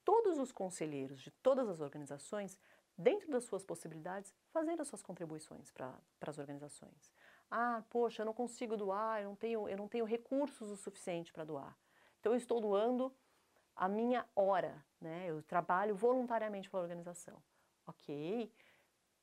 todos 0.04 0.38
os 0.38 0.52
conselheiros 0.52 1.20
de 1.20 1.32
todas 1.32 1.68
as 1.68 1.80
organizações, 1.80 2.56
dentro 2.96 3.28
das 3.28 3.42
suas 3.42 3.64
possibilidades, 3.64 4.32
fazendo 4.52 4.80
as 4.80 4.86
suas 4.86 5.02
contribuições 5.02 5.72
para 5.72 6.00
as 6.20 6.38
organizações. 6.38 7.12
Ah, 7.50 7.82
poxa, 7.90 8.22
eu 8.22 8.26
não 8.26 8.32
consigo 8.32 8.76
doar, 8.76 9.22
eu 9.22 9.30
não 9.30 9.34
tenho, 9.34 9.68
eu 9.68 9.76
não 9.76 9.88
tenho 9.88 10.04
recursos 10.04 10.70
o 10.70 10.76
suficiente 10.76 11.32
para 11.32 11.42
doar. 11.42 11.76
Então 12.26 12.34
eu 12.34 12.38
estou 12.38 12.60
doando 12.60 13.14
a 13.76 13.88
minha 13.88 14.26
hora, 14.34 14.84
né? 15.00 15.26
Eu 15.28 15.44
trabalho 15.44 15.94
voluntariamente 15.94 16.68
para 16.68 16.80
a 16.80 16.82
organização. 16.82 17.40
Ok, 17.86 18.52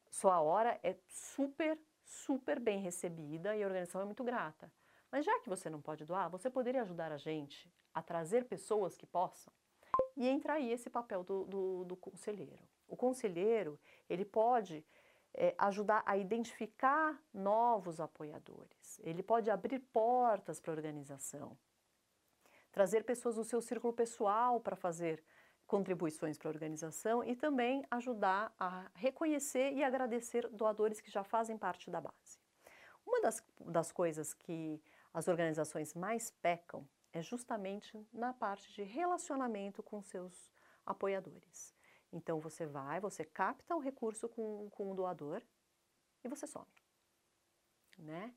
sua 0.10 0.39
hora 0.39 0.80
é 0.82 0.95
super, 1.10 1.78
super 2.06 2.62
bem 2.62 2.80
recebida 2.80 3.58
e 3.58 3.62
a 3.62 3.66
organização 3.66 3.99
é 3.99 4.06
muito 4.06 4.24
grata. 4.24 4.72
Mas 5.12 5.26
já 5.26 5.38
que 5.41 5.49
você 5.49 5.70
não 5.70 5.82
pode 5.82 6.06
doar, 6.06 6.30
você 6.30 6.49
poderia 6.49 6.82
ajudar 6.82 7.12
a 7.12 7.18
gente 7.18 7.70
a 7.93 8.01
trazer 8.01 8.45
pessoas 8.45 8.95
que 8.95 9.06
possam? 9.06 9.51
E 10.16 10.26
entra 10.26 10.54
aí 10.54 10.72
esse 10.72 10.89
papel 10.89 11.26
do, 11.26 11.43
do, 11.43 11.84
do 11.84 11.97
conselheiro. 11.97 12.64
O 12.88 12.95
conselheiro, 12.95 13.78
ele 14.10 14.24
pode 14.24 14.82
é, 15.34 15.54
ajudar 15.58 16.04
a 16.06 16.16
identificar 16.16 17.22
novos 17.34 17.99
apoiadores, 17.99 18.97
ele 19.04 19.22
pode 19.22 19.51
abrir 19.51 19.80
portas 19.80 20.62
para 20.62 20.72
a 20.72 20.76
organização, 20.78 21.58
trazer 22.74 23.06
pessoas 23.06 23.36
do 23.36 23.46
seu 23.46 23.62
círculo 23.62 23.94
pessoal 23.94 24.60
para 24.60 24.76
fazer 24.76 25.24
contribuições 25.66 26.38
para 26.38 26.50
a 26.50 26.52
organização 26.52 27.24
e 27.24 27.36
também 27.36 27.86
ajudar 27.90 28.54
a 28.60 28.92
reconhecer 28.96 29.72
e 29.72 29.84
agradecer 29.84 30.50
doadores 30.50 31.00
que 31.00 31.10
já 31.10 31.24
fazem 31.24 31.58
parte 31.58 31.90
da 31.90 32.02
base. 32.02 32.40
Uma 33.06 33.22
das, 33.22 33.42
das 33.60 33.92
coisas 33.92 34.34
que 34.34 34.82
as 35.14 35.28
organizações 35.28 35.94
mais 35.94 36.32
pecam 36.32 36.86
é 37.14 37.22
justamente 37.22 38.06
na 38.12 38.34
parte 38.34 38.74
de 38.74 38.84
relacionamento 38.84 39.84
com 39.84 40.02
seus 40.02 40.52
apoiadores. 40.86 41.74
Então 42.12 42.40
você 42.40 42.66
vai, 42.66 43.00
você 43.00 43.24
capta 43.24 43.76
o 43.76 43.80
recurso 43.80 44.28
com, 44.28 44.70
com 44.72 44.92
o 44.92 44.96
doador 44.96 45.42
e 46.24 46.28
você 46.28 46.48
some. 46.48 46.68
né? 47.98 48.34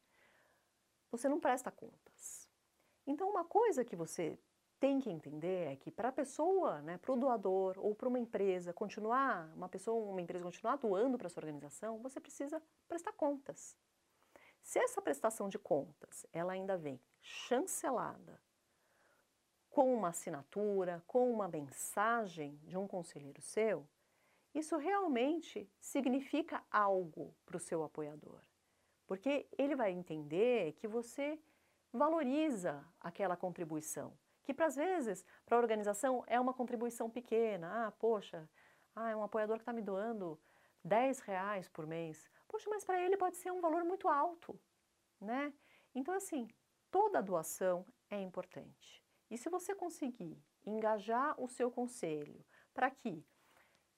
Você 1.10 1.28
não 1.28 1.40
presta 1.40 1.70
contas. 1.70 2.45
Então, 3.06 3.28
uma 3.30 3.44
coisa 3.44 3.84
que 3.84 3.94
você 3.94 4.38
tem 4.78 5.00
que 5.00 5.10
entender 5.10 5.72
é 5.72 5.76
que 5.76 5.90
para 5.90 6.08
a 6.08 6.12
pessoa, 6.12 6.82
né, 6.82 6.98
para 6.98 7.12
o 7.12 7.16
doador 7.16 7.78
ou 7.78 7.94
para 7.94 8.08
uma 8.08 8.18
empresa 8.18 8.72
continuar, 8.72 9.50
uma 9.54 9.68
pessoa, 9.68 10.10
uma 10.10 10.20
empresa 10.20 10.44
continuar 10.44 10.76
doando 10.76 11.16
para 11.16 11.28
sua 11.28 11.42
organização, 11.42 12.02
você 12.02 12.20
precisa 12.20 12.62
prestar 12.86 13.12
contas. 13.12 13.76
Se 14.62 14.78
essa 14.78 15.00
prestação 15.00 15.48
de 15.48 15.58
contas, 15.58 16.26
ela 16.32 16.52
ainda 16.52 16.76
vem 16.76 17.00
chancelada 17.22 18.40
com 19.70 19.94
uma 19.94 20.08
assinatura, 20.08 21.02
com 21.06 21.30
uma 21.30 21.46
mensagem 21.48 22.58
de 22.64 22.76
um 22.76 22.88
conselheiro 22.88 23.40
seu, 23.40 23.86
isso 24.54 24.76
realmente 24.76 25.70
significa 25.78 26.64
algo 26.70 27.34
para 27.44 27.58
o 27.58 27.60
seu 27.60 27.84
apoiador. 27.84 28.40
Porque 29.06 29.46
ele 29.56 29.76
vai 29.76 29.92
entender 29.92 30.72
que 30.72 30.88
você 30.88 31.38
valoriza 31.92 32.84
aquela 33.00 33.36
contribuição, 33.36 34.16
que 34.42 34.54
para 34.54 34.66
às 34.66 34.76
vezes 34.76 35.24
para 35.44 35.56
a 35.56 35.60
organização 35.60 36.24
é 36.26 36.38
uma 36.38 36.54
contribuição 36.54 37.10
pequena. 37.10 37.86
Ah, 37.86 37.90
poxa, 37.92 38.48
ah, 38.94 39.10
é 39.10 39.16
um 39.16 39.22
apoiador 39.22 39.56
que 39.56 39.62
está 39.62 39.72
me 39.72 39.82
doando 39.82 40.40
10 40.84 41.20
reais 41.20 41.68
por 41.68 41.86
mês. 41.86 42.30
Poxa, 42.48 42.70
mas 42.70 42.84
para 42.84 43.00
ele 43.00 43.16
pode 43.16 43.36
ser 43.36 43.50
um 43.50 43.60
valor 43.60 43.84
muito 43.84 44.08
alto, 44.08 44.58
né? 45.20 45.52
Então, 45.94 46.14
assim, 46.14 46.48
toda 46.90 47.22
doação 47.22 47.84
é 48.08 48.20
importante. 48.20 49.04
E 49.30 49.36
se 49.36 49.48
você 49.48 49.74
conseguir 49.74 50.40
engajar 50.64 51.40
o 51.40 51.48
seu 51.48 51.70
conselho 51.70 52.44
para 52.72 52.90
que 52.90 53.26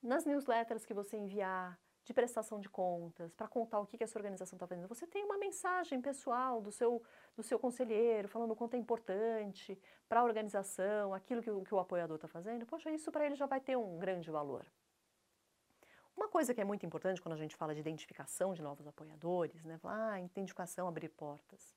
nas 0.03 0.25
newsletters 0.25 0.87
que 0.87 0.95
você 0.95 1.17
enviar, 1.17 1.79
de 2.09 2.15
prestação 2.15 2.59
de 2.59 2.71
contas, 2.71 3.35
para 3.35 3.47
contar 3.47 3.81
o 3.81 3.87
que, 3.87 3.99
que 3.99 4.03
essa 4.03 4.19
organização 4.19 4.57
está 4.57 4.67
fazendo, 4.67 4.89
você 4.89 5.07
tem 5.07 5.23
uma 5.23 5.37
mensagem 5.37 6.01
pessoal 6.01 6.59
do 6.63 6.73
seu, 6.73 7.03
do 7.37 7.43
seu 7.43 7.59
conselheiro, 7.59 8.27
falando 8.27 8.53
o 8.53 8.57
quanto 8.57 8.73
é 8.73 8.79
importante 8.79 9.79
para 10.09 10.21
a 10.21 10.25
organização, 10.25 11.13
aquilo 11.13 11.43
que 11.43 11.51
que 11.67 11.75
o 11.75 11.79
apoiador 11.79 12.15
está 12.15 12.27
fazendo, 12.27 12.65
poxa, 12.65 12.91
isso 12.91 13.13
para 13.13 13.27
ele 13.27 13.35
já 13.35 13.45
vai 13.45 13.61
ter 13.61 13.77
um 13.77 13.99
grande 13.99 14.31
valor. 14.31 14.65
Uma 16.17 16.29
coisa 16.29 16.55
que 16.55 16.63
é 16.63 16.65
muito 16.65 16.87
importante 16.87 17.21
quando 17.21 17.35
a 17.35 17.39
gente 17.39 17.55
fala 17.55 17.75
de 17.75 17.81
identificação 17.81 18.55
de 18.55 18.63
novos 18.63 18.87
apoiadores, 18.87 19.63
né? 19.67 19.79
ah, 19.85 20.19
identificação, 20.19 20.89
abrir 20.89 21.11
portas. 21.11 21.77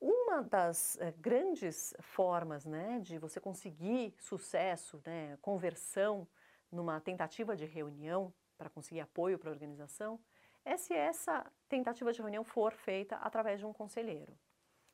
Uma 0.00 0.42
das 0.42 0.98
é, 0.98 1.12
grandes 1.12 1.94
formas 2.00 2.66
né, 2.66 2.98
de 2.98 3.16
você 3.16 3.38
conseguir 3.38 4.12
sucesso, 4.18 5.00
né, 5.06 5.38
conversão 5.40 6.26
numa 6.70 7.00
tentativa 7.00 7.54
de 7.54 7.64
reunião 7.64 8.32
para 8.58 8.68
conseguir 8.68 9.00
apoio 9.00 9.38
para 9.38 9.48
a 9.48 9.52
organização 9.52 10.20
é 10.64 10.76
se 10.76 10.92
essa 10.92 11.50
tentativa 11.68 12.12
de 12.12 12.20
reunião 12.20 12.44
for 12.44 12.72
feita 12.72 13.16
através 13.16 13.60
de 13.60 13.64
um 13.64 13.72
conselheiro. 13.72 14.38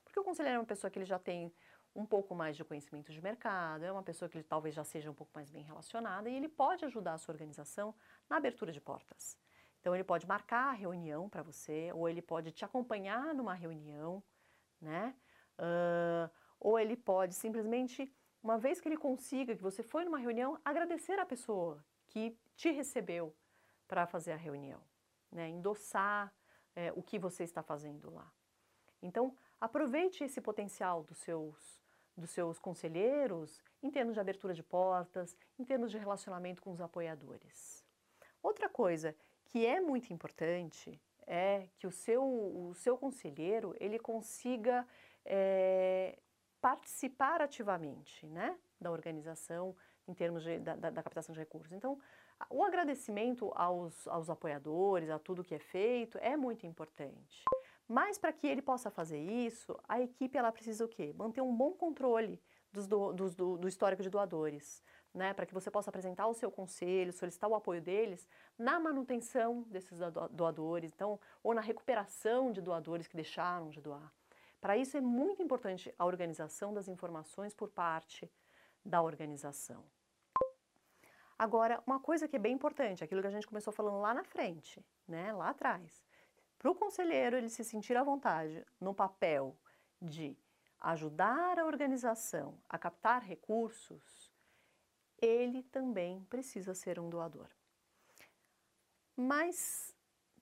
Porque 0.05 0.21
o 0.21 0.23
conselheiro 0.23 0.57
é 0.57 0.61
uma 0.61 0.67
pessoa 0.67 0.91
que 0.91 0.99
ele 0.99 1.07
já 1.07 1.19
tem 1.19 1.53
um 1.97 2.05
pouco 2.05 2.35
mais 2.35 2.57
de 2.57 2.65
conhecimento 2.65 3.13
de 3.13 3.21
mercado, 3.21 3.85
é 3.85 3.91
uma 3.91 4.03
pessoa 4.03 4.29
que 4.29 4.37
ele 4.37 4.45
talvez 4.45 4.75
já 4.75 4.85
seja 4.85 5.11
um 5.11 5.15
pouco 5.15 5.33
mais 5.35 5.51
bem 5.51 5.65
relacionada 5.65 6.29
e 6.29 6.35
ele 6.35 6.49
pode 6.49 6.85
ajudar 6.85 7.15
a 7.15 7.19
sua 7.19 7.33
organização 7.33 7.95
na 8.29 8.37
abertura 8.37 8.71
de 8.71 8.81
portas. 8.81 9.39
Então 9.81 9.95
ele 9.95 10.05
pode 10.05 10.27
marcar 10.27 10.71
a 10.71 10.73
reunião 10.73 11.29
para 11.29 11.43
você, 11.43 11.93
ou 11.93 12.09
ele 12.09 12.23
pode 12.23 12.51
te 12.53 12.65
acompanhar 12.65 13.35
numa 13.35 13.55
reunião, 13.55 14.23
né? 14.81 15.15
Uh, 15.59 16.31
ou 16.59 16.79
ele 16.79 16.97
pode 16.97 17.35
simplesmente, 17.35 18.13
uma 18.43 18.59
vez 18.59 18.81
que 18.81 18.89
ele 18.89 18.97
consiga 18.97 19.55
que 19.55 19.63
você 19.63 19.83
foi 19.83 20.05
numa 20.05 20.19
reunião, 20.19 20.59
agradecer 20.65 21.19
a 21.19 21.27
pessoa 21.27 21.85
que 22.07 22.37
te 22.57 22.71
recebeu 22.71 23.37
para 23.87 24.07
fazer 24.07 24.33
a 24.33 24.37
reunião, 24.37 24.81
né? 25.31 25.49
endossar 25.49 26.33
é, 26.75 26.93
o 26.93 27.03
que 27.03 27.19
você 27.19 27.45
está 27.45 27.63
fazendo 27.63 28.11
lá. 28.13 28.31
Então, 29.03 29.37
aproveite 29.61 30.25
esse 30.25 30.41
potencial 30.41 31.03
dos 31.03 31.19
seus, 31.19 31.81
dos 32.17 32.31
seus 32.31 32.59
conselheiros 32.59 33.61
em 33.83 33.91
termos 33.91 34.15
de 34.15 34.21
abertura 34.21 34.55
de 34.55 34.63
portas, 34.63 35.37
em 35.59 35.65
termos 35.65 35.91
de 35.91 35.99
relacionamento 35.99 36.63
com 36.63 36.73
os 36.73 36.81
apoiadores. 36.81 37.85
Outra 38.43 38.69
coisa 38.69 39.15
que 39.45 39.67
é 39.67 39.81
muito 39.81 40.13
importante 40.13 41.01
é 41.27 41.69
que 41.79 41.87
o 41.87 41.93
seu, 41.93 42.23
o 42.23 42.75
seu 42.75 42.97
conselheiro 42.97 43.75
ele 43.79 43.99
consiga 43.99 44.87
é, 45.25 46.19
participar 46.61 47.41
ativamente 47.41 48.27
né, 48.27 48.59
da 48.81 48.91
organização 48.91 49.77
em 50.07 50.15
termos 50.15 50.43
de, 50.43 50.59
da, 50.59 50.77
da, 50.77 51.03
captação 51.03 51.33
de 51.33 51.39
recursos. 51.39 51.73
Então, 51.73 51.99
o 52.51 52.63
agradecimento 52.63 53.53
aos, 53.55 54.07
aos 54.09 54.31
apoiadores, 54.31 55.11
a 55.11 55.19
tudo 55.19 55.45
que 55.45 55.55
é 55.55 55.59
feito, 55.59 56.19
é 56.19 56.37
muito 56.37 56.67
importante. 56.67 57.45
Mas 57.87 58.17
para 58.17 58.33
que 58.33 58.47
ele 58.47 58.63
possa 58.63 58.91
fazer 58.91 59.19
isso, 59.19 59.79
a 59.87 60.01
equipe 60.01 60.39
ela 60.39 60.51
precisa 60.51 60.85
o 60.85 60.89
quê? 60.89 61.13
Manter 61.17 61.43
um 61.43 61.55
bom 61.55 61.73
controle 61.73 62.41
dos 62.73 62.87
do, 62.87 63.13
dos, 63.13 63.35
do, 63.35 63.59
do 63.59 63.69
histórico 63.69 64.03
de 64.03 64.11
doadores, 64.11 64.83
né? 65.13 65.33
para 65.33 65.47
que 65.47 65.55
você 65.55 65.71
possa 65.71 65.91
apresentar 65.91 66.27
o 66.27 66.35
seu 66.35 66.51
conselho, 66.51 67.13
solicitar 67.13 67.49
o 67.49 67.55
apoio 67.55 67.81
deles 67.81 68.29
na 68.59 68.81
manutenção 68.81 69.63
desses 69.69 69.99
doadores, 70.31 70.91
então, 70.93 71.21
ou 71.43 71.55
na 71.55 71.61
recuperação 71.61 72.51
de 72.51 72.61
doadores 72.61 73.07
que 73.07 73.17
deixaram 73.17 73.69
de 73.69 73.81
doar. 73.81 74.13
Para 74.61 74.79
isso 74.79 74.97
é 74.97 75.01
muito 75.01 75.43
importante 75.43 75.95
a 75.99 76.07
organização 76.07 76.73
das 76.73 76.89
informações 76.89 77.53
por 77.53 77.69
parte 77.69 78.31
da 78.83 79.03
organização. 79.03 79.85
Agora, 81.39 81.83
uma 81.87 81.99
coisa 81.99 82.29
que 82.29 82.37
é 82.37 82.39
bem 82.39 82.55
importante, 82.55 83.03
aquilo 83.03 83.21
que 83.21 83.27
a 83.27 83.31
gente 83.31 83.47
começou 83.47 83.73
falando 83.73 84.01
lá 84.01 84.15
na 84.15 84.25
frente, 84.25 84.85
né, 85.07 85.33
lá 85.33 85.51
atrás. 85.51 86.05
Para 86.59 86.71
o 86.71 86.75
conselheiro 86.75 87.37
ele 87.37 87.49
se 87.49 87.65
sentir 87.65 87.97
à 87.97 88.03
vontade 88.03 88.65
no 88.81 88.95
papel 88.95 89.59
de 90.01 90.39
ajudar 90.81 91.59
a 91.59 91.67
organização 91.67 92.59
a 92.69 92.79
captar 92.79 93.23
recursos, 93.23 94.33
ele 95.21 95.63
também 95.65 96.25
precisa 96.25 96.75
ser 96.75 97.01
um 97.01 97.09
doador. 97.09 97.49
Mas 99.17 99.95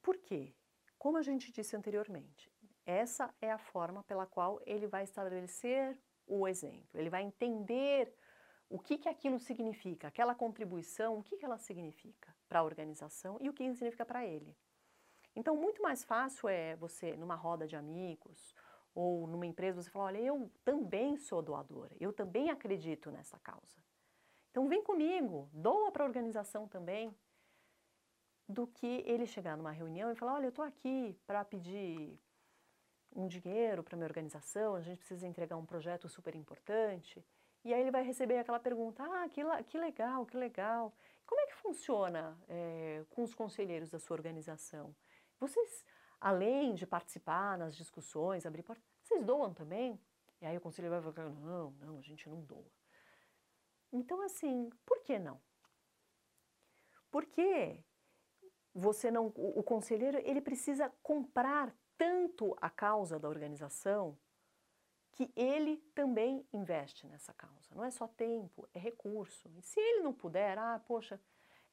por 0.02 0.16
quê? 0.16 0.54
Como 0.98 1.16
a 1.16 1.22
gente 1.22 1.52
disse 1.52 1.76
anteriormente, 1.76 2.52
essa 2.84 3.32
é 3.40 3.50
a 3.50 3.58
forma 3.58 4.02
pela 4.04 4.26
qual 4.26 4.60
ele 4.66 4.86
vai 4.86 5.04
estabelecer 5.04 5.98
o 6.26 6.46
exemplo, 6.46 7.00
ele 7.00 7.10
vai 7.10 7.22
entender 7.22 8.14
o 8.72 8.78
que, 8.78 8.96
que 8.96 9.08
aquilo 9.08 9.38
significa, 9.38 10.08
aquela 10.08 10.34
contribuição, 10.34 11.18
o 11.18 11.22
que, 11.22 11.36
que 11.36 11.44
ela 11.44 11.58
significa 11.58 12.34
para 12.48 12.60
a 12.60 12.62
organização 12.62 13.36
e 13.38 13.50
o 13.50 13.52
que 13.52 13.62
significa 13.74 14.06
para 14.06 14.24
ele. 14.24 14.56
Então, 15.36 15.54
muito 15.54 15.82
mais 15.82 16.02
fácil 16.02 16.48
é 16.48 16.74
você, 16.76 17.14
numa 17.14 17.34
roda 17.34 17.66
de 17.66 17.76
amigos 17.76 18.54
ou 18.94 19.26
numa 19.26 19.44
empresa, 19.44 19.82
você 19.82 19.90
falar: 19.90 20.06
olha, 20.06 20.18
eu 20.20 20.50
também 20.64 21.18
sou 21.18 21.42
doadora, 21.42 21.94
eu 22.00 22.14
também 22.14 22.48
acredito 22.48 23.10
nessa 23.10 23.38
causa. 23.40 23.84
Então, 24.50 24.66
vem 24.66 24.82
comigo, 24.82 25.50
doa 25.52 25.92
para 25.92 26.04
a 26.04 26.06
organização 26.06 26.66
também, 26.66 27.14
do 28.48 28.66
que 28.66 29.02
ele 29.06 29.26
chegar 29.26 29.54
numa 29.54 29.70
reunião 29.70 30.10
e 30.10 30.14
falar: 30.14 30.36
olha, 30.36 30.46
eu 30.46 30.48
estou 30.48 30.64
aqui 30.64 31.14
para 31.26 31.44
pedir 31.44 32.18
um 33.14 33.26
dinheiro 33.26 33.82
para 33.82 33.98
minha 33.98 34.08
organização, 34.08 34.74
a 34.74 34.80
gente 34.80 34.96
precisa 34.96 35.26
entregar 35.26 35.58
um 35.58 35.66
projeto 35.66 36.08
super 36.08 36.34
importante. 36.34 37.22
E 37.64 37.72
aí 37.72 37.80
ele 37.80 37.90
vai 37.90 38.02
receber 38.02 38.38
aquela 38.38 38.58
pergunta: 38.58 39.02
ah, 39.04 39.28
que, 39.28 39.42
que 39.64 39.78
legal, 39.78 40.26
que 40.26 40.36
legal. 40.36 40.92
Como 41.24 41.40
é 41.40 41.46
que 41.46 41.54
funciona 41.54 42.38
é, 42.48 43.04
com 43.10 43.22
os 43.22 43.34
conselheiros 43.34 43.90
da 43.90 43.98
sua 43.98 44.16
organização? 44.16 44.94
Vocês, 45.38 45.84
além 46.20 46.74
de 46.74 46.86
participar 46.86 47.56
nas 47.56 47.76
discussões, 47.76 48.44
abrir 48.44 48.62
portas, 48.62 48.84
vocês 49.02 49.24
doam 49.24 49.54
também? 49.54 50.00
E 50.40 50.46
aí 50.46 50.56
o 50.56 50.60
conselheiro 50.60 51.00
vai 51.00 51.12
falar: 51.12 51.30
não, 51.30 51.70
não, 51.72 51.98
a 51.98 52.02
gente 52.02 52.28
não 52.28 52.40
doa. 52.40 52.70
Então, 53.92 54.20
assim, 54.22 54.70
por 54.84 55.02
que 55.02 55.18
não? 55.18 55.40
Porque 57.10 57.84
você 58.74 59.10
não, 59.10 59.26
o, 59.36 59.60
o 59.60 59.62
conselheiro 59.62 60.18
ele 60.24 60.40
precisa 60.40 60.92
comprar 61.02 61.72
tanto 61.96 62.56
a 62.60 62.70
causa 62.70 63.18
da 63.18 63.28
organização 63.28 64.18
que 65.12 65.30
ele 65.36 65.76
também 65.94 66.44
investe 66.52 67.06
nessa 67.06 67.32
causa. 67.34 67.74
Não 67.74 67.84
é 67.84 67.90
só 67.90 68.08
tempo, 68.08 68.68
é 68.72 68.78
recurso. 68.78 69.50
E 69.56 69.62
se 69.62 69.78
ele 69.78 70.02
não 70.02 70.12
puder, 70.12 70.58
ah, 70.58 70.80
poxa, 70.86 71.20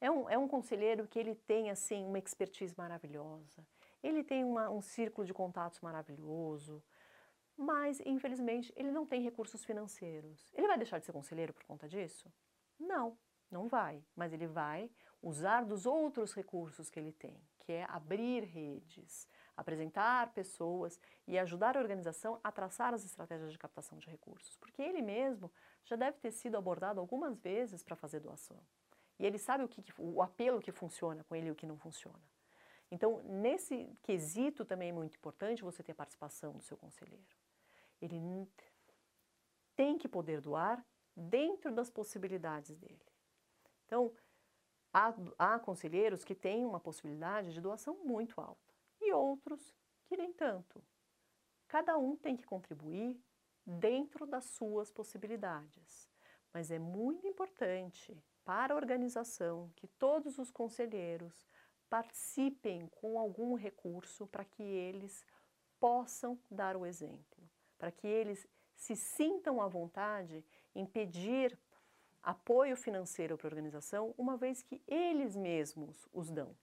é 0.00 0.10
um, 0.10 0.28
é 0.28 0.38
um 0.38 0.46
conselheiro 0.46 1.06
que 1.06 1.18
ele 1.18 1.34
tem 1.34 1.70
assim 1.70 2.04
uma 2.04 2.18
expertise 2.18 2.74
maravilhosa, 2.76 3.66
ele 4.02 4.22
tem 4.22 4.44
uma, 4.44 4.70
um 4.70 4.80
círculo 4.80 5.26
de 5.26 5.34
contatos 5.34 5.80
maravilhoso, 5.80 6.82
mas 7.56 8.00
infelizmente 8.06 8.72
ele 8.76 8.90
não 8.90 9.04
tem 9.06 9.22
recursos 9.22 9.64
financeiros. 9.64 10.52
Ele 10.54 10.66
vai 10.66 10.78
deixar 10.78 10.98
de 10.98 11.06
ser 11.06 11.12
conselheiro 11.12 11.52
por 11.52 11.64
conta 11.64 11.86
disso? 11.86 12.32
Não, 12.78 13.18
não 13.50 13.68
vai. 13.68 14.02
Mas 14.16 14.32
ele 14.32 14.46
vai 14.46 14.90
usar 15.22 15.64
dos 15.64 15.84
outros 15.84 16.32
recursos 16.32 16.88
que 16.88 16.98
ele 16.98 17.12
tem, 17.12 17.38
que 17.58 17.72
é 17.72 17.84
abrir 17.84 18.44
redes, 18.44 19.28
apresentar 19.60 20.32
pessoas 20.32 20.98
e 21.26 21.38
ajudar 21.38 21.76
a 21.76 21.80
organização 21.80 22.40
a 22.42 22.50
traçar 22.50 22.94
as 22.94 23.04
estratégias 23.04 23.52
de 23.52 23.58
captação 23.58 23.98
de 23.98 24.08
recursos, 24.08 24.56
porque 24.56 24.80
ele 24.80 25.02
mesmo 25.02 25.52
já 25.84 25.96
deve 25.96 26.18
ter 26.18 26.30
sido 26.30 26.56
abordado 26.56 26.98
algumas 26.98 27.38
vezes 27.38 27.82
para 27.82 27.94
fazer 27.94 28.20
doação. 28.20 28.58
E 29.18 29.26
ele 29.26 29.38
sabe 29.38 29.62
o, 29.62 29.68
que, 29.68 29.84
o 29.98 30.22
apelo 30.22 30.62
que 30.62 30.72
funciona 30.72 31.22
com 31.24 31.36
ele 31.36 31.48
e 31.48 31.50
o 31.50 31.54
que 31.54 31.66
não 31.66 31.76
funciona. 31.76 32.22
Então, 32.90 33.22
nesse 33.24 33.86
quesito 34.02 34.64
também 34.64 34.88
é 34.88 34.92
muito 34.92 35.14
importante 35.14 35.62
você 35.62 35.82
ter 35.82 35.92
a 35.92 35.94
participação 35.94 36.54
do 36.54 36.62
seu 36.62 36.76
conselheiro. 36.76 37.36
Ele 38.00 38.48
tem 39.76 39.98
que 39.98 40.08
poder 40.08 40.40
doar 40.40 40.82
dentro 41.14 41.70
das 41.70 41.90
possibilidades 41.90 42.78
dele. 42.78 43.04
Então, 43.84 44.10
há, 44.90 45.14
há 45.38 45.58
conselheiros 45.58 46.24
que 46.24 46.34
têm 46.34 46.64
uma 46.64 46.80
possibilidade 46.80 47.52
de 47.52 47.60
doação 47.60 47.98
muito 48.02 48.40
alta 48.40 48.69
outros 49.12 49.74
que 50.06 50.16
nem 50.16 50.32
tanto. 50.32 50.82
Cada 51.68 51.96
um 51.96 52.16
tem 52.16 52.36
que 52.36 52.44
contribuir 52.44 53.20
dentro 53.64 54.26
das 54.26 54.44
suas 54.46 54.90
possibilidades. 54.90 56.08
Mas 56.52 56.70
é 56.70 56.78
muito 56.78 57.26
importante 57.26 58.16
para 58.44 58.74
a 58.74 58.76
organização 58.76 59.70
que 59.76 59.86
todos 59.86 60.38
os 60.38 60.50
conselheiros 60.50 61.46
participem 61.88 62.88
com 62.88 63.18
algum 63.18 63.54
recurso 63.54 64.26
para 64.26 64.44
que 64.44 64.62
eles 64.62 65.24
possam 65.78 66.38
dar 66.50 66.76
o 66.76 66.84
exemplo, 66.84 67.48
para 67.78 67.90
que 67.90 68.06
eles 68.06 68.46
se 68.74 68.96
sintam 68.96 69.60
à 69.60 69.68
vontade 69.68 70.44
em 70.74 70.86
pedir 70.86 71.58
apoio 72.22 72.76
financeiro 72.76 73.36
para 73.36 73.46
a 73.46 73.50
organização, 73.50 74.14
uma 74.16 74.36
vez 74.36 74.62
que 74.62 74.82
eles 74.86 75.36
mesmos 75.36 76.08
os 76.12 76.30
dão. 76.30 76.54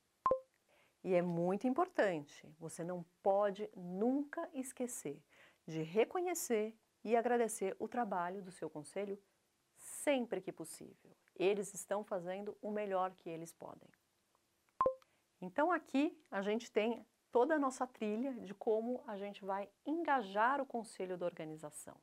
E 1.08 1.16
é 1.16 1.22
muito 1.22 1.66
importante, 1.66 2.54
você 2.60 2.84
não 2.84 3.06
pode 3.24 3.70
nunca 3.74 4.50
esquecer 4.54 5.24
de 5.66 5.82
reconhecer 5.82 6.78
e 7.02 7.16
agradecer 7.16 7.74
o 7.80 7.88
trabalho 7.88 8.44
do 8.44 8.52
seu 8.52 8.70
conselho 8.70 9.18
sempre 9.78 10.42
que 10.42 10.52
possível. 10.52 11.16
Eles 11.34 11.74
estão 11.74 12.04
fazendo 12.04 12.58
o 12.62 12.70
melhor 12.70 13.16
que 13.16 13.30
eles 13.30 13.54
podem. 13.54 13.90
Então 15.40 15.72
aqui 15.72 16.22
a 16.30 16.42
gente 16.42 16.70
tem 16.70 17.08
toda 17.32 17.56
a 17.56 17.60
nossa 17.60 17.88
trilha 17.88 18.34
de 18.42 18.54
como 18.54 19.02
a 19.08 19.18
gente 19.18 19.46
vai 19.46 19.70
engajar 19.86 20.60
o 20.60 20.66
conselho 20.66 21.18
da 21.18 21.26
organização. 21.26 21.96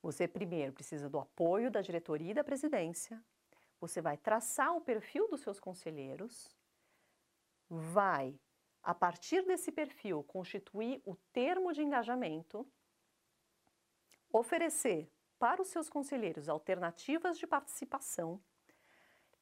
Você 0.00 0.26
primeiro 0.26 0.72
precisa 0.72 1.10
do 1.10 1.20
apoio 1.20 1.70
da 1.70 1.82
diretoria 1.82 2.30
e 2.30 2.34
da 2.34 2.42
presidência, 2.42 3.22
você 3.78 4.00
vai 4.00 4.16
traçar 4.16 4.74
o 4.74 4.80
perfil 4.80 5.28
dos 5.28 5.42
seus 5.42 5.60
conselheiros, 5.60 6.53
vai, 7.68 8.38
a 8.82 8.94
partir 8.94 9.44
desse 9.44 9.72
perfil, 9.72 10.22
constituir 10.24 11.02
o 11.04 11.16
termo 11.32 11.72
de 11.72 11.82
engajamento, 11.82 12.66
oferecer 14.32 15.10
para 15.38 15.62
os 15.62 15.68
seus 15.68 15.88
conselheiros 15.88 16.48
alternativas 16.48 17.38
de 17.38 17.46
participação, 17.46 18.42